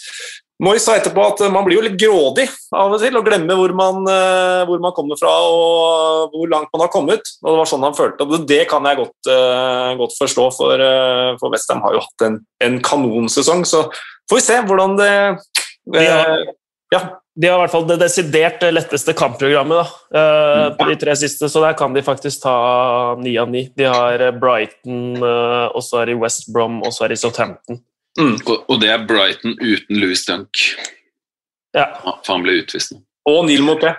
Moyes 0.61 0.85
sa 0.85 0.96
etterpå 0.99 1.23
at 1.25 1.40
man 1.53 1.64
blir 1.64 1.79
jo 1.79 1.85
litt 1.87 1.96
grådig 2.01 2.44
av 2.77 2.92
og 2.92 3.01
til 3.01 3.16
og 3.16 3.25
glemmer 3.25 3.57
hvor 3.57 3.73
man, 3.77 4.03
eh, 4.12 4.61
hvor 4.68 4.83
man 4.85 4.94
kommer 4.96 5.16
fra 5.16 5.33
og 5.49 6.35
hvor 6.35 6.51
langt 6.53 6.68
man 6.75 6.85
har 6.85 6.92
kommet. 6.92 7.33
Og 7.40 7.49
Det 7.49 7.57
var 7.62 7.70
sånn 7.70 7.87
han 7.87 7.96
følte. 7.96 8.27
og 8.27 8.46
Det 8.49 8.62
kan 8.68 8.85
jeg 8.85 9.01
godt, 9.01 9.31
eh, 9.33 9.94
godt 10.03 10.18
forstå, 10.18 10.46
for, 10.59 10.85
uh, 10.85 11.33
for 11.40 11.55
Westham 11.55 11.81
har 11.87 11.96
jo 11.96 12.05
hatt 12.05 12.27
en, 12.29 12.38
en 12.61 12.79
kanonsesong. 12.85 13.64
Så 13.64 13.87
får 14.29 14.37
vi 14.37 14.44
se 14.44 14.61
hvordan 14.68 14.96
det 15.01 15.12
de 15.90 16.05
har, 16.07 16.46
ja. 16.92 17.01
De 17.40 17.49
har 17.49 17.57
i 17.57 17.62
hvert 17.62 17.73
fall 17.73 17.87
det 17.88 18.01
desidert 18.03 18.64
letteste 18.75 19.14
kampprogrammet 19.16 19.79
da, 19.79 20.18
eh, 20.20 20.64
på 20.77 20.88
de 20.90 20.96
tre 21.01 21.14
siste, 21.16 21.49
så 21.49 21.62
der 21.62 21.77
kan 21.79 21.94
de 21.94 22.03
faktisk 22.05 22.42
ta 22.42 23.14
ni 23.23 23.37
av 23.38 23.49
ni. 23.49 23.68
De 23.79 23.87
har 23.88 24.20
eh, 24.20 24.35
Brighton, 24.35 25.14
eh, 25.16 25.68
og 25.70 25.81
så 25.87 26.03
er 26.03 26.11
de 26.11 26.18
West 26.20 26.51
Brom, 26.53 26.83
og 26.83 26.92
så 26.92 27.07
er 27.07 27.14
de 27.14 27.20
Southampton. 27.20 27.81
Og, 28.18 28.64
og 28.66 28.81
det 28.83 28.90
er 28.90 29.07
Brighton 29.07 29.55
uten 29.61 30.01
Louis 30.03 30.25
Dunk. 30.27 30.64
Ja. 31.77 31.87
For 32.03 32.35
han 32.35 32.46
ble 32.46 32.59
utvist 32.64 32.94
nå. 32.94 33.03
Og 33.31 33.44
Neil 33.46 33.62
Mopé. 33.62 33.92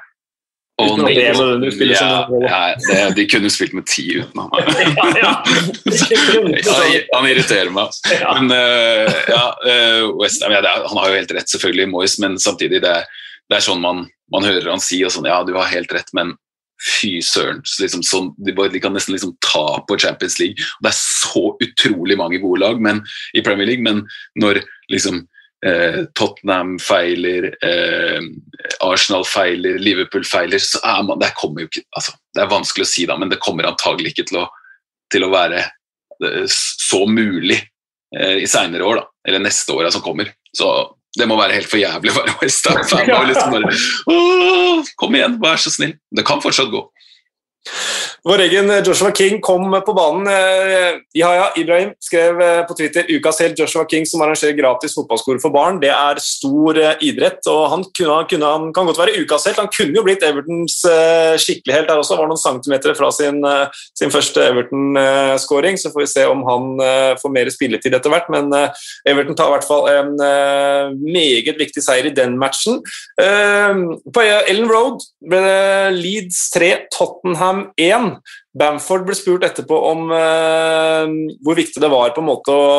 Og 0.82 0.98
Neil, 0.98 1.16
det 1.16 1.34
nødvendigvis 1.38 2.00
ja, 2.00 2.26
ja, 2.42 2.60
det, 2.82 3.02
De 3.16 3.26
kunne 3.30 3.52
spilt 3.54 3.76
med 3.78 3.86
ti 3.88 4.08
uten 4.18 4.42
han. 4.42 4.50
ja, 5.22 5.34
han, 5.46 6.96
han 7.16 7.28
irriterer 7.30 7.70
meg. 7.70 7.92
altså. 7.92 8.16
Ja. 8.18 8.36
Men 8.40 8.50
uh, 8.52 9.20
ja, 9.30 9.44
eh, 9.70 10.08
West, 10.18 10.44
Ham, 10.44 10.56
ja, 10.56 10.64
det 10.66 10.72
er, 10.72 10.88
Han 10.90 11.04
har 11.04 11.12
jo 11.12 11.20
helt 11.20 11.36
rett, 11.38 11.52
selvfølgelig, 11.54 11.92
Moyes, 11.94 12.18
men 12.24 12.40
samtidig 12.42 12.82
det 12.84 12.98
det 13.52 13.60
er 13.60 13.66
sånn 13.66 13.84
man, 13.84 14.06
man 14.32 14.48
hører 14.48 14.72
han 14.72 14.82
si 14.84 15.02
og 15.04 15.12
sånn, 15.12 15.28
ja, 15.28 15.42
du 15.44 15.52
har 15.58 15.68
helt 15.68 15.92
rett, 15.92 16.08
men 16.16 16.38
fy 16.82 17.20
søren. 17.22 17.60
Liksom, 17.82 18.02
sånn, 18.06 18.32
de, 18.42 18.54
bare- 18.58 18.72
de 18.74 18.80
kan 18.82 18.94
nesten 18.96 19.14
liksom 19.16 19.36
ta 19.46 19.82
på 19.88 19.98
Champions 20.02 20.40
League. 20.42 20.58
Og 20.80 20.88
det 20.88 20.92
er 20.94 20.98
så 20.98 21.44
utrolig 21.62 22.18
mange 22.18 22.40
gode 22.42 22.64
lag 22.64 22.82
men, 22.82 23.04
i 23.38 23.44
Premier 23.46 23.70
League, 23.70 23.86
men 23.86 24.04
når 24.42 24.62
liksom 24.92 25.22
eh, 25.66 26.04
Tottenham 26.18 26.78
feiler, 26.82 27.52
eh, 27.64 28.22
Arsenal 28.82 29.26
feiler, 29.30 29.78
Liverpool 29.80 30.26
feiler, 30.26 30.60
så 30.60 30.82
er 30.84 31.04
man 31.06 31.22
Det 31.22 31.34
kommer 31.38 31.62
jo 31.66 31.70
ikke 31.70 31.86
altså, 31.96 32.16
Det 32.34 32.42
er 32.42 32.50
vanskelig 32.56 32.88
å 32.88 32.92
si, 32.92 33.06
da, 33.06 33.18
men 33.22 33.30
det 33.30 33.42
kommer 33.44 33.70
antagelig 33.70 34.16
ikke 34.16 34.30
til 34.32 34.42
å, 34.42 34.48
til 35.14 35.28
å 35.28 35.32
være 35.34 35.62
eh, 35.62 36.48
så 36.50 37.06
mulig 37.06 37.60
eh, 38.18 38.42
i 38.42 38.50
seinere 38.50 38.88
år, 38.88 39.04
da. 39.04 39.08
Eller 39.28 39.44
neste 39.46 39.78
åra 39.78 39.92
som 39.94 40.02
kommer. 40.02 40.34
Så 40.58 40.68
det 41.20 41.28
må 41.28 41.36
være 41.40 41.58
helt 41.58 41.68
for 41.68 41.82
jævlig 41.82 42.14
å 42.14 42.18
være 42.22 42.36
Westham-fan. 42.40 43.10
Liksom 43.28 44.92
kom 45.00 45.18
igjen, 45.18 45.38
vær 45.44 45.60
så 45.60 45.74
snill. 45.74 45.98
Det 46.12 46.24
kan 46.28 46.44
fortsatt 46.44 46.72
gå. 46.72 46.86
Vår 48.24 48.42
egen 48.46 48.70
Joshua 48.86 49.12
King 49.12 49.40
kom 49.42 49.72
på 49.86 49.94
banen. 49.98 50.28
Eh, 50.30 51.00
Yahya 51.18 51.48
Ibrahim 51.58 51.94
skrev 52.00 52.42
eh, 52.42 52.62
på 52.70 52.76
Twitter 52.78 53.06
ukas 53.10 53.40
helt 53.42 53.60
Joshua 53.60 53.86
King 53.90 54.06
som 54.06 54.22
arrangerer 54.22 54.54
gratis 54.54 54.94
fotballskole 54.94 55.42
for 55.42 55.54
barn. 55.54 55.80
Det 55.82 55.90
er 55.90 56.22
stor 56.22 56.78
eh, 56.78 57.02
idrett, 57.02 57.42
og 57.50 57.64
han, 57.74 57.86
kunne, 57.98 58.20
kunne, 58.30 58.52
han 58.54 58.68
kan 58.76 58.90
godt 58.90 59.02
være 59.02 59.24
ukas 59.24 59.48
helt. 59.50 59.62
Han 59.64 59.72
kunne 59.74 59.98
jo 59.98 60.06
blitt 60.06 60.26
Evertons 60.26 60.76
eh, 60.86 61.34
skikkelig 61.42 61.80
helt 61.80 61.90
der 61.90 62.02
også. 62.04 62.20
Var 62.20 62.30
noen 62.30 62.42
centimeter 62.42 62.94
fra 62.98 63.10
sin, 63.16 63.42
eh, 63.42 63.82
sin 63.98 64.14
første 64.14 64.46
Everton-skåring. 64.52 65.82
Så 65.82 65.94
får 65.94 66.06
vi 66.06 66.12
se 66.14 66.28
om 66.30 66.46
han 66.46 66.70
eh, 66.86 67.16
får 67.22 67.34
mer 67.34 67.50
spilletid 67.54 67.98
etter 67.98 68.14
hvert. 68.14 68.30
Men 68.34 68.54
eh, 68.58 68.86
Everton 69.10 69.38
tar 69.40 69.50
i 69.50 69.56
hvert 69.56 69.70
fall 69.70 69.90
en 69.96 70.14
eh, 70.28 70.94
meget 71.10 71.58
viktig 71.62 71.86
seier 71.86 72.12
i 72.12 72.14
den 72.22 72.38
matchen. 72.42 72.84
Eh, 73.18 73.82
På 74.14 74.28
Ellen 74.30 74.70
Road 74.70 75.02
ble 75.26 75.42
det 75.42 75.98
Leeds 75.98 76.46
3, 76.54 76.72
Tottenham 76.94 77.51
1. 77.80 78.12
Bamford 78.58 79.06
ble 79.08 79.16
spurt 79.18 79.46
etterpå 79.48 79.80
om 79.92 80.12
eh, 80.16 81.16
hvor 81.46 81.58
viktig 81.60 81.84
det 81.84 81.92
var 81.92 82.14
på 82.16 82.24
en 82.24 82.30
måte 82.32 82.56
å 82.56 82.70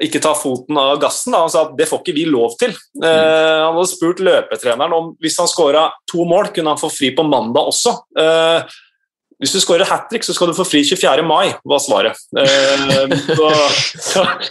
ikke 0.00 0.20
ta 0.24 0.32
foten 0.36 0.78
av 0.80 0.98
gassen. 1.00 1.36
Han 1.36 1.50
sa 1.52 1.66
at 1.66 1.74
det 1.78 1.88
får 1.90 2.00
ikke 2.02 2.16
vi 2.16 2.26
lov 2.28 2.54
til. 2.60 2.72
Eh, 3.04 3.56
han 3.60 3.74
hadde 3.76 3.88
spurt 3.90 4.22
løpetreneren 4.24 4.94
om 4.96 5.10
hvis 5.20 5.36
han 5.42 5.50
skåra 5.50 5.88
to 6.10 6.24
mål, 6.28 6.52
kunne 6.54 6.72
han 6.72 6.80
få 6.80 6.92
fri 6.92 7.12
på 7.16 7.26
mandag 7.28 7.68
også. 7.72 7.98
Eh, 8.20 8.78
hvis 9.40 9.54
du 9.56 9.60
skårer 9.62 9.88
hat 9.88 10.10
trick, 10.10 10.24
så 10.24 10.34
skal 10.36 10.50
du 10.50 10.56
få 10.56 10.66
fri 10.68 10.82
24. 10.84 11.22
mai, 11.24 11.54
var 11.64 11.80
svaret. 11.80 12.18
Eh, 12.36 13.14
så, 13.38 13.48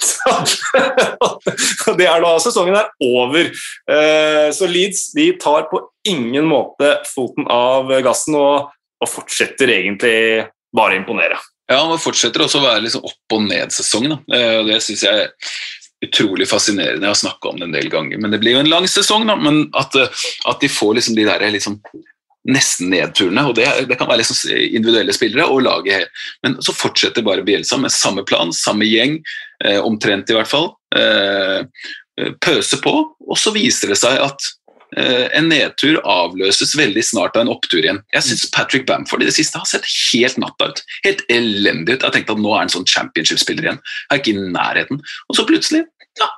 så, 0.09 1.93
det 1.99 2.07
er 2.09 2.23
da 2.25 2.31
sesongen 2.41 2.79
er 2.79 2.89
over. 3.05 3.51
Eh, 3.93 4.47
så 4.55 4.69
Leeds 4.69 5.11
de 5.17 5.29
tar 5.41 5.67
på 5.69 5.83
ingen 6.09 6.49
måte 6.49 6.95
foten 7.11 7.45
av 7.53 7.93
gassen 8.05 8.37
og, 8.39 8.73
og 8.99 9.09
fortsetter 9.09 9.71
egentlig 9.73 10.47
bare 10.75 10.95
å 10.95 10.99
imponere. 10.99 11.39
Ja, 11.69 11.83
han 11.85 12.01
fortsetter 12.01 12.43
også 12.43 12.59
å 12.61 12.65
være 12.65 12.85
liksom 12.85 13.05
opp- 13.05 13.35
og 13.35 13.43
ned-sesong. 13.45 14.11
Eh, 14.33 14.63
Det 14.65 14.79
syns 14.81 15.03
jeg 15.05 15.25
er 15.25 15.31
utrolig 16.05 16.47
fascinerende. 16.49 17.03
Jeg 17.05 17.13
har 17.13 17.19
snakka 17.23 17.49
om 17.49 17.59
det 17.59 17.67
en 17.67 17.75
del 17.75 17.89
ganger. 17.89 18.17
Men 18.17 18.31
det 18.31 18.39
blir 18.39 18.55
jo 18.55 18.63
en 18.63 18.71
lang 18.71 18.87
sesong, 18.87 19.27
da. 19.27 19.35
Men 19.35 19.69
at, 19.77 19.95
eh, 19.95 20.07
at 20.49 20.59
de 20.59 20.67
får 20.67 20.95
liksom 20.95 21.15
de 21.15 21.25
der 21.25 21.39
liksom 21.51 21.79
nesten 22.49 22.89
nedturene, 22.89 23.43
og 23.45 23.55
det, 23.55 23.67
det 23.89 23.97
kan 23.99 24.07
være 24.07 24.23
liksom 24.23 24.49
individuelle 24.57 25.13
spillere 25.13 25.45
og 25.51 25.61
laget. 25.61 26.07
Men 26.41 26.55
så 26.63 26.73
fortsetter 26.73 27.21
bare 27.21 27.43
Bielsa 27.45 27.77
med 27.77 27.91
samme 27.91 28.23
plan, 28.25 28.53
samme 28.55 28.87
gjeng, 28.87 29.19
eh, 29.65 29.77
omtrent 29.83 30.31
i 30.31 30.37
hvert 30.37 30.49
fall. 30.49 30.71
Eh, 30.95 31.67
pøse 32.41 32.79
på, 32.83 32.93
og 33.29 33.37
så 33.37 33.53
viser 33.55 33.93
det 33.93 33.99
seg 33.99 34.17
at 34.23 34.39
eh, 34.39 34.49
en 34.97 35.49
nedtur 35.51 35.99
avløses 36.01 36.71
veldig 36.77 37.03
snart 37.05 37.35
av 37.37 37.45
en 37.45 37.51
opptur 37.53 37.81
igjen. 37.83 38.01
Jeg 38.15 38.25
syns 38.25 38.47
Patrick 38.55 38.87
Bamford 38.89 39.21
i 39.21 39.29
det 39.29 39.35
siste 39.35 39.61
har 39.61 39.69
sett 39.69 39.85
helt 39.85 40.39
natta 40.41 40.71
ut. 40.71 40.83
Helt 41.05 41.21
elendig 41.29 41.99
ut. 41.99 42.05
Jeg 42.07 42.15
tenkte 42.15 42.33
at 42.33 42.41
nå 42.41 42.53
er 42.55 42.63
han 42.63 42.73
sånn 42.73 42.87
championship-spiller 42.89 43.67
igjen. 43.67 43.81
Er 44.09 44.21
ikke 44.21 44.33
i 44.33 44.47
nærheten. 44.55 45.03
Og 45.29 45.37
så 45.37 45.45
plutselig, 45.49 45.83
ja, 46.19 46.29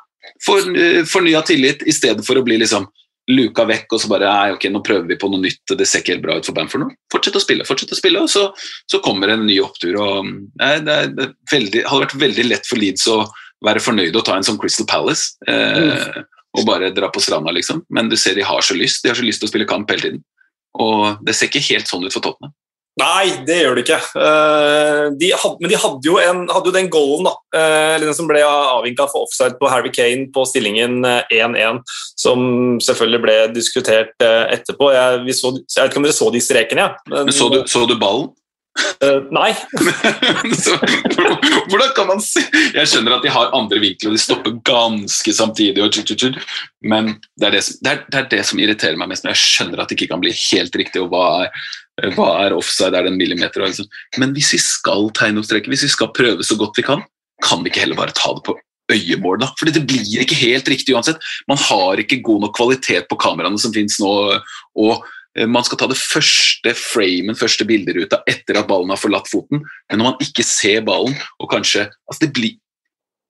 fornya 0.43 1.43
tillit 1.47 1.85
i 1.87 1.95
stedet 1.95 2.25
for 2.27 2.39
å 2.39 2.45
bli 2.45 2.59
liksom 2.61 2.89
luka 3.31 3.65
vekk 3.69 3.93
og 3.95 4.01
så 4.01 4.09
bare 4.11 4.27
nei, 4.27 4.55
ok, 4.55 4.65
nå 4.73 4.81
prøver 4.85 5.05
vi 5.11 5.17
på 5.19 5.29
noe 5.31 5.43
nytt, 5.43 5.61
det 5.77 5.85
ser 5.87 6.01
ikke 6.01 6.15
helt 6.15 6.25
bra 6.25 6.37
ut 6.39 6.47
for 6.47 6.57
Bamford 6.57 6.83
nå. 6.83 6.89
Fortsett 7.13 7.37
å 7.37 7.43
spille, 7.43 7.67
fortsett 7.67 7.93
å 7.93 7.99
spille, 7.99 8.23
og 8.23 8.31
så, 8.31 8.47
så 8.89 8.99
kommer 9.05 9.31
en 9.31 9.45
ny 9.47 9.59
opptur. 9.63 9.95
og 10.01 10.27
nei, 10.59 10.73
det, 10.83 11.29
veldig, 11.51 11.85
hadde 11.85 12.07
vært 12.07 12.19
veldig 12.25 12.47
lett 12.49 12.67
for 12.67 12.81
Leeds 12.81 13.07
å 13.11 13.21
være 13.65 13.83
fornøyd 13.83 14.17
og 14.17 14.25
ta 14.25 14.37
en 14.37 14.47
sånn 14.47 14.59
Crystal 14.61 14.89
Palace. 14.89 15.35
Eh, 15.47 15.77
mm. 15.77 16.29
Og 16.57 16.65
bare 16.67 16.91
dra 16.91 17.07
på 17.11 17.21
stranda, 17.23 17.53
liksom. 17.55 17.85
Men 17.93 18.09
du 18.11 18.17
ser 18.19 18.35
de 18.35 18.43
har 18.43 18.63
så 18.65 18.75
lyst. 18.75 19.03
De 19.03 19.11
har 19.11 19.19
så 19.19 19.23
lyst 19.23 19.43
til 19.43 19.47
å 19.47 19.51
spille 19.53 19.69
kamp 19.69 19.91
hele 19.91 20.03
tiden. 20.03 20.25
Og 20.79 21.21
det 21.25 21.35
ser 21.35 21.51
ikke 21.51 21.63
helt 21.71 21.87
sånn 21.87 22.03
ut 22.07 22.13
for 22.13 22.23
Tottenham. 22.23 22.55
Nei, 22.99 23.29
det 23.47 23.55
gjør 23.61 23.77
det 23.77 23.83
ikke. 23.85 23.99
Uh, 24.19 25.05
de 25.15 25.29
had, 25.31 25.53
men 25.63 25.71
de 25.71 25.77
hadde 25.79 26.09
jo, 26.09 26.17
en, 26.19 26.41
hadde 26.51 26.67
jo 26.67 26.73
den 26.75 26.89
goalen, 26.91 27.29
da. 27.29 27.33
Eller 27.95 28.09
den 28.09 28.17
som 28.17 28.27
ble 28.27 28.41
avvinka 28.43 29.07
for 29.09 29.29
offside 29.29 29.55
på 29.61 29.69
Harry 29.71 29.93
Kane 29.95 30.27
på 30.35 30.43
stillingen 30.49 30.99
1-1, 31.07 31.79
uh, 31.79 31.95
som 32.19 32.43
selvfølgelig 32.83 33.23
ble 33.23 33.37
diskutert 33.55 34.11
etterpå. 34.19 34.91
Jeg, 34.91 35.37
så, 35.39 35.53
jeg, 35.55 35.77
vet 35.79 35.93
ikke 35.93 36.03
om 36.03 36.09
dere 36.09 36.19
så 36.19 36.29
de 36.35 36.43
strekene, 36.43 36.89
ja. 36.89 36.91
men, 37.07 37.31
men 37.31 37.35
så, 37.35 37.47
du, 37.53 37.61
så 37.71 37.87
du 37.87 37.95
ballen? 37.95 38.33
Uh, 39.03 39.27
nei. 39.35 39.49
hvordan 41.69 41.89
kan 41.97 42.07
man 42.07 42.21
si 42.23 42.39
Jeg 42.71 42.87
skjønner 42.87 43.17
at 43.17 43.25
de 43.25 43.33
har 43.33 43.51
andre 43.57 43.81
vinkler, 43.83 44.11
og 44.11 44.15
de 44.15 44.21
stopper 44.21 44.55
ganske 44.67 45.33
samtidig. 45.35 45.83
Og 45.83 45.91
tju, 45.91 46.03
tju, 46.07 46.15
tju. 46.15 46.41
Men 46.87 47.15
det 47.39 47.49
er 47.49 47.57
det, 47.57 47.63
som, 47.67 47.79
det, 47.83 47.93
er, 47.93 48.03
det 48.07 48.19
er 48.21 48.31
det, 48.35 48.41
som, 48.47 48.61
irriterer 48.63 48.99
meg 48.99 49.11
mest. 49.11 49.25
Men 49.25 49.35
jeg 49.35 49.43
skjønner 49.43 49.83
at 49.83 49.91
det 49.91 49.99
ikke 49.99 50.11
kan 50.13 50.23
bli 50.23 50.33
helt 50.35 50.79
riktig. 50.79 51.03
og 51.03 51.11
hva 51.11 51.27
er, 51.45 51.69
hva 52.15 52.31
er 52.45 52.57
offside, 52.57 52.95
er 52.95 53.07
det 53.07 53.13
en 53.13 53.19
millimeter? 53.19 53.65
Liksom. 53.65 53.89
Men 54.21 54.35
hvis 54.37 54.53
vi 54.55 54.61
skal 54.63 55.09
tegne 55.17 55.41
opp 55.41 55.49
streken, 55.49 55.73
hvis 55.73 55.87
vi 55.89 55.95
skal 55.97 56.13
prøve 56.15 56.47
så 56.47 56.59
godt 56.59 56.79
vi 56.79 56.87
kan, 56.87 57.03
kan 57.43 57.63
vi 57.63 57.73
ikke 57.73 57.83
heller 57.83 57.99
bare 57.99 58.15
ta 58.15 58.35
det 58.37 58.45
på 58.47 58.57
øyemål, 58.91 59.41
da? 59.43 59.49
Fordi 59.59 59.73
det 59.75 59.87
blir 59.87 60.23
ikke 60.23 60.37
helt 60.41 60.67
riktig 60.71 60.95
uansett. 60.95 61.19
Man 61.49 61.59
har 61.59 61.99
ikke 62.01 62.21
god 62.23 62.45
nok 62.45 62.55
kvalitet 62.57 63.09
på 63.09 63.19
kameraene 63.19 63.59
som 63.61 63.73
finnes 63.75 63.99
nå. 64.03 64.13
og 64.79 65.09
man 65.47 65.63
skal 65.63 65.79
ta 65.79 65.87
det 65.87 65.99
første 65.99 66.73
framen, 66.75 67.37
første 67.39 67.63
bilderuta 67.67 68.19
etter 68.27 68.59
at 68.59 68.67
ballen 68.67 68.91
har 68.91 68.99
forlatt 68.99 69.29
foten. 69.31 69.63
Men 69.89 70.01
når 70.01 70.09
man 70.09 70.25
ikke 70.25 70.43
ser 70.43 70.83
ballen, 70.87 71.15
og 71.39 71.51
kanskje 71.53 71.87
altså 71.87 72.25
det 72.25 72.33
blir, 72.35 72.57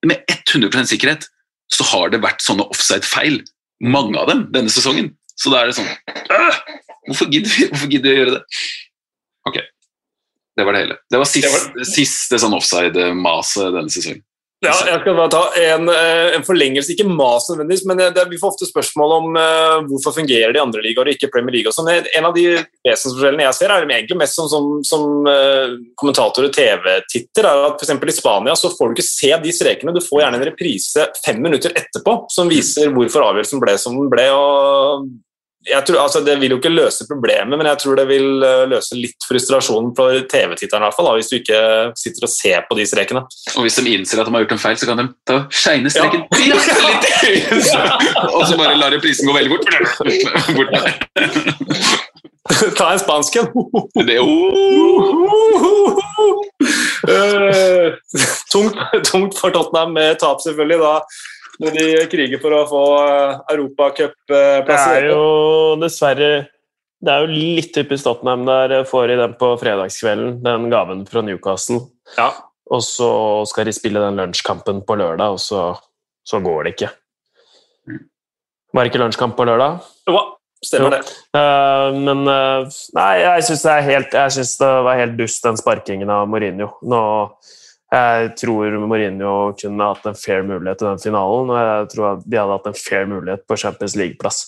Med 0.01 0.17
100% 0.25 0.89
sikkerhet 0.89 1.27
så 1.69 1.85
har 1.91 2.09
det 2.09 2.23
vært 2.23 2.41
sånne 2.41 2.65
offside-feil, 2.73 3.43
mange 3.85 4.17
av 4.17 4.31
dem, 4.31 4.47
denne 4.49 4.71
sesongen. 4.73 5.11
Så 5.37 5.53
da 5.53 5.61
er 5.61 5.69
det 5.69 5.77
sånn 5.77 5.91
Hvorfor 7.05 7.29
gidder 7.29 7.53
vi, 7.53 7.67
hvorfor 7.69 7.89
gidder 7.89 8.09
vi 8.09 8.15
å 8.15 8.21
gjøre 8.21 8.33
det? 8.33 8.41
Ok. 9.49 9.61
Det 10.57 10.65
var 10.65 10.75
det 10.75 10.81
hele. 10.83 10.97
Det 11.09 11.21
var 11.21 11.29
siste, 11.29 11.49
det 11.49 11.83
var... 11.85 11.87
siste 11.89 12.41
sånn 12.41 12.57
offside-maset 12.57 13.71
denne 13.77 13.93
sesongen. 13.93 14.21
Ja, 14.62 14.76
jeg 14.86 14.99
skal 15.01 15.16
bare 15.18 15.32
ta 15.34 15.39
en, 15.57 15.88
eh, 15.89 16.36
en 16.36 16.43
forlengelse, 16.45 16.93
ikke 16.93 17.07
mas 17.09 17.47
nødvendigvis, 17.49 17.82
men 17.89 17.97
det, 18.14 18.26
vi 18.30 18.38
får 18.38 18.51
ofte 18.53 18.68
spørsmål 18.70 19.14
om 19.16 19.26
uh, 19.34 19.78
hvorfor 19.89 20.14
fungerer 20.20 20.53
de 20.53 20.62
andre 20.62 20.84
ligaer 20.86 21.09
og 21.09 21.16
ikke 21.16 21.32
Premier 21.34 21.55
League. 21.55 21.72
og 21.72 21.74
sånn. 21.74 21.89
En 21.89 22.28
av 22.30 22.36
de 22.36 22.43
vesensforskjellene 22.86 23.47
jeg 23.47 23.57
ser, 23.57 23.74
er 23.74 23.88
egentlig 23.88 24.20
mest 24.22 24.38
som, 24.38 24.51
som, 24.51 24.68
som 24.86 25.26
uh, 25.26 25.74
kommentator 25.97 26.45
og 26.45 26.53
TV-titter, 26.53 27.49
er 27.49 27.66
at 27.72 27.82
f.eks. 27.82 27.95
i 27.97 28.16
Spania 28.20 28.53
så 28.59 28.70
får 28.76 28.91
du 28.91 28.99
ikke 28.99 29.07
se 29.09 29.34
de 29.47 29.55
strekene. 29.57 29.95
Du 29.97 30.03
får 30.05 30.28
gjerne 30.28 30.41
en 30.43 30.47
reprise 30.51 31.09
fem 31.26 31.41
minutter 31.41 31.74
etterpå 31.82 32.20
som 32.30 32.51
viser 32.51 32.93
hvorfor 32.93 33.32
avgjørelsen 33.32 33.66
ble 33.66 33.78
som 33.82 33.97
den 33.97 34.14
ble. 34.14 34.30
og 34.30 35.09
tror, 35.86 35.97
altså, 36.01 36.20
det 36.26 36.39
vil 36.41 36.55
jo 36.55 36.57
ikke 36.57 36.72
løse 36.74 37.05
problemet, 37.05 37.53
men 37.53 37.68
jeg 37.70 37.78
tror 37.84 37.95
det 37.99 38.07
vil 38.09 38.43
eh, 38.45 38.64
løse 38.72 38.97
litt 38.97 39.28
frustrasjonen 39.28 39.91
for 39.97 40.09
TV-titteren, 40.32 40.88
hvis 41.20 41.30
du 41.30 41.36
ikke 41.38 41.59
sitter 41.99 42.26
og 42.26 42.32
ser 42.34 42.64
på 42.66 42.78
de 42.80 42.86
strekene. 42.89 43.22
Og 43.53 43.62
hvis 43.68 43.78
de 43.78 43.93
innser 43.93 44.22
at 44.22 44.26
de 44.30 44.34
har 44.34 44.41
gjort 44.45 44.55
en 44.57 44.64
feil, 44.64 44.78
så 44.82 44.89
kan 44.89 44.97
de 44.97 45.05
ta 45.30 45.36
skeinestreken 45.53 46.22
ja. 46.41 46.57
ja. 47.70 47.97
Og 48.32 48.47
så 48.49 48.57
bare 48.57 48.80
la 48.80 48.89
reprisen 48.93 49.30
gå 49.30 49.34
veldig 49.38 49.51
bort. 49.53 49.66
bort 50.57 50.72
Ta 52.80 52.88
en 52.91 52.99
spansk 52.99 53.38
en. 53.38 53.47
uh, 57.12 57.88
tungt, 58.51 58.76
tungt 59.12 59.38
for 59.38 59.49
Tottenham 59.53 59.93
med 59.93 60.18
tap, 60.20 60.41
selvfølgelig. 60.41 60.80
da 60.82 60.93
når 61.62 61.78
de 61.78 61.86
kriger 62.12 62.41
for 62.41 62.55
å 62.57 62.64
få 62.70 62.82
eh, 63.01 63.38
europacupplass. 63.53 64.66
Det 64.68 64.97
er 64.97 65.12
jo 65.12 65.22
dessverre 65.82 66.32
det 67.01 67.09
er 67.09 67.24
jo 67.24 67.34
litt 67.34 67.72
typisk 67.74 68.05
Tottenham 68.05 68.43
der 68.45 68.84
får 68.86 69.09
de 69.09 69.18
den 69.18 69.32
på 69.39 69.55
fredagskvelden, 69.57 70.36
den 70.45 70.68
gaven 70.70 71.05
fra 71.09 71.24
Newcastle. 71.26 71.80
Ja. 72.14 72.30
Og 72.72 72.84
så 72.86 73.12
skal 73.49 73.68
de 73.68 73.74
spille 73.76 74.03
den 74.03 74.20
lunsjkampen 74.22 74.84
på 74.86 74.97
lørdag, 74.99 75.34
og 75.34 75.41
så, 75.41 75.64
så 76.24 76.39
går 76.43 76.68
det 76.68 76.76
ikke. 76.76 76.91
Var 78.72 78.86
det 78.86 78.91
ikke 78.91 79.01
lunsjkamp 79.01 79.34
på 79.36 79.47
lørdag? 79.49 79.82
Jo, 80.07 80.22
stemmer 80.64 80.93
det. 80.93 81.01
Uh, 81.36 81.89
men 81.97 82.22
uh, 82.30 82.70
Nei, 82.95 83.09
jeg 83.24 83.47
syns 83.49 83.66
det, 83.66 84.62
det, 84.62 84.70
var 84.86 85.01
helt 85.01 85.18
dust, 85.18 85.41
den 85.43 85.59
sparkingen 85.59 86.14
av 86.14 86.30
Mourinho. 86.30 86.70
Nå 86.86 87.01
jeg 87.91 88.29
tror 88.39 88.75
Mourinho 88.87 89.31
kunne 89.59 89.87
hatt 89.89 90.05
en 90.07 90.15
fair 90.15 90.45
mulighet 90.47 90.79
til 90.79 90.87
den 90.87 91.01
finalen, 91.03 91.49
og 91.51 91.57
jeg 91.59 91.89
tror 91.91 92.21
de 92.23 92.39
hadde 92.39 92.55
hatt 92.55 92.69
en 92.71 92.77
fair 92.79 93.09
mulighet 93.11 93.43
på 93.49 93.57
Champions 93.59 93.97
League-plass. 93.99 94.45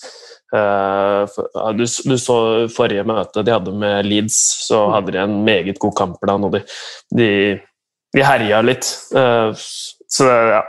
Eh, 0.54 1.36
du, 1.76 1.84
du, 1.84 2.16
så 2.20 2.38
forrige 2.72 3.04
møte 3.04 3.44
de 3.44 3.52
hadde 3.52 3.76
med 3.76 4.08
Leeds, 4.08 4.38
så 4.64 4.86
hadde 4.94 5.12
de 5.12 5.20
en 5.20 5.38
meget 5.44 5.80
god 5.82 5.92
kampplan, 5.98 6.48
og 6.48 6.56
de, 6.56 6.62
de, 7.20 7.30
de 8.16 8.24
herja 8.24 8.62
litt. 8.64 8.88
Eh, 9.12 9.66
så 10.16 10.30
ja. 10.54 10.62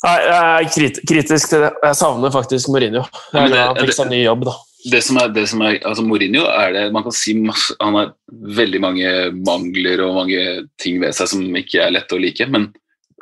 Jeg 0.00 0.28
er 0.32 0.68
kritisk 0.72 1.50
til 1.52 1.64
det. 1.64 1.74
Jeg 1.84 1.96
savner 1.96 2.32
faktisk 2.32 2.68
Mourinho. 2.72 3.06
Jeg 3.32 3.52
han 3.52 3.80
fikk 3.80 3.96
seg 3.96 4.12
ny 4.12 4.26
jobb, 4.26 4.44
da 4.48 4.60
det 4.88 5.00
som 5.04 5.18
er, 5.20 5.32
det 5.34 5.46
som 5.50 5.60
er 5.66 5.78
altså 5.84 6.04
Mourinho 6.06 6.46
er 6.48 6.72
det, 6.76 6.84
man 6.94 7.04
kan 7.04 7.14
si 7.14 7.34
masse, 7.36 7.74
Han 7.82 7.98
har 7.98 8.14
veldig 8.30 8.80
mange 8.80 9.10
mangler 9.44 10.00
og 10.06 10.22
mange 10.22 10.44
ting 10.80 11.00
ved 11.02 11.16
seg 11.16 11.28
som 11.34 11.58
ikke 11.60 11.82
er 11.84 11.92
lette 11.92 12.16
å 12.16 12.22
like, 12.22 12.46
men 12.48 12.70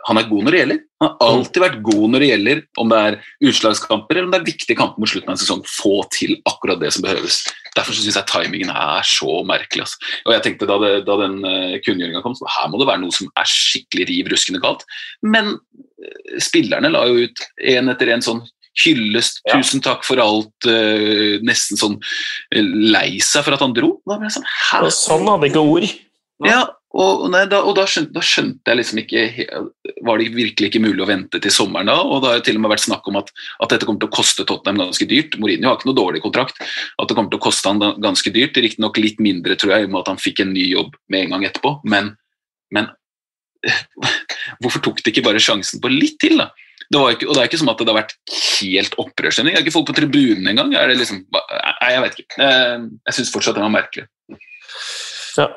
han 0.07 0.21
er 0.21 0.29
god 0.29 0.45
når 0.47 0.55
det 0.55 0.61
gjelder. 0.61 0.79
Han 1.03 1.09
har 1.11 1.29
alltid 1.29 1.63
vært 1.63 1.81
god 1.85 2.05
når 2.13 2.23
det 2.23 2.29
gjelder 2.29 2.61
om 2.81 2.93
det 2.93 2.99
er 3.07 3.17
utslagskamper 3.51 4.17
eller 4.17 4.29
om 4.29 4.33
det 4.33 4.39
er 4.39 4.47
viktige 4.47 4.79
kamper 4.79 5.03
mot 5.03 5.11
slutten 5.11 5.33
av 5.33 5.35
en 5.35 5.41
sesong. 5.43 5.65
Få 5.69 5.95
til 6.15 6.37
akkurat 6.49 6.81
det 6.81 6.93
som 6.95 7.05
behøves. 7.05 7.41
Derfor 7.77 7.97
syns 7.97 8.17
jeg 8.17 8.29
timingen 8.31 8.71
er 8.73 9.07
så 9.07 9.41
merkelig. 9.47 9.85
Altså. 9.85 10.13
Og 10.25 10.35
jeg 10.35 10.45
tenkte 10.47 10.69
Da, 10.71 10.79
det, 10.83 10.93
da 11.09 11.19
den 11.25 11.37
uh, 11.45 11.77
kunngjøringa 11.85 12.23
kom, 12.25 12.37
så 12.39 12.49
her 12.55 12.71
må 12.71 12.81
det 12.81 12.89
være 12.89 13.03
noe 13.03 13.15
som 13.15 13.31
er 13.39 13.51
skikkelig 13.51 14.09
riv 14.13 14.33
ruskende 14.33 14.63
galt. 14.63 14.87
Men 15.27 15.57
uh, 15.59 16.39
spillerne 16.43 16.93
la 16.95 17.05
jo 17.11 17.27
ut 17.27 17.45
én 17.59 17.93
etter 17.93 18.15
én 18.15 18.25
sånn 18.25 18.45
hyllest, 18.85 19.43
ja. 19.47 19.59
tusen 19.59 19.83
takk 19.85 20.05
for 20.07 20.21
alt, 20.23 20.55
uh, 20.69 21.39
nesten 21.47 21.81
sånn 21.81 21.97
uh, 21.99 22.75
lei 22.95 23.19
seg 23.25 23.47
for 23.47 23.57
at 23.57 23.65
han 23.65 23.77
dro. 23.77 23.97
Da 24.09 24.19
ble 24.19 24.31
jeg 24.31 24.39
sånn, 24.39 24.51
Hæ? 24.71 24.83
Sånn 24.95 25.31
hadde 25.31 25.51
ikke 25.51 25.65
ord. 25.65 25.89
Ja, 26.47 26.63
og, 26.97 27.27
nei, 27.29 27.43
da, 27.51 27.59
og 27.69 27.75
da, 27.77 27.85
skjønte, 27.91 28.15
da, 28.17 28.23
skjønte, 28.25 28.65
jeg 28.71 28.79
liksom 28.79 29.01
ikke 29.03 29.23
Var 30.07 30.21
det 30.21 30.29
virkelig 30.33 30.71
ikke 30.71 30.81
mulig 30.81 31.03
å 31.05 31.09
vente 31.11 31.41
til 31.45 31.53
sommeren 31.53 31.91
da? 31.91 31.99
Og 32.01 32.23
da 32.25 32.31
har 32.31 32.41
det 32.41 32.47
til 32.49 32.57
og 32.57 32.63
med 32.65 32.73
vært 32.73 32.87
snakk 32.87 33.11
om 33.11 33.19
at, 33.21 33.29
at 33.61 33.75
dette 33.75 33.89
kommer 33.89 34.01
til 34.01 34.09
å 34.09 34.17
koste 34.17 34.47
Tottenham 34.49 34.87
ganske 34.87 35.09
dyrt. 35.11 35.37
Mourinho 35.43 35.69
har 35.69 35.77
ikke 35.77 35.91
noe 35.91 35.99
dårlig 35.99 36.23
kontrakt. 36.25 36.63
At 36.63 37.11
det 37.11 37.19
kommer 37.19 37.29
til 37.35 37.41
å 37.43 37.45
koste 37.45 37.69
han 37.69 38.01
ganske 38.01 38.33
dyrt. 38.33 38.57
Riktignok 38.57 39.03
litt 39.03 39.21
mindre, 39.23 39.59
tror 39.61 39.75
jeg, 39.75 39.85
i 39.85 39.91
og 39.91 39.93
med 39.93 40.01
at 40.01 40.13
han 40.15 40.23
fikk 40.23 40.41
en 40.45 40.55
ny 40.55 40.65
jobb 40.71 40.97
med 41.13 41.27
en 41.27 41.37
gang 41.37 41.45
etterpå. 41.51 41.75
Men, 41.93 42.15
men 42.75 42.89
hvorfor 44.63 44.87
tok 44.89 45.05
de 45.05 45.13
ikke 45.13 45.27
bare 45.29 45.45
sjansen 45.45 45.85
på 45.85 45.93
litt 45.93 46.17
til, 46.25 46.41
da? 46.41 46.49
Det 46.89 47.05
ikke, 47.13 47.29
og 47.29 47.37
det 47.37 47.41
er 47.43 47.49
ikke 47.51 47.61
som 47.61 47.69
at 47.69 47.81
det 47.83 47.91
har 47.91 48.01
vært 48.01 48.15
helt 48.33 48.95
opprørsstemning. 49.03 49.53
Det 49.53 49.61
er 49.61 49.67
ikke 49.67 49.77
folk 49.77 49.91
på 49.91 49.97
tribunen 49.99 50.49
engang. 50.49 50.73
Er 50.73 50.89
det 50.89 50.97
liksom, 51.03 51.21
nei, 51.29 51.93
jeg 51.93 52.05
vet 52.05 52.21
ikke. 52.23 52.37
Eh, 52.41 52.77
jeg 53.11 53.19
syns 53.19 53.33
fortsatt 53.35 53.59
det 53.59 53.65
var 53.67 53.75
merkelig. 53.75 54.07
Ja. 55.37 55.51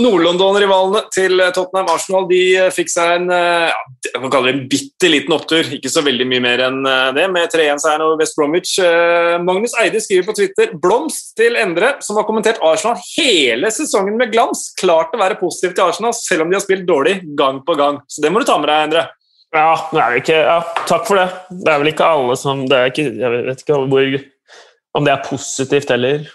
Nord-London-rivalene 0.00 1.04
til 1.14 1.40
Tottenham 1.54 1.92
Arsenal 1.92 2.24
de 2.28 2.40
fikk 2.74 2.90
seg 2.90 3.12
en 3.20 3.30
eh, 3.32 3.68
ja, 3.70 3.84
jeg 4.08 4.16
kan 4.16 4.32
kalle 4.32 4.48
det 4.48 4.54
en 4.56 4.64
bitte 4.72 5.12
liten 5.12 5.36
opptur. 5.36 5.70
Ikke 5.76 5.92
så 5.92 6.02
veldig 6.08 6.26
mye 6.32 6.46
mer 6.48 6.64
enn 6.70 6.80
eh, 6.88 7.12
det, 7.20 7.28
med 7.36 7.52
3-1-seieren 7.52 8.06
over 8.08 8.24
West 8.24 8.40
Bromwich. 8.40 8.74
Magnus 9.44 9.76
Eide 9.84 10.00
skriver 10.00 10.24
på 10.32 10.38
Twitter 10.40 10.72
blomst 10.72 11.34
til 11.36 11.60
Endre, 11.60 11.98
som 12.00 12.16
har 12.16 12.28
kommentert 12.28 12.64
Arsenal 12.64 12.96
hele 13.12 13.68
sesongen 13.76 14.16
med 14.16 14.32
glans. 14.32 14.70
Klart 14.80 15.12
å 15.12 15.20
være 15.20 15.36
positiv 15.44 15.76
til 15.76 15.92
Arsenal, 15.92 16.16
selv 16.16 16.48
om 16.48 16.52
de 16.52 16.56
har 16.56 16.64
spilt 16.64 16.88
dårlig 16.88 17.18
gang 17.36 17.60
på 17.60 17.76
gang. 17.76 18.00
Så 18.08 18.24
det 18.24 18.32
må 18.32 18.40
du 18.40 18.48
ta 18.48 18.56
med 18.56 18.72
deg, 18.72 18.88
Endre. 18.88 19.08
Ja, 19.50 19.70
det 19.90 19.98
er 19.98 20.16
ikke, 20.20 20.36
ja, 20.46 20.58
takk 20.86 21.08
for 21.08 21.18
det. 21.18 21.26
Det 21.50 21.72
er 21.72 21.80
vel 21.82 21.90
ikke 21.90 22.06
alle 22.06 22.36
som 22.38 22.62
det 22.70 22.76
er 22.76 22.92
ikke, 22.92 23.06
Jeg 23.18 23.32
vet 23.48 23.64
ikke 23.64 23.80
hvor, 23.90 24.16
om 24.94 25.06
det 25.06 25.12
er 25.12 25.24
positivt 25.26 25.90
heller. 25.90 26.28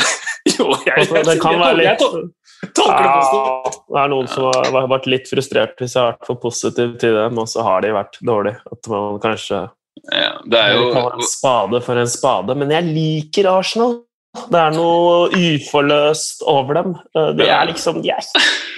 jo, 0.56 0.70
jeg, 0.86 1.08
det 1.12 1.36
kan 1.42 1.60
være 1.60 1.76
litt 1.82 2.02
ja, 2.02 2.08
Det 2.72 4.00
er 4.00 4.10
noen 4.10 4.30
som 4.32 4.48
har 4.48 4.88
vært 4.90 5.06
litt 5.10 5.28
frustrert 5.30 5.76
hvis 5.78 5.94
jeg 5.94 6.00
har 6.00 6.16
vært 6.16 6.30
for 6.30 6.40
positiv 6.42 6.96
til 7.02 7.14
dem, 7.20 7.38
og 7.38 7.50
så 7.52 7.66
har 7.66 7.84
de 7.84 7.92
vært 7.94 8.18
dårlige. 8.24 8.62
At 8.72 8.90
man 8.92 9.20
kanskje 9.22 9.62
Ja, 10.08 10.34
det 10.48 10.58
er 10.64 10.76
jo 10.78 10.88
kan 10.88 11.02
kalle 11.02 11.20
en 11.20 11.28
spade 11.28 11.84
for 11.84 12.00
en 12.00 12.10
spade, 12.10 12.56
men 12.58 12.72
jeg 12.74 12.88
liker 12.88 13.50
Arsenal. 13.52 13.98
Det 14.48 14.60
er 14.60 14.74
noe 14.76 15.28
uforløst 15.34 16.44
over 16.48 16.80
dem. 16.80 16.94
Eh, 17.16 17.32
De 17.36 17.48
er 17.48 17.66
liksom 17.70 18.00
De 18.04 18.12
er 18.14 18.28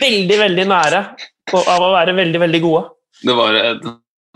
veldig, 0.01 0.39
veldig 0.47 0.67
nære 0.71 1.05
av 1.61 1.83
å 1.83 1.95
være 1.95 2.15
veldig, 2.19 2.41
veldig 2.49 2.61
gode. 2.67 2.89
Det 3.27 3.35
var 3.37 3.57
et, 3.59 3.85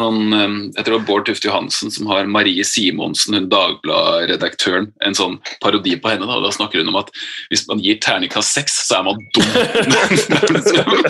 sånn, 0.00 0.32
jeg 0.74 0.82
tror 0.82 0.90
det 0.90 0.96
var 0.96 1.06
Bård 1.06 1.26
Tufte 1.28 1.46
Johansen 1.48 1.92
som 1.94 2.08
har 2.10 2.26
Marie 2.30 2.64
Simonsen, 2.66 3.36
hun 3.36 3.46
Dagbladet-redaktøren, 3.52 4.88
en 5.06 5.16
sånn 5.16 5.36
parodi 5.62 5.94
på 6.00 6.10
henne. 6.10 6.26
Da, 6.26 6.40
da 6.42 6.50
snakker 6.54 6.82
hun 6.82 6.90
om 6.90 6.98
at 6.98 7.12
hvis 7.52 7.64
man 7.68 7.82
gir 7.84 8.00
terningkast 8.02 8.58
seks, 8.58 8.76
så 8.88 9.00
er 9.00 9.06
man 9.08 9.22
dum. 9.36 9.48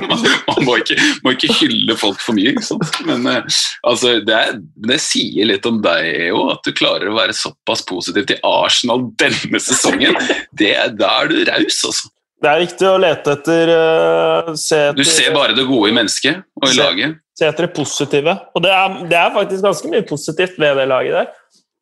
man 0.11 0.27
man 0.51 0.69
må, 0.69 0.77
ikke, 0.83 0.99
må 1.25 1.35
ikke 1.35 1.53
hylle 1.63 1.97
folk 1.99 2.21
for 2.23 2.37
mye. 2.37 2.53
Ikke 2.53 2.67
sant? 2.67 3.01
Men 3.09 3.27
eh, 3.31 3.61
altså, 3.89 4.19
det, 4.27 4.37
er, 4.37 4.59
det 4.91 5.01
sier 5.03 5.49
litt 5.49 5.67
om 5.71 5.81
deg, 5.85 6.11
òg, 6.37 6.55
at 6.59 6.69
du 6.69 6.75
klarer 6.77 7.11
å 7.11 7.17
være 7.17 7.37
såpass 7.37 7.85
positiv 7.89 8.29
til 8.31 8.43
Arsenal 8.47 9.09
denne 9.21 9.63
sesongen. 9.63 10.19
Det, 10.53 10.75
da 11.01 11.17
er 11.23 11.33
du 11.33 11.41
raus, 11.49 11.81
altså. 11.89 12.14
Det 12.45 12.51
er 12.53 12.61
viktig 12.61 12.89
å 12.91 12.97
lete 13.01 13.35
etter 13.39 13.71
eh, 13.73 14.49
se 14.61 14.81
etter, 14.91 14.99
Du 15.01 15.09
ser 15.09 15.33
bare 15.33 15.55
det 15.57 15.65
gode 15.69 15.89
i 15.89 15.95
mennesket 15.97 16.43
og 16.61 16.67
i 16.69 16.75
Se- 16.75 16.83
laget. 16.83 17.15
se 17.39 17.47
etter 17.49 17.67
det 17.69 17.73
positive. 17.77 18.35
Og 18.55 18.63
det 18.67 18.73
er, 18.75 18.99
det 19.09 19.17
er 19.21 19.33
faktisk 19.35 19.65
ganske 19.65 19.93
mye 19.95 20.05
positivt 20.09 20.59
ved 20.61 20.77
det 20.77 20.85
laget 20.91 21.17
der. 21.17 21.31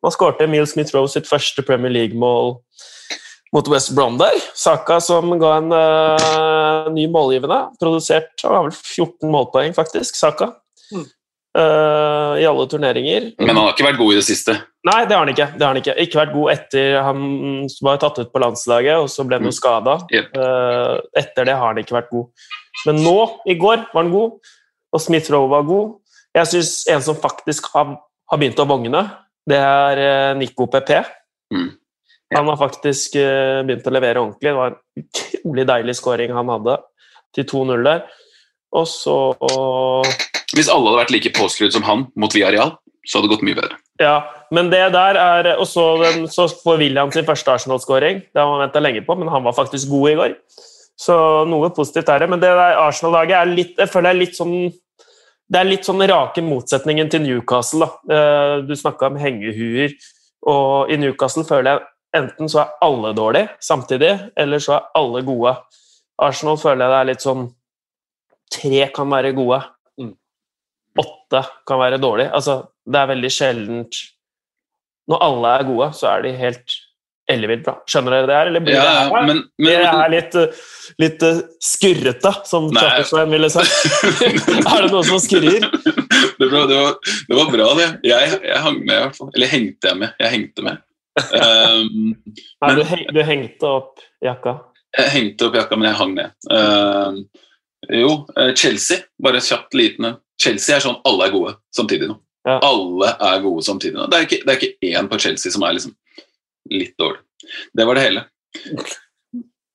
Man 0.03 0.11
skårte 0.15 0.47
Emil 0.47 0.65
Smith-Rowe 0.67 1.11
sitt 1.11 1.27
første 1.29 1.63
Premier 1.67 1.91
League-mål 1.91 2.57
mot 3.53 3.67
West 3.71 3.91
Brom 3.95 4.15
der. 4.19 4.39
Saka 4.57 4.97
som 5.03 5.29
ga 5.39 5.51
en 5.59 5.69
uh, 5.75 6.87
ny 6.95 7.05
målgivende. 7.11 7.59
Produsert 7.79 8.31
han 8.43 8.55
har 8.57 8.65
vel 8.69 8.73
14 8.79 9.29
målpoeng, 9.31 9.75
faktisk, 9.77 10.15
Saka. 10.19 10.49
Mm. 10.95 11.05
Uh, 11.53 12.33
I 12.41 12.47
alle 12.49 12.65
turneringer. 12.71 13.29
Men 13.39 13.53
han 13.53 13.61
har 13.67 13.75
ikke 13.75 13.85
vært 13.91 13.99
god 14.01 14.15
i 14.15 14.19
det 14.19 14.25
siste. 14.31 14.57
Nei, 14.83 15.05
det 15.07 15.15
har 15.15 15.21
han 15.23 15.31
ikke. 15.31 15.45
Det 15.55 15.63
har 15.63 15.71
han 15.71 15.79
ikke. 15.79 15.93
ikke 16.03 16.19
vært 16.19 16.33
god 16.33 16.51
etter 16.51 16.97
han 17.05 17.19
var 17.85 17.99
tatt 18.01 18.17
ut 18.19 18.31
på 18.33 18.41
landslaget, 18.43 18.97
og 18.99 19.07
så 19.11 19.23
ble 19.23 19.37
han 19.39 19.45
jo 19.47 19.53
Mm. 19.53 19.59
skada. 19.59 19.93
Jep. 20.11 20.33
etter 21.15 21.45
det 21.47 21.55
har 21.55 21.67
han 21.71 21.77
ikke 21.79 21.95
vært 21.95 22.09
god. 22.11 22.27
Men 22.85 22.95
nå, 23.03 23.17
i 23.47 23.55
går, 23.55 23.85
var 23.93 24.03
han 24.03 24.11
god, 24.11 24.31
og 24.93 25.01
Smith 25.01 25.31
Rowe 25.31 25.47
var 25.49 25.63
god. 25.63 25.93
Jeg 26.35 26.47
syns 26.51 26.87
en 26.89 27.01
som 27.01 27.15
faktisk 27.15 27.69
har, 27.73 27.95
har 28.31 28.37
begynt 28.41 28.59
å 28.59 28.67
vogne, 28.67 29.03
det 29.47 29.57
er 29.59 29.97
eh, 30.03 30.33
Nico 30.35 30.67
PP. 30.67 30.89
Mm. 31.53 31.69
Ja. 32.31 32.39
Han 32.39 32.47
har 32.49 32.57
faktisk 32.57 33.15
eh, 33.15 33.61
begynt 33.63 33.87
å 33.87 33.93
levere 33.93 34.19
ordentlig. 34.19 34.49
Det 34.49 34.55
var 34.57 34.73
en 34.73 35.03
utrolig 35.03 35.65
deilig 35.69 35.95
scoring 35.95 36.33
han 36.33 36.49
hadde 36.49 36.77
til 37.35 37.45
2-0 37.45 37.83
der. 37.87 38.03
Og 38.73 38.87
så 38.89 39.15
Hvis 40.55 40.69
alle 40.69 40.89
hadde 40.89 41.01
vært 41.05 41.11
like 41.13 41.31
påskrudd 41.37 41.71
som 41.75 41.83
han 41.87 42.07
mot 42.19 42.33
Villarreal, 42.33 42.75
så 43.07 43.19
hadde 43.19 43.29
det 43.29 43.35
gått 43.37 43.45
mye 43.47 43.59
bedre. 43.61 43.77
Ja, 44.01 44.23
men 44.51 44.71
det 44.71 44.91
der 44.93 45.17
er 45.21 45.57
Og 45.59 45.67
så, 45.67 46.47
får 46.63 46.77
William 46.81 47.11
sin 47.11 47.25
første 47.25 47.51
Arsenal-skåring. 47.51 48.23
Det 48.33 48.41
har 48.41 48.49
man 48.49 48.63
venta 48.65 48.79
lenge 48.81 49.03
på, 49.05 49.15
men 49.15 49.27
han 49.29 49.43
var 49.43 49.53
faktisk 49.53 49.89
god 49.89 50.09
i 50.09 50.15
går. 50.15 50.37
Så 50.97 51.45
noe 51.49 51.69
positivt 51.69 52.09
er 52.09 52.19
det. 52.23 52.29
Men 52.29 52.39
det 52.41 52.49
der 52.49 52.79
Arsenal-laget 52.81 53.37
er 53.37 53.45
litt 53.45 53.77
Jeg 53.77 53.89
føler 53.89 54.09
det 54.09 54.15
er 54.15 54.25
litt 54.25 54.39
sånn 54.39 54.73
det 55.53 55.59
er 55.59 55.67
litt 55.67 55.85
sånn 55.85 56.01
rake 56.07 56.41
motsetningen 56.41 57.09
til 57.11 57.21
Newcastle. 57.21 57.85
da. 57.85 58.15
Eh, 58.15 58.61
Du 58.65 58.73
snakka 58.73 59.11
om 59.11 59.17
hengehuer, 59.19 59.91
og 60.47 60.89
i 60.89 60.97
Newcastle 60.97 61.43
føler 61.43 61.69
jeg 61.69 62.23
enten 62.23 62.49
så 62.49 62.61
er 62.63 62.71
alle 62.81 63.13
dårlige 63.13 63.49
samtidig, 63.61 64.31
eller 64.37 64.57
så 64.57 64.77
er 64.77 64.87
alle 64.95 65.21
gode. 65.21 65.55
Arsenal 66.17 66.57
føler 66.57 66.85
jeg 66.85 66.93
det 66.93 66.99
er 67.01 67.11
litt 67.11 67.21
sånn 67.27 67.53
Tre 68.53 68.87
kan 68.93 69.09
være 69.09 69.33
gode. 69.33 69.63
Mm. 69.97 70.11
Åtte 70.99 71.39
kan 71.65 71.79
være 71.79 71.97
dårlige. 71.97 72.31
Altså, 72.37 72.67
det 72.89 72.99
er 72.99 73.11
veldig 73.13 73.29
sjeldent 73.31 73.99
Når 75.11 75.21
alle 75.25 75.51
er 75.57 75.63
gode, 75.67 75.91
så 75.97 76.09
er 76.13 76.25
de 76.25 76.33
helt 76.39 76.75
ellevilt 77.31 77.63
bra. 77.63 77.73
Skjønner 77.87 78.17
dere 78.17 78.27
det 78.27 78.35
her, 78.35 78.49
eller 78.51 78.63
blir 78.63 78.75
Ja, 78.75 78.83
det 78.83 78.93
her? 78.99 79.27
men, 79.27 79.37
det 79.63 79.75
er 79.79 80.09
litt, 80.11 80.33
uh, 80.35 80.63
litt 80.99 81.23
uh, 81.23 81.41
skurrete, 81.63 82.31
som 82.47 82.67
Nei. 82.75 82.87
Ville 83.31 83.49
sagt. 83.51 83.71
er 84.73 84.85
det 84.85 84.89
noen 84.91 85.07
som 85.07 85.21
skurrer? 85.23 85.63
det, 85.63 86.49
var, 86.51 86.67
det, 86.67 86.79
var, 86.79 86.97
det 87.29 87.37
var 87.39 87.53
bra, 87.53 87.69
det. 87.79 87.87
Jeg, 88.07 88.33
jeg 88.43 88.63
hang 88.65 88.81
med, 88.81 88.95
i 88.95 88.99
hvert 89.05 89.19
fall. 89.19 89.31
Eller 89.37 89.53
hengte 89.53 89.91
jeg 89.91 90.01
med. 90.01 90.17
Jeg 90.23 90.35
hengte 90.35 90.67
med. 90.67 90.83
Um, 91.31 92.11
Nei, 92.65 92.73
du, 92.79 92.83
heng, 92.91 93.07
du 93.15 93.21
hengte 93.27 93.71
opp 93.71 94.03
jakka. 94.23 94.57
jeg 94.97 95.15
hengte 95.15 95.47
opp 95.47 95.57
jakka, 95.61 95.79
men 95.79 95.91
jeg 95.91 95.99
hang 96.01 96.15
ned. 96.19 96.35
Um, 96.51 97.23
jo, 97.91 98.13
eh, 98.39 98.53
Chelsea. 98.55 99.03
Bare 99.23 99.43
kjapt 99.43 99.75
liten 99.75 100.13
Chelsea 100.39 100.77
er 100.77 100.83
sånn 100.83 101.01
alle 101.07 101.27
er 101.27 101.33
gode 101.33 101.55
samtidig 101.75 102.07
nå. 102.09 102.17
Ja. 102.47 102.57
Alle 102.59 103.13
er 103.23 103.43
gode 103.45 103.63
samtidig. 103.63 104.09
Det 104.11 104.17
er 104.19 104.27
ikke, 104.27 104.41
det 104.43 104.51
er 104.53 104.59
ikke 104.59 104.91
én 104.99 105.07
på 105.11 105.19
Chelsea 105.23 105.51
som 105.53 105.63
er 105.63 105.77
liksom 105.77 105.95
litt 106.71 106.95
dårlig. 106.99 107.21
Det 107.75 107.87
var 107.87 107.95
det 107.99 108.03
hele. 108.07 108.25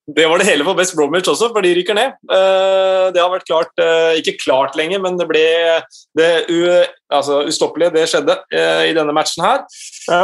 Det 0.09 0.25
var 0.25 0.41
det 0.41 0.47
hele 0.49 0.64
for 0.64 0.77
Best 0.77 0.95
Bromwich 0.97 1.29
også, 1.29 1.51
for 1.53 1.64
de 1.64 1.75
rykker 1.77 1.97
ned. 1.97 2.14
Eh, 2.33 3.09
Det 3.12 3.21
har 3.21 3.29
vært 3.33 3.45
klart, 3.49 3.73
eh, 3.77 4.16
ikke 4.21 4.39
klart 4.41 4.77
lenger, 4.77 5.03
men 5.05 5.19
det 5.21 5.27
ble 5.29 5.43
det 6.16 6.29
u, 6.49 6.59
altså, 7.12 7.43
ustoppelige. 7.49 7.93
Det 7.93 8.07
skjedde 8.09 8.37
eh, 8.53 8.89
i 8.89 8.95
denne 8.97 9.12
matchen 9.12 9.45
her. 9.45 9.64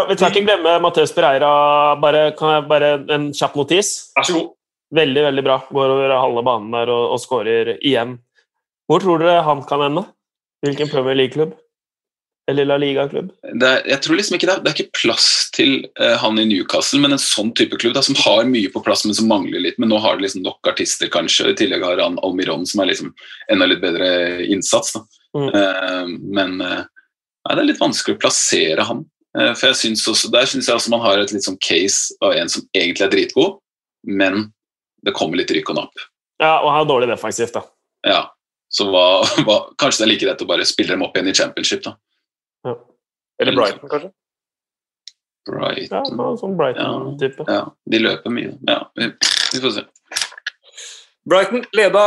Vi 0.09 0.17
trenger 0.17 0.39
ikke 0.39 0.47
glemme 0.49 0.79
Matheus 0.81 1.13
Pereira. 1.13 1.97
Bare, 2.01 2.31
kan 2.39 2.55
jeg 2.55 2.69
bare 2.71 2.93
en 3.13 3.29
kjapp 3.37 3.57
notis? 3.61 3.93
Vær 4.17 4.29
så 4.29 4.39
god. 4.39 4.55
Veldig, 4.95 5.23
veldig 5.27 5.45
bra. 5.45 5.59
Går 5.69 5.93
over 5.97 6.17
halve 6.17 6.45
banen 6.47 6.73
der 6.77 6.93
og, 6.95 7.05
og 7.17 7.21
skårer 7.21 7.75
igjen. 7.77 8.19
Hvor 8.89 9.05
tror 9.05 9.21
dere 9.21 9.43
han 9.45 9.61
kan 9.69 9.85
ende? 9.85 10.07
Hvilken 10.65 10.89
Premier 10.93 11.17
League-klubb? 11.19 11.53
Eller 12.51 12.67
La 12.69 12.77
Liga-klubb? 12.77 13.31
jeg 13.89 14.01
tror 14.05 14.19
liksom 14.19 14.37
ikke 14.37 14.49
det, 14.51 14.57
det 14.65 14.71
er 14.71 14.77
ikke 14.77 14.99
plass 14.99 15.29
til 15.57 15.87
uh, 16.01 16.17
han 16.21 16.37
i 16.41 16.45
Newcastle, 16.45 17.01
men 17.01 17.17
en 17.17 17.23
sånn 17.23 17.55
type 17.57 17.79
klubb 17.81 17.95
da, 17.97 18.03
som 18.05 18.19
har 18.21 18.45
mye 18.49 18.69
på 18.73 18.83
plass, 18.85 19.07
men 19.09 19.17
som 19.17 19.31
mangler 19.31 19.63
litt. 19.65 19.79
Men 19.81 19.89
nå 19.93 20.01
har 20.05 20.19
de 20.19 20.27
liksom 20.27 20.45
nok 20.45 20.69
artister, 20.69 21.09
kanskje. 21.13 21.55
I 21.55 21.57
tillegg 21.63 21.85
har 21.87 22.03
han 22.05 22.21
Almiron, 22.27 22.67
som 22.69 22.83
er 22.85 22.91
liksom 22.93 23.15
enda 23.53 23.69
litt 23.71 23.81
bedre 23.85 24.11
innsats. 24.45 24.93
Da. 24.93 25.05
Mm. 25.39 25.49
Uh, 25.57 26.13
men 26.37 26.59
uh, 26.61 26.83
nei, 26.85 27.55
det 27.55 27.63
er 27.63 27.71
litt 27.71 27.85
vanskelig 27.85 28.19
å 28.19 28.25
plassere 28.27 28.89
han. 28.91 29.05
For 29.35 29.67
jeg 29.67 29.75
synes 29.75 30.05
også, 30.07 30.29
Der 30.31 30.45
syns 30.47 30.69
jeg 30.69 30.79
også 30.79 30.93
man 30.93 31.01
har 31.03 31.19
et 31.19 31.33
litt 31.35 31.43
sånn 31.43 31.57
case 31.59 32.15
av 32.23 32.37
en 32.39 32.47
som 32.53 32.63
egentlig 32.71 33.03
er 33.03 33.11
dritgod, 33.11 33.57
men 34.07 34.53
det 35.03 35.11
kommer 35.17 35.41
litt 35.41 35.51
rykk 35.51 35.73
og 35.73 35.81
napp. 35.81 36.05
Ja, 36.39 36.61
og 36.61 36.71
han 36.71 36.85
er 36.85 36.89
dårlig 36.93 37.09
defensivt, 37.11 37.57
da. 37.57 37.65
Ja. 38.07 38.21
Så 38.71 38.87
hva, 38.91 39.25
hva, 39.47 39.59
kanskje 39.81 40.05
det 40.05 40.07
er 40.07 40.13
like 40.13 40.29
rett 40.29 40.45
å 40.45 40.49
bare 40.49 40.67
spille 40.69 40.95
dem 40.95 41.03
opp 41.03 41.19
igjen 41.19 41.33
i 41.33 41.37
championship, 41.37 41.83
da. 41.83 41.97
Eller 43.45 43.61
Brighton, 43.61 43.89
kanskje. 43.93 44.13
Brighton. 45.45 46.15
Ja, 46.17 46.31
sånn 46.41 46.55
Brighton-type. 46.57 47.45
Ja, 47.51 47.65
de 47.93 48.01
løper 48.01 48.33
mye. 48.33 48.55
Ja, 48.65 48.79
vi, 48.97 49.11
vi 49.53 49.61
får 49.61 49.77
se. 49.79 49.85
Brighton 51.25 51.63
leda 51.73 52.01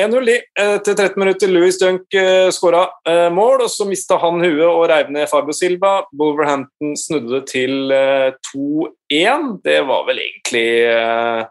1-0 0.00 0.24
de, 0.24 0.36
eh, 0.60 0.74
etter 0.78 0.94
13 0.94 1.20
minutter. 1.20 1.50
Louis 1.52 1.76
Dunk 1.80 2.14
uh, 2.16 2.48
skåra 2.54 2.86
eh, 3.08 3.26
mål, 3.32 3.66
og 3.66 3.70
så 3.72 3.84
mista 3.88 4.16
han 4.22 4.40
huet 4.40 4.64
og 4.64 4.86
reiv 4.88 5.10
ned 5.12 5.28
Fabio 5.28 5.52
Silva. 5.56 5.98
Wolverhampton 6.16 6.96
snudde 6.96 7.34
det 7.34 7.42
til 7.52 7.92
eh, 7.92 8.32
2-1. 8.48 9.50
Det 9.64 9.82
var 9.88 10.08
vel 10.08 10.22
egentlig 10.24 10.66
eh, 10.88 11.44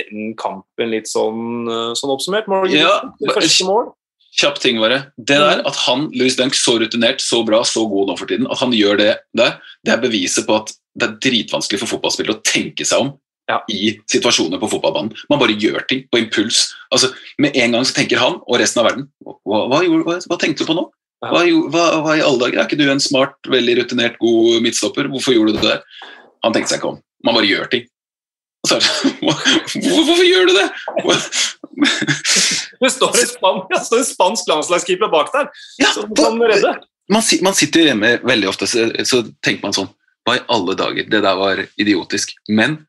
den 0.00 0.32
kampen 0.40 0.92
litt 0.94 1.10
sånn, 1.10 1.68
eh, 1.68 1.92
sånn 1.98 2.14
oppsummert. 2.16 2.48
Morgan, 2.48 2.80
Ja, 2.80 2.96
det 3.20 3.36
første 3.36 3.68
mål. 3.68 3.92
Kjapp 4.38 4.58
ting 4.62 4.78
bare. 4.78 4.98
Det 5.18 5.38
der 5.40 5.62
At 5.66 5.76
han, 5.86 6.08
Louis 6.14 6.36
Dunk, 6.38 6.54
så 6.54 6.76
rutinert, 6.78 7.20
så 7.24 7.40
bra, 7.46 7.62
så 7.66 7.82
god 7.90 8.08
nå 8.12 8.18
for 8.18 8.30
tiden, 8.30 8.46
at 8.50 8.58
han 8.62 8.70
gjør 8.76 8.98
det 9.00 9.08
der, 9.36 9.56
det 9.84 9.92
er 9.96 10.02
beviset 10.04 10.46
på 10.46 10.60
at 10.60 10.70
det 10.98 11.08
er 11.08 11.16
dritvanskelig 11.24 11.80
for 11.82 11.90
fotballspillere 11.96 12.36
å 12.38 12.44
tenke 12.46 12.86
seg 12.86 13.00
om 13.06 13.16
Ja. 13.48 13.62
i 13.72 13.94
situasjoner 14.12 14.60
på 14.60 14.68
fotballbanen. 14.68 15.14
Man 15.30 15.38
bare 15.40 15.54
gjør 15.56 15.80
ting 15.88 16.02
på 16.12 16.18
impuls. 16.20 16.74
Altså, 16.92 17.08
Med 17.38 17.56
en 17.56 17.72
gang 17.72 17.84
så 17.88 17.94
tenker 17.96 18.18
han 18.20 18.40
og 18.46 18.58
resten 18.60 18.82
av 18.82 18.90
verden 18.90 19.08
Hva, 19.24 19.62
hva, 19.72 19.82
gjorde- 19.82 20.04
hva, 20.04 20.18
hva 20.28 20.38
tenkte 20.38 20.58
du 20.66 20.68
på 20.68 20.76
nå? 20.76 20.84
Hva, 21.24 21.42
hva, 22.04 22.16
i 22.18 22.22
alle 22.22 22.38
dager? 22.38 22.58
Er 22.60 22.66
ikke 22.68 22.78
du 22.78 22.90
en 22.92 23.00
smart, 23.00 23.34
veldig 23.48 23.78
rutinert, 23.80 24.18
god 24.20 24.60
midtstopper? 24.62 25.08
Hvorfor 25.10 25.34
gjorde 25.34 25.54
du 25.56 25.58
det 25.62 25.70
der? 25.70 25.82
Han 26.44 26.52
tenkte 26.52 26.68
seg 26.74 26.78
ikke 26.82 26.92
om. 26.92 27.00
Man 27.24 27.34
bare 27.34 27.48
gjør 27.48 27.70
ting. 27.72 27.86
Så 28.68 28.78
det, 28.78 28.86
Hvorfor, 29.22 30.06
hvorfor 30.06 30.24
gjør 30.28 30.46
du 30.46 30.54
det? 30.58 30.68
Det 31.78 32.90
står 32.94 33.16
en, 33.20 33.28
span 33.30 33.60
ja, 33.70 33.78
står 33.82 34.00
en 34.00 34.06
spansk 34.06 34.48
landslagskeeper 34.50 35.10
bak 35.12 35.32
der 35.34 35.48
Ja, 35.82 35.92
som 35.94 36.10
kan 36.14 36.38
redde. 36.42 36.72
man, 37.10 37.22
man 37.42 37.56
sitter 37.58 37.88
hjemme 37.88 38.12
veldig 38.22 38.48
ofte, 38.50 38.68
så, 38.70 38.88
så 39.06 39.22
tenker 39.44 39.66
man 39.66 39.76
sånn 39.76 39.90
Hva 40.26 40.36
i 40.38 40.44
alle 40.54 40.76
dager? 40.78 41.08
Det 41.10 41.22
der 41.24 41.38
var 41.38 41.62
idiotisk. 41.80 42.34
Men 42.52 42.80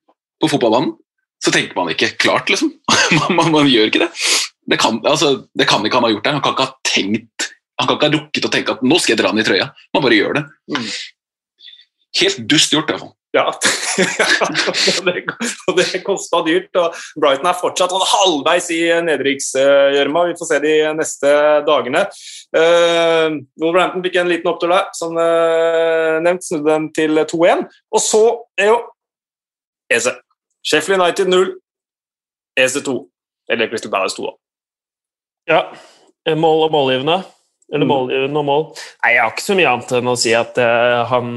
på 0.42 0.50
fotballbanen 0.52 0.96
så 1.44 1.54
tenker 1.56 1.78
man 1.78 1.92
ikke 1.94 2.12
klart, 2.20 2.50
liksom. 2.52 2.74
man, 3.18 3.36
man, 3.38 3.52
man 3.54 3.70
gjør 3.72 3.88
ikke 3.88 4.02
det. 4.04 4.10
Det 4.70 4.78
kan, 4.82 5.00
altså, 5.08 5.46
det 5.58 5.70
kan 5.70 5.86
ikke 5.88 5.98
han 5.98 6.08
ha 6.10 6.12
gjort 6.12 6.26
der. 6.28 6.36
Han 6.36 6.44
kan 6.44 6.58
ikke 6.58 6.68
ha 6.68 6.76
tenkt 6.86 7.48
Han 7.80 7.88
kan 7.88 7.96
ikke 7.96 8.10
ha 8.10 8.16
rukket 8.18 8.46
å 8.50 8.52
tenke 8.52 8.74
at 8.76 8.82
nå 8.84 8.98
skal 9.00 9.14
jeg 9.16 9.22
dra 9.22 9.32
den 9.32 9.40
i 9.40 9.48
trøya. 9.48 9.70
Man 9.96 10.04
bare 10.04 10.18
gjør 10.18 10.36
det. 10.36 10.44
Mm. 10.68 10.90
Helt 12.20 12.42
dust 12.52 12.74
gjort, 12.76 12.90
i 12.90 12.94
hvert 12.94 13.06
fall. 13.06 13.14
Ja, 13.36 13.44
og 14.98 15.06
det, 15.06 15.24
det 15.78 16.00
kosta 16.02 16.40
dyrt. 16.48 16.72
og 16.82 16.96
Brighton 17.20 17.50
er 17.52 17.58
fortsatt 17.60 17.92
sånn 17.94 18.08
halvveis 18.10 18.70
i 18.74 18.80
nedrykksgjørma. 19.06 20.24
Vi 20.32 20.38
får 20.40 20.50
se 20.50 20.60
de 20.64 20.74
neste 20.98 21.34
dagene. 21.68 22.02
Uh, 22.56 23.38
Wolverhampton 23.62 24.02
fikk 24.08 24.18
en 24.22 24.32
liten 24.32 24.50
opptur 24.50 24.74
der, 24.74 24.88
som 24.98 25.14
uh, 25.20 26.18
nevnt. 26.26 26.48
Snudde 26.48 26.72
den 26.74 26.88
til 26.98 27.22
2-1. 27.22 27.66
Og 27.94 28.02
så 28.02 28.24
er 28.58 28.72
jo 28.72 28.80
Eze. 29.94 30.16
Sheffield 30.66 31.02
United 31.02 31.30
0, 31.32 31.52
Eze 32.60 32.82
2. 32.86 32.96
Eller 33.50 33.70
Crystal 33.72 33.92
Palace 33.94 34.18
2, 34.18 34.26
da. 34.26 34.34
Ja. 35.50 35.62
Mål 36.38 36.66
og 36.68 36.74
målgivende. 36.74 37.20
Eller 37.74 37.86
Mm. 37.86 37.92
målgivende 37.94 38.42
og 38.42 38.46
mål. 38.46 38.64
Nei, 39.04 39.14
jeg 39.14 39.22
har 39.22 39.32
ikke 39.36 39.46
så 39.46 39.56
mye 39.58 39.70
annet 39.70 39.92
enn 40.00 40.10
å 40.10 40.18
si 40.18 40.34
at 40.38 40.58
uh, 40.62 41.06
han 41.10 41.28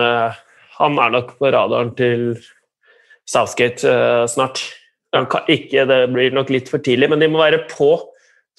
eh, 0.00 0.40
han 0.82 0.98
er 1.00 1.12
nok 1.14 1.34
på 1.38 1.50
radaren 1.54 1.92
til 1.98 2.32
Southgate 3.28 3.86
uh, 3.88 4.24
snart. 4.30 4.62
Han 5.14 5.28
kan 5.30 5.48
ikke, 5.52 5.84
det 5.88 6.00
blir 6.12 6.34
nok 6.34 6.50
litt 6.52 6.70
for 6.72 6.82
tidlig, 6.82 7.10
men 7.12 7.22
de 7.22 7.28
må 7.30 7.42
være 7.42 7.64
på. 7.70 7.94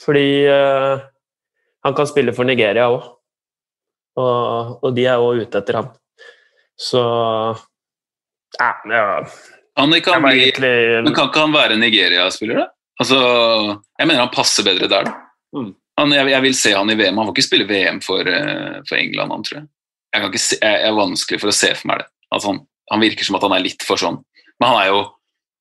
Fordi 0.04 0.28
uh, 0.50 1.02
han 1.84 1.98
kan 1.98 2.10
spille 2.10 2.34
for 2.36 2.48
Nigeria 2.48 2.88
òg. 2.92 3.12
Og, 4.22 4.80
og 4.86 4.90
de 4.96 5.08
er 5.10 5.22
òg 5.22 5.44
ute 5.44 5.60
etter 5.60 5.80
ham. 5.82 5.92
Så 6.80 7.02
ja, 8.60 8.70
ja, 8.90 9.06
Han 9.78 9.94
kan, 10.06 10.22
bli, 10.22 10.40
egentlig 10.44 10.74
men 11.04 11.14
kan 11.14 11.30
ikke 11.30 11.46
han 11.46 11.54
være 11.56 11.78
Nigeria-spiller, 11.82 12.62
da? 12.62 12.68
Altså, 13.02 13.20
jeg 13.98 14.10
mener 14.10 14.22
han 14.22 14.34
passer 14.34 14.66
bedre 14.68 14.90
der, 14.90 15.08
da. 15.10 15.16
Mm. 15.58 15.72
Han, 15.98 16.14
jeg, 16.14 16.30
jeg 16.34 16.46
vil 16.46 16.56
se 16.58 16.74
han 16.74 16.90
i 16.90 16.98
VM. 16.98 17.18
Han 17.18 17.28
får 17.28 17.36
ikke 17.36 17.46
spille 17.46 17.70
VM 17.70 18.00
for, 18.06 18.30
eh, 18.30 18.78
for 18.90 18.98
England, 18.98 19.34
han, 19.34 19.46
tror 19.46 19.60
jeg. 19.60 19.68
Jeg, 20.14 20.40
se, 20.42 20.58
jeg, 20.62 20.82
er 20.88 20.98
vanskelig 20.98 21.42
for 21.42 21.52
å 21.52 21.56
se 21.56 21.72
for 21.78 21.90
meg 21.90 22.04
det. 22.04 22.10
Altså, 22.34 22.52
han, 22.52 22.64
han 22.94 23.04
virker 23.04 23.28
som 23.28 23.38
at 23.40 23.46
han 23.48 23.56
er 23.58 23.64
litt 23.66 23.86
for 23.88 24.02
sånn. 24.02 24.20
Men 24.62 24.70
han 24.70 24.82
er 24.82 24.92
jo, 24.92 25.00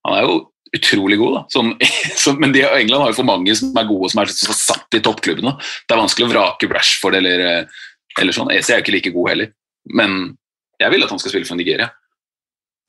han 0.08 0.16
er 0.18 0.26
jo 0.26 0.34
utrolig 0.76 1.18
god, 1.20 1.38
da. 1.38 1.42
Som, 1.52 1.72
som, 2.24 2.38
men 2.42 2.54
de, 2.54 2.64
England 2.66 3.04
har 3.04 3.12
jo 3.12 3.18
for 3.20 3.28
mange 3.28 3.56
som 3.58 3.72
er 3.78 3.88
gode, 3.88 4.12
som 4.12 4.22
er 4.22 4.32
så 4.34 4.56
satt 4.56 4.98
i 4.98 5.02
toppklubbene. 5.04 5.56
Det 5.86 5.96
er 5.96 6.02
vanskelig 6.02 6.28
å 6.28 6.32
vrake 6.34 6.70
Rashford 6.72 7.18
eller, 7.20 7.46
eh, 7.48 7.82
eller 8.20 8.36
sånn. 8.36 8.52
Esi 8.54 8.74
er 8.74 8.80
jo 8.80 8.86
ikke 8.86 8.96
like 8.96 9.14
god 9.16 9.32
heller. 9.34 9.52
Men 9.92 10.22
jeg 10.82 10.94
vil 10.94 11.04
at 11.04 11.12
han 11.12 11.20
skal 11.22 11.34
spille 11.34 11.48
for 11.48 11.60
Nigeria. 11.60 11.90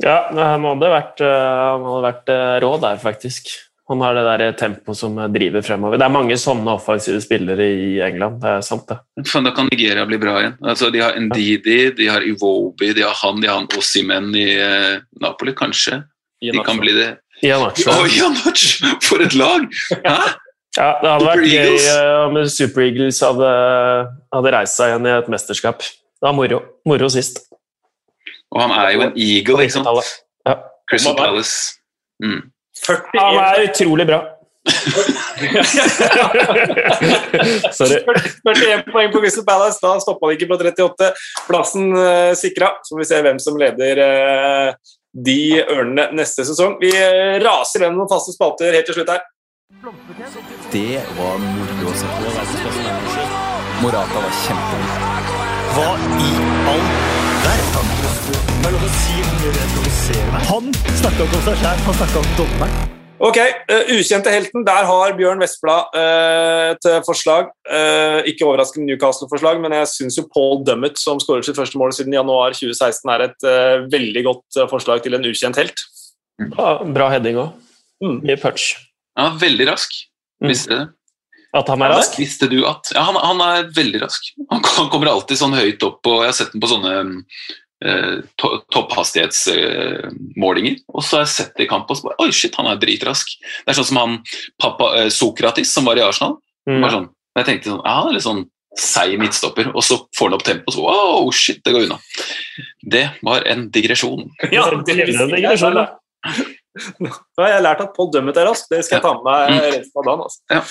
Ja, 0.02 0.18
han 0.34 0.66
hadde 0.66 0.90
vært, 0.90 1.22
eh, 1.22 1.52
han 1.60 1.86
vært 2.04 2.32
eh, 2.34 2.56
rå 2.64 2.74
der, 2.82 3.00
faktisk. 3.02 3.52
Han 3.92 4.00
har 4.00 4.16
det 4.16 4.24
der 4.24 4.52
tempoet 4.56 4.96
som 4.96 5.18
driver 5.34 5.62
fremover. 5.66 6.00
Det 6.00 6.06
er 6.06 6.14
mange 6.14 6.38
sånne 6.40 6.72
offensive 6.78 7.20
spillere 7.20 7.66
i 7.68 7.98
England. 8.06 8.38
det 8.40 8.50
er 8.58 8.62
sant 8.64 8.86
det. 8.88 8.96
Da 9.20 9.52
kan 9.52 9.68
Nigeria 9.68 10.06
bli 10.08 10.18
bra 10.22 10.38
igjen. 10.40 10.54
Altså, 10.64 10.88
de 10.94 11.02
har 11.04 11.18
Ndidi, 11.20 11.92
de 11.98 12.08
har 12.08 12.24
Iwobi, 12.24 12.94
de 12.96 13.04
har 13.04 13.18
han, 13.20 13.42
de 13.44 13.50
har 13.52 13.60
han 13.60 13.68
Ossimen 13.78 14.30
i 14.40 14.46
eh, 14.56 15.02
Napoli, 15.20 15.52
kanskje. 15.54 16.00
De 16.40 16.64
kan 16.64 16.80
bli 16.80 16.94
det. 16.96 17.10
Ianacho. 17.44 17.92
Oi, 17.92 18.08
Janac! 18.16 18.64
For 19.04 19.20
et 19.26 19.36
lag! 19.36 19.68
Hæ? 19.92 20.16
Ja, 20.74 20.88
det 21.04 21.10
hadde 21.12 21.26
vært 21.28 21.44
Super 21.44 21.52
gøy 21.52 21.60
Eagles. 21.60 21.90
eh, 21.92 22.22
om 22.24 22.40
Super 22.50 22.82
Eagles 22.88 23.20
hadde, 23.22 23.50
hadde 24.34 24.54
reist 24.56 24.80
seg 24.80 24.94
igjen 24.94 25.10
i 25.12 25.12
et 25.18 25.28
mesterskap. 25.30 25.84
Det 25.84 26.24
var 26.30 26.34
moro. 26.40 26.62
Moro 26.88 27.12
sist. 27.14 27.44
Og 28.54 28.62
han 28.64 28.72
er 28.80 28.96
jo 28.96 29.04
en 29.10 29.14
eagle, 29.20 29.68
ikke 29.68 29.76
sant? 29.76 30.16
Ja. 30.48 30.56
Crystal 30.90 31.20
Palace. 31.20 31.76
Mm. 32.24 32.40
41 32.82 33.20
Han 33.20 33.38
er 33.44 33.68
utrolig 33.68 34.08
bra. 34.10 34.22
Sorry. 37.78 38.00
41 38.48 38.92
poeng 38.92 39.12
på 39.12 39.20
Crystal 39.20 39.46
Palace. 39.46 39.80
Da 39.84 40.00
stoppa 40.02 40.28
det 40.30 40.36
ikke 40.40 40.50
på 40.54 40.58
38. 40.62 41.12
Plassen 41.50 41.92
uh, 41.96 42.34
sikra. 42.40 42.70
Så 42.84 42.96
får 42.96 43.02
vi 43.04 43.10
se 43.12 43.22
hvem 43.28 43.40
som 43.44 43.60
leder 43.60 43.96
uh, 44.04 44.70
de 45.14 45.62
ørnene 45.62 46.10
neste 46.18 46.46
sesong. 46.48 46.78
Vi 46.82 46.90
eh, 46.98 47.38
raser 47.44 47.84
gjennom 47.84 48.00
noen 48.02 48.12
faste 48.12 48.34
spalter 48.34 48.74
helt 48.74 48.88
til 48.90 48.98
slutt 48.98 49.14
her. 49.14 49.22
Det 50.74 51.02
var 51.18 51.38
moro 51.44 51.92
å 51.92 51.94
se 51.98 52.08
på. 52.18 52.26
Morata 53.84 54.26
var 54.26 54.34
kjempegod. 54.46 54.90
Hva 55.76 55.92
i 56.24 56.34
all 56.74 56.90
verden? 57.46 58.53
Det 58.64 58.70
er 58.70 58.76
lov 58.78 58.84
å 58.88 58.90
si 58.96 59.18
hvor 59.20 59.34
mye 59.42 59.50
det 59.52 59.64
provoserer 59.74 60.28
meg. 60.32 60.44
Han 60.48 60.68
snakka 60.96 61.26
ikke 61.26 61.36
om 61.36 61.42
seg 61.44 61.58
sjæl, 61.60 61.80
han 61.84 61.96
snakka 61.98 62.20
om 62.22 62.28
dommeren. 62.38 62.92
Ok, 63.28 63.40
uh, 63.44 63.90
Ukjente 63.92 64.32
helten. 64.32 64.64
Der 64.64 64.88
har 64.88 65.16
Bjørn 65.18 65.44
Vestblad 65.44 65.98
uh, 66.00 66.70
et 66.72 66.88
forslag. 67.04 67.50
Uh, 67.68 68.24
ikke 68.32 68.48
overraskende 68.48 68.88
Newcastle-forslag, 68.88 69.60
men 69.60 69.76
jeg 69.76 69.90
syns 69.92 70.22
Paul 70.32 70.64
Dummett, 70.64 70.96
som 71.02 71.20
skåret 71.20 71.44
sitt 71.44 71.60
første 71.60 71.82
mål 71.82 71.92
siden 71.98 72.16
januar 72.16 72.56
2016, 72.56 73.12
er 73.12 73.26
et 73.26 73.48
uh, 73.50 73.84
veldig 73.92 74.24
godt 74.30 74.62
eh, 74.62 74.72
forslag 74.72 75.04
til 75.04 75.20
en 75.20 75.28
ukjent 75.28 75.60
helt. 75.60 75.84
Ja, 76.40 76.72
bra 76.88 77.12
heading 77.12 77.44
òg. 77.44 77.52
Mm. 78.00 78.22
Mye 78.24 78.40
punch. 78.40 78.78
Er 79.20 79.40
veldig 79.44 79.74
rask. 79.74 80.06
Mm. 80.40 80.54
Visste 80.54 80.72
du 80.72 80.78
det? 80.78 80.86
At 81.54 81.68
han 81.70 81.84
er 81.86 81.92
rask? 81.94 82.16
Visste 82.18 82.48
du 82.50 82.64
at 82.66 82.96
Ja, 82.96 83.04
han, 83.12 83.20
han 83.20 83.44
er 83.44 83.68
veldig 83.76 84.06
rask. 84.08 84.32
Han, 84.50 84.64
han 84.80 84.88
kommer 84.90 85.12
alltid 85.12 85.38
sånn 85.44 85.60
høyt 85.60 85.84
opp, 85.86 86.00
og 86.08 86.24
jeg 86.24 86.32
har 86.32 86.40
sett 86.40 86.56
den 86.56 86.64
på 86.64 86.72
sånne 86.72 86.96
eh, 87.02 87.12
to, 88.40 88.48
topphastighetsmålinger. 88.74 90.76
og 90.88 91.02
så 91.04 91.12
har 91.18 91.24
jeg 91.26 91.34
sett 91.34 91.54
det 91.58 91.66
i 91.66 91.72
kamp 91.72 91.92
og 91.92 91.96
så 92.00 92.04
bare 92.08 92.22
Oi, 92.24 92.32
shit, 92.36 92.58
han 92.60 92.70
er 92.72 92.82
dritrask. 92.82 93.26
Det 93.44 93.70
er 93.72 93.80
sånn 93.80 93.92
som 93.92 94.02
han 94.02 94.14
pappa 94.62 94.86
eh, 95.02 95.12
Sokratis, 95.14 95.70
som 95.74 95.84
var 95.90 95.96
i 96.00 96.06
Arsenal. 96.06 96.34
Mm. 96.70 96.84
Sånn, 96.94 97.10
jeg 97.40 97.46
tenkte 97.50 97.74
sånn, 97.74 97.84
ja, 97.84 97.94
han 98.00 98.10
er 98.10 98.16
litt 98.18 98.28
sånn 98.28 98.46
seig 98.80 99.14
midtstopper, 99.22 99.66
og 99.74 99.84
så 99.86 99.96
får 100.18 100.26
han 100.30 100.38
opp 100.38 100.46
tempo, 100.48 100.66
og 100.72 100.74
så 100.74 100.82
wow, 100.82 101.24
shit, 101.36 101.60
det 101.66 101.74
går 101.76 101.84
unna. 101.86 101.98
Det 102.96 103.06
var 103.26 103.40
en 103.50 103.62
digresjon. 103.74 104.24
Ja, 104.50 104.64
det 104.72 104.96
er 104.96 105.14
en 105.14 105.36
digresjon, 105.36 105.78
da. 105.78 105.86
Da 106.74 107.44
har 107.44 107.52
jeg 107.52 107.64
lært 107.68 107.84
at 107.84 107.92
Paul 107.94 108.10
dømmet 108.14 108.38
er 108.42 108.48
rask. 108.50 108.66
Det 108.72 108.80
skal 108.86 108.98
jeg 108.98 109.06
ta 109.06 109.14
med 109.20 109.28
meg 109.28 109.68
resten 109.76 110.02
av 110.02 110.08
dagen. 110.08 110.24
Altså. 110.26 110.40
Ja. 110.50 110.62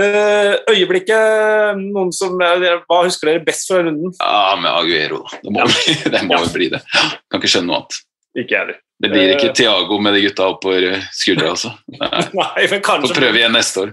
Eh, 0.00 0.54
øyeblikket 0.72 1.82
noen 1.82 2.12
som, 2.16 2.40
eh, 2.40 2.80
Hva 2.88 3.02
husker 3.04 3.32
dere 3.32 3.44
best 3.44 3.68
fra 3.68 3.82
runden? 3.84 4.16
Ja, 4.16 4.56
med 4.60 4.72
Aguero. 4.72 5.22
Det 5.42 5.52
må, 5.52 5.66
ja. 5.66 6.10
det 6.16 6.24
må 6.28 6.40
jo 6.40 6.50
bli 6.56 6.70
det. 6.72 6.82
Kan 7.28 7.40
ikke 7.42 7.52
skjønne 7.52 7.72
noe 7.72 7.82
annet. 7.82 8.02
Ikke 8.36 8.56
jeg. 8.56 8.80
Det 8.96 9.10
blir 9.12 9.30
ikke 9.34 9.50
Eh. 9.50 9.52
Tiago 9.52 9.98
med 10.00 10.14
de 10.16 10.22
gutta 10.24 10.46
oppover 10.48 11.02
skuldra, 11.12 11.50
altså. 11.52 11.74
Nei, 12.00 12.24
Nei, 12.32 12.66
men 12.72 12.82
Får 13.04 13.12
prøve 13.12 13.40
igjen 13.42 13.52
neste 13.52 13.82
år. 13.84 13.92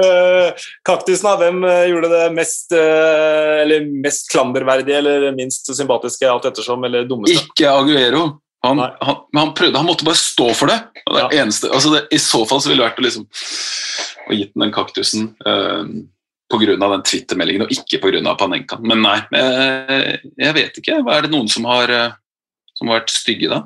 Eh, 0.00 0.68
Kaktusen, 0.86 1.26
da, 1.28 1.36
hvem 1.42 1.64
gjorde 1.90 2.08
det 2.12 2.26
mest 2.32 2.72
Eller 2.72 3.84
mest 3.84 4.30
klanderverdige 4.32 4.96
eller 5.02 5.32
minst 5.36 5.68
sympatiske, 5.76 6.24
alt 6.24 6.48
ettersom, 6.48 6.84
eller 6.88 7.04
dummeste? 7.08 7.36
Ikke 7.50 7.68
Aguero. 7.68 8.30
Han, 8.66 8.78
han, 8.78 9.20
han 9.36 9.52
prøvde, 9.56 9.78
han 9.80 9.88
måtte 9.88 10.04
bare 10.04 10.20
stå 10.20 10.50
for 10.56 10.68
det. 10.68 10.78
Og 11.06 11.14
det, 11.16 11.20
Ja. 11.22 11.28
eneste, 11.42 11.70
altså 11.72 11.94
det 11.94 12.02
I 12.12 12.18
så 12.20 12.42
fall 12.48 12.60
så 12.60 12.68
ville 12.68 12.82
det 12.82 12.90
vært 12.90 13.00
å 13.00 13.06
liksom 13.06 13.28
å 14.30 14.36
gitt 14.36 14.52
den 14.54 14.66
den 14.66 14.74
kaktusen 14.74 15.30
uh, 15.48 15.84
pga. 16.50 16.76
den 16.76 17.06
Twitter-meldingen, 17.06 17.64
og 17.64 17.72
ikke 17.72 18.00
pga. 18.02 18.34
Panenka. 18.36 18.78
Men 18.82 19.02
nei, 19.02 19.18
jeg, 19.32 20.20
jeg 20.38 20.56
vet 20.58 20.80
ikke. 20.82 20.98
Er 21.00 21.22
det 21.24 21.32
noen 21.32 21.48
som 21.48 21.64
har, 21.70 21.90
eh, 21.90 22.12
som 22.74 22.90
har 22.90 23.00
vært 23.00 23.14
stygge 23.14 23.48
da? 23.50 23.62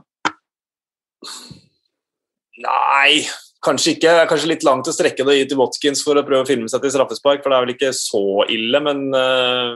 Nei, 2.65 3.25
kanskje 3.65 3.97
ikke. 3.97 4.13
Det 4.13 4.23
er 4.23 4.31
kanskje 4.31 4.51
litt 4.53 4.67
langt 4.67 4.89
å 4.89 4.95
strekke 4.95 5.27
det 5.27 5.39
i 5.41 5.47
til 5.49 5.59
Watkins 5.59 6.05
for 6.05 6.21
å 6.21 6.25
prøve 6.27 6.45
å 6.45 6.49
filme 6.49 6.69
seg 6.71 6.85
til 6.85 6.95
straffespark, 6.95 7.43
for 7.43 7.51
det 7.51 7.59
er 7.59 7.67
vel 7.67 7.75
ikke 7.75 7.93
så 7.97 8.23
ille, 8.53 8.81
men 8.85 9.09
eh, 9.17 9.75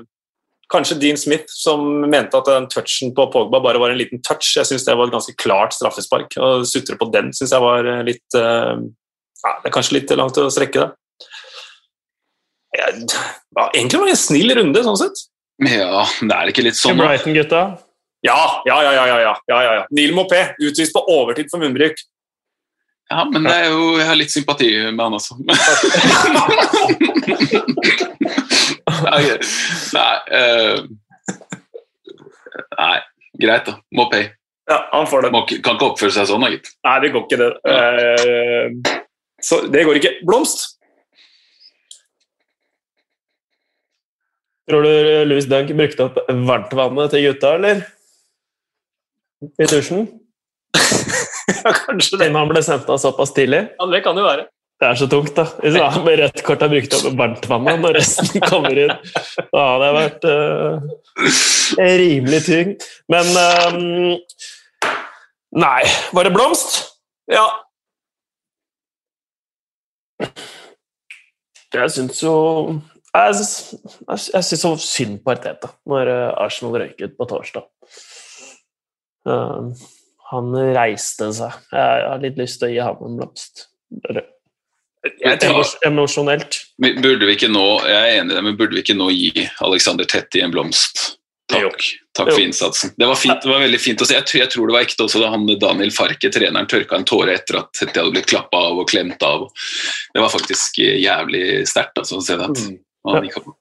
kanskje 0.73 0.99
Dean 1.01 1.17
Smith 1.17 1.45
som 1.49 1.85
mente 2.11 2.39
at 2.39 2.49
den 2.49 2.69
touchen 2.73 3.15
på 3.17 3.27
Pogba 3.33 3.61
bare 3.65 3.81
var 3.81 3.93
en 3.93 4.01
liten 4.01 4.23
touch. 4.23 4.51
Jeg 4.57 4.69
syns 4.69 4.87
det 4.87 4.97
var 4.99 5.09
et 5.09 5.17
ganske 5.17 5.35
klart 5.41 5.77
straffespark. 5.77 6.37
Å 6.37 6.65
sutre 6.69 6.99
på 7.01 7.11
den 7.15 7.33
syns 7.37 7.55
jeg 7.55 7.65
var 7.65 7.89
eh, 7.89 8.05
litt 8.07 8.39
eh, 8.39 8.75
ja, 9.45 9.55
Det 9.63 9.71
er 9.71 9.75
kanskje 9.75 10.01
litt 10.01 10.15
langt 10.19 10.41
å 10.41 10.49
strekke 10.53 10.85
det. 10.85 10.91
Ja, 12.79 12.87
egentlig 13.73 13.99
var 13.99 14.11
det 14.11 14.15
en 14.15 14.21
snill 14.21 14.55
runde, 14.55 14.83
sånn 14.85 15.01
sett. 15.01 15.25
Ja, 15.65 16.05
det 16.21 16.35
er 16.37 16.51
ikke 16.53 16.67
litt 16.67 16.79
sånn 16.79 17.01
da? 17.01 17.09
Brighton-gutta. 17.09 17.63
Ja, 18.27 18.41
ja, 18.69 18.77
ja. 18.83 18.93
ja, 18.93 19.07
ja, 19.09 19.19
ja, 19.25 19.35
ja, 19.49 19.75
ja. 19.81 19.85
Neil 19.95 20.13
Mopé, 20.15 20.43
utvist 20.61 20.95
på 20.95 21.03
overtid 21.15 21.49
for 21.51 21.63
munnbruk. 21.63 21.97
Ja, 23.09 23.25
men 23.25 23.49
det 23.49 23.55
er 23.57 23.71
jo, 23.73 23.97
jeg 23.97 24.07
har 24.11 24.19
litt 24.21 24.35
sympati 24.35 24.69
med 24.93 25.01
han 25.01 25.17
også. 25.17 25.39
Nei, 28.89 29.23
nei, 29.95 30.17
Uh, 30.39 30.87
nei, 32.79 32.99
greit 33.43 33.69
da. 33.69 33.79
Må 33.95 34.09
pay. 34.13 34.29
Ja, 34.69 34.79
han 34.93 35.07
får 35.09 35.23
det. 35.23 35.31
Må, 35.33 35.45
kan 35.49 35.79
ikke 35.79 35.93
oppføre 35.93 36.13
seg 36.13 36.29
sånn, 36.29 36.45
da, 36.45 36.51
gitt. 36.53 36.69
Nei, 36.85 36.97
det 37.05 37.13
går 37.15 37.25
ikke, 37.25 37.39
det. 37.41 37.51
Eh, 37.73 38.99
så 39.45 39.63
det 39.73 39.85
går 39.89 40.01
ikke. 40.01 40.13
Blomst. 40.29 40.67
Tror 44.69 44.85
du 44.85 44.93
Louis 45.31 45.49
Dunk 45.49 45.73
brukte 45.73 46.11
opp 46.11 46.21
varmtvannet 46.29 47.15
til 47.15 47.25
gutta, 47.31 47.55
eller? 47.57 47.87
I 49.57 49.71
dusjen? 49.71 50.09
Ja, 51.59 51.73
kanskje 51.73 52.19
det. 52.21 52.27
Siden 52.29 52.37
han 52.37 52.51
ble 52.51 52.61
sendt 52.63 52.91
av 52.93 53.01
såpass 53.01 53.33
tidlig? 53.35 53.63
Ja, 53.81 53.87
det 53.91 54.03
kan 54.05 54.19
jo 54.21 54.27
være. 54.27 54.45
Det 54.79 54.87
er 54.87 54.99
så 54.99 55.09
tungt, 55.11 55.33
da. 55.35 55.45
Hvis 55.59 55.75
ja, 55.75 55.89
med 56.07 56.21
rødt 56.21 56.43
kort 56.47 56.61
har 56.63 56.71
brukt 56.71 56.93
opp 56.95 57.17
varmtvannet 57.19 57.81
når 57.83 57.97
resten 57.99 58.43
kommer 58.51 58.79
inn. 58.79 58.93
Da 59.51 59.65
hadde 59.73 59.89
jeg 59.89 59.97
vært 59.97 60.29
uh, 60.31 61.89
rimelig 61.99 62.41
tyngd. 62.47 62.87
Men 63.11 63.33
um, 63.35 64.21
Nei. 65.59 65.83
Var 66.15 66.29
det 66.29 66.35
blomst? 66.35 66.79
Ja. 67.33 67.47
Jeg 71.75 71.91
syns 71.93 72.23
jo 72.23 72.35
Jeg 73.15 73.35
syns, 73.39 74.31
jeg 74.35 74.47
syns 74.47 74.63
så 74.63 74.73
synd 74.83 75.21
på 75.25 75.33
Arteta 75.35 75.71
når 75.89 76.11
eh, 76.13 76.33
Arsenal 76.43 76.75
røyket 76.83 77.15
på 77.19 77.27
torsdag. 77.31 77.67
Um, 79.29 79.73
han 80.31 80.55
reiste 80.77 81.33
seg. 81.35 81.57
Jeg 81.73 82.05
har 82.07 82.23
litt 82.23 82.39
lyst 82.39 82.61
til 82.61 82.69
å 82.69 82.73
gi 82.75 82.83
ham 82.85 83.03
en 83.07 83.19
blomst. 83.21 83.67
Emos 85.21 85.77
emosjonelt. 85.87 86.61
Burde 86.79 87.27
vi 87.27 87.37
ikke 87.37 87.51
nå 87.53 87.65
jeg 87.85 87.99
er 87.99 88.21
enig 88.21 88.35
i 88.35 88.39
det, 88.39 88.45
men 88.47 88.59
burde 88.59 88.77
vi 88.77 88.85
ikke 88.85 88.99
nå 88.99 89.11
gi 89.15 89.47
Alexander 89.65 90.09
Tetti 90.09 90.43
en 90.45 90.55
blomst? 90.55 91.19
Takk, 91.49 91.85
takk 92.13 92.29
for 92.29 92.43
innsatsen. 92.43 92.91
Det 92.97 93.07
var, 93.09 93.17
fint, 93.17 93.39
det 93.43 93.49
var 93.49 93.63
veldig 93.63 93.79
fint 93.81 94.03
å 94.05 94.09
se. 94.09 94.19
Jeg, 94.19 94.27
tror, 94.29 94.41
jeg 94.43 94.53
tror 94.53 94.69
det 94.69 94.75
var 94.75 94.85
ekte 94.85 95.07
også 95.07 95.23
da 95.23 95.31
han 95.33 95.47
Daniel 95.49 95.93
Farke, 95.97 96.29
treneren, 96.35 96.69
tørka 96.69 96.99
en 96.99 97.07
tåre 97.09 97.39
etter 97.39 97.63
at 97.63 97.71
Tetti 97.73 97.97
hadde 97.97 98.13
blitt 98.13 98.29
klappa 98.29 98.61
av 98.69 98.83
og 98.83 98.91
klemt 98.91 99.25
av. 99.25 99.47
Det 100.13 100.21
var 100.21 100.35
faktisk 100.35 100.83
jævlig 100.83 101.45
sterkt 101.71 102.03
altså, 102.03 102.21
å 102.21 102.27
se 102.27 102.37
det. 102.37 102.51
At, 102.53 102.67
han 103.09 103.25
gikk 103.31 103.41
opp. 103.41 103.55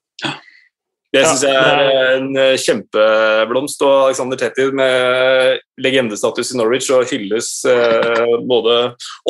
Det 1.15 1.21
syns 1.23 1.43
jeg 1.45 1.55
er 1.55 2.17
en 2.17 2.33
eh, 2.35 2.57
kjempeblomst. 2.59 3.83
Og 3.87 4.09
Alexander 4.09 4.39
Tetti 4.39 4.65
med 4.75 5.61
legendestatus 5.79 6.51
i 6.51 6.57
Norwich 6.59 6.89
og 6.91 7.07
hylles 7.07 7.47
eh, 7.69 8.33
både 8.49 8.75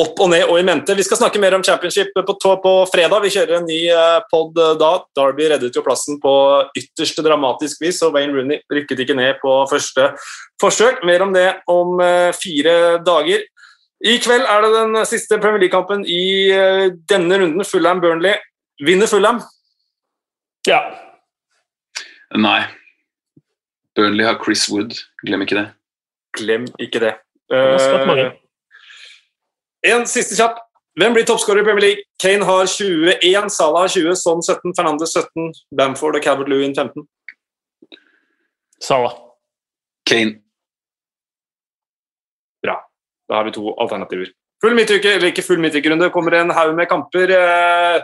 opp 0.02 0.18
og 0.24 0.32
ned 0.32 0.48
og 0.48 0.58
i 0.58 0.66
mente. 0.66 0.96
Vi 0.98 1.06
skal 1.06 1.20
snakke 1.20 1.40
mer 1.42 1.54
om 1.54 1.62
championship 1.66 2.10
på, 2.16 2.34
på 2.34 2.74
fredag. 2.90 3.22
Vi 3.22 3.32
kjører 3.36 3.60
en 3.60 3.70
ny 3.70 3.78
eh, 3.94 4.18
pod 4.32 4.58
da. 4.58 4.90
Derby 5.18 5.46
reddet 5.52 5.78
jo 5.78 5.84
plassen 5.86 6.18
på 6.22 6.34
ytterst 6.78 7.22
dramatisk 7.22 7.84
vis, 7.84 8.02
og 8.02 8.16
Wayne 8.16 8.34
Rooney 8.34 8.62
rykket 8.74 9.04
ikke 9.04 9.18
ned 9.18 9.38
på 9.42 9.60
første 9.70 10.10
forsøk. 10.62 11.04
Mer 11.06 11.28
om 11.28 11.34
det 11.36 11.48
om 11.70 12.02
fire 12.34 12.74
dager. 13.06 13.46
I 14.06 14.18
kveld 14.22 14.46
er 14.46 14.62
det 14.62 14.74
den 14.74 15.02
siste 15.10 15.38
Premier 15.42 15.62
League-kampen 15.62 16.04
i 16.06 16.22
denne 17.10 17.38
runden. 17.38 17.66
Fulham-Burnley. 17.66 18.38
Vinner 18.86 19.10
Fulham? 19.10 19.42
Ja. 20.66 20.82
Nei. 22.36 22.62
Burnley 23.96 24.26
har 24.26 24.38
Chris 24.44 24.68
Wood, 24.70 24.94
glem 25.26 25.42
ikke 25.42 25.56
det. 25.58 25.66
Glem 26.38 26.66
ikke 26.78 27.00
det. 27.02 27.14
Uh, 27.50 28.34
en 29.88 30.04
siste 30.06 30.36
kjapp. 30.36 30.60
Hvem 30.98 31.14
blir 31.14 31.26
toppskårer 31.26 31.62
i 31.62 31.66
Premier 31.66 31.84
League? 31.84 32.04
Kane 32.18 32.44
har 32.44 32.66
21, 32.66 33.50
Salah 33.54 33.84
har 33.86 33.92
20, 33.94 34.16
Son 34.18 34.42
17, 34.42 34.74
Fernandes 34.76 35.14
17, 35.14 35.52
Bamford 35.78 36.18
og 36.18 36.24
Cabot 36.24 36.48
Lewin 36.50 36.74
15. 36.74 37.06
Salah. 38.82 39.14
Kane. 40.10 40.40
Bra. 42.66 42.80
Da 43.28 43.38
har 43.38 43.46
vi 43.46 43.54
to 43.54 43.74
alternativer. 43.78 44.32
Full 44.62 44.74
midtuke, 44.74 45.12
eller 45.14 45.30
ikke 45.30 45.46
full 45.46 45.62
midtukerunde, 45.62 46.10
kommer 46.10 46.34
en 46.34 46.50
haug 46.50 46.74
med 46.74 46.90
kamper. 46.90 47.30
Eh, 47.30 48.02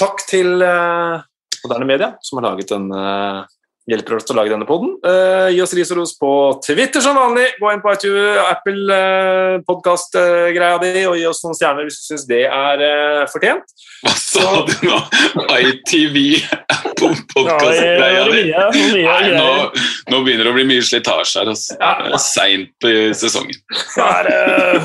takk 0.00 0.26
til 0.26 0.62
eh, 0.66 1.22
moderne 1.66 1.88
media, 1.88 2.14
som 2.24 2.40
har 2.40 2.48
laget 2.52 2.72
en 2.76 2.88
uh, 2.94 3.44
hjelper 3.86 4.16
oss 4.16 4.26
til 4.26 4.34
å 4.34 4.40
lage 4.40 4.50
denne 4.50 4.66
poden. 4.66 4.94
Uh, 5.04 5.46
gi 5.54 5.60
oss 5.62 5.74
ris 5.78 5.90
og 5.94 6.00
ros 6.00 6.14
på 6.18 6.30
Twitter 6.64 7.02
som 7.04 7.18
vanlig. 7.18 7.46
Gå 7.60 7.70
inn 7.72 7.82
på 7.84 7.92
iTunes, 7.94 8.40
Apple 8.42 8.98
uh, 8.98 9.58
podkast-greia 9.68 10.80
di 10.82 11.04
og 11.06 11.16
gi 11.20 11.26
oss 11.30 11.42
noen 11.44 11.56
stjerner 11.58 11.86
hvis 11.86 12.00
du 12.00 12.08
syns 12.10 12.26
det 12.28 12.42
er 12.50 12.82
uh, 12.82 13.22
fortjent. 13.30 13.76
Hva 14.02 14.14
sa 14.18 14.46
du 14.66 14.74
nå? 14.88 15.00
ITV, 15.70 16.18
Apple 16.74 17.14
podkast-greia 17.34 18.26
di? 18.32 18.44
Nei, 19.06 19.22
nå, 19.36 19.48
nå, 20.10 20.22
begynner 20.26 20.48
det 20.48 20.54
å 20.54 20.58
bli 20.58 20.68
mye 20.74 20.86
slitasje 20.86 21.42
her. 21.42 21.54
Altså. 21.54 21.78
Ja. 21.80 22.22
Seint 22.26 22.90
i 22.90 22.96
sesongen. 23.16 23.60
Det 23.94 24.02
er 24.02 24.82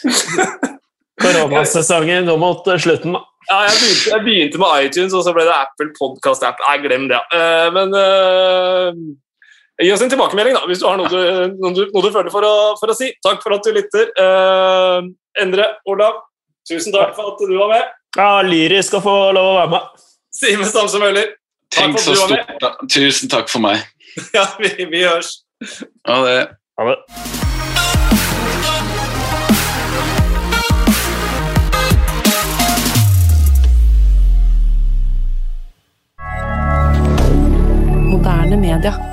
koronasesongen 1.20 2.24
nå 2.24 2.40
mot 2.40 2.64
slutten, 2.80 3.18
da. 3.18 3.26
Ja, 3.48 3.62
jeg 3.64 3.76
begynte, 3.80 4.10
jeg 4.10 4.24
begynte, 4.26 4.60
med 4.60 4.86
iTunes, 4.86 5.14
og 5.16 5.24
så 5.24 5.32
ble 5.34 5.46
det 5.48 5.54
Apple 5.56 5.90
Podcast-app. 5.96 6.60
Nei, 6.66 6.76
glem 6.84 7.08
det. 7.10 7.20
Uh, 7.32 7.68
men 7.74 7.96
uh, 7.96 8.90
gi 9.80 9.92
oss 9.94 10.04
en 10.04 10.12
tilbakemelding, 10.12 10.58
da, 10.58 10.66
hvis 10.68 10.82
du 10.82 10.86
har 10.86 11.00
noe 11.00 11.08
du, 11.08 11.56
noe 11.56 11.72
du, 11.76 11.82
noe 11.88 12.04
du 12.04 12.10
føler 12.12 12.30
for 12.34 12.46
å, 12.46 12.52
for 12.80 12.92
å, 12.92 12.98
si. 12.98 13.10
Takk 13.24 13.40
for 13.44 13.56
at 13.56 13.66
du 13.66 13.72
lytter. 13.76 14.12
Uh, 14.20 15.08
Endre, 15.40 15.70
Olav, 15.88 16.20
tusen 16.68 16.94
takk 16.94 17.16
for 17.16 17.32
at 17.32 17.42
du 17.42 17.56
var 17.56 17.74
med. 17.74 17.98
Ja, 18.18 18.30
Lyrisk 18.44 18.98
å 18.98 19.04
få 19.04 19.18
lov 19.36 19.52
å 19.54 19.58
være 19.62 19.74
med. 19.76 20.06
Simen 20.36 20.68
Stamse 20.68 21.00
Møller, 21.02 21.34
takk 21.74 21.96
for 21.96 22.04
at 22.04 22.08
du 22.12 22.22
var 22.22 22.34
med. 22.36 22.56
Stort, 22.60 22.88
tusen 22.92 23.32
takk 23.32 23.52
for 23.52 23.64
meg. 23.66 23.86
ja, 24.36 24.50
vi, 24.60 24.74
vi 24.84 25.06
høres. 25.06 25.38
Ha 26.06 26.24
det. 26.26 26.40
Ha 26.80 26.90
det. 26.92 27.39
Moderne 38.20 38.56
media. 38.56 39.09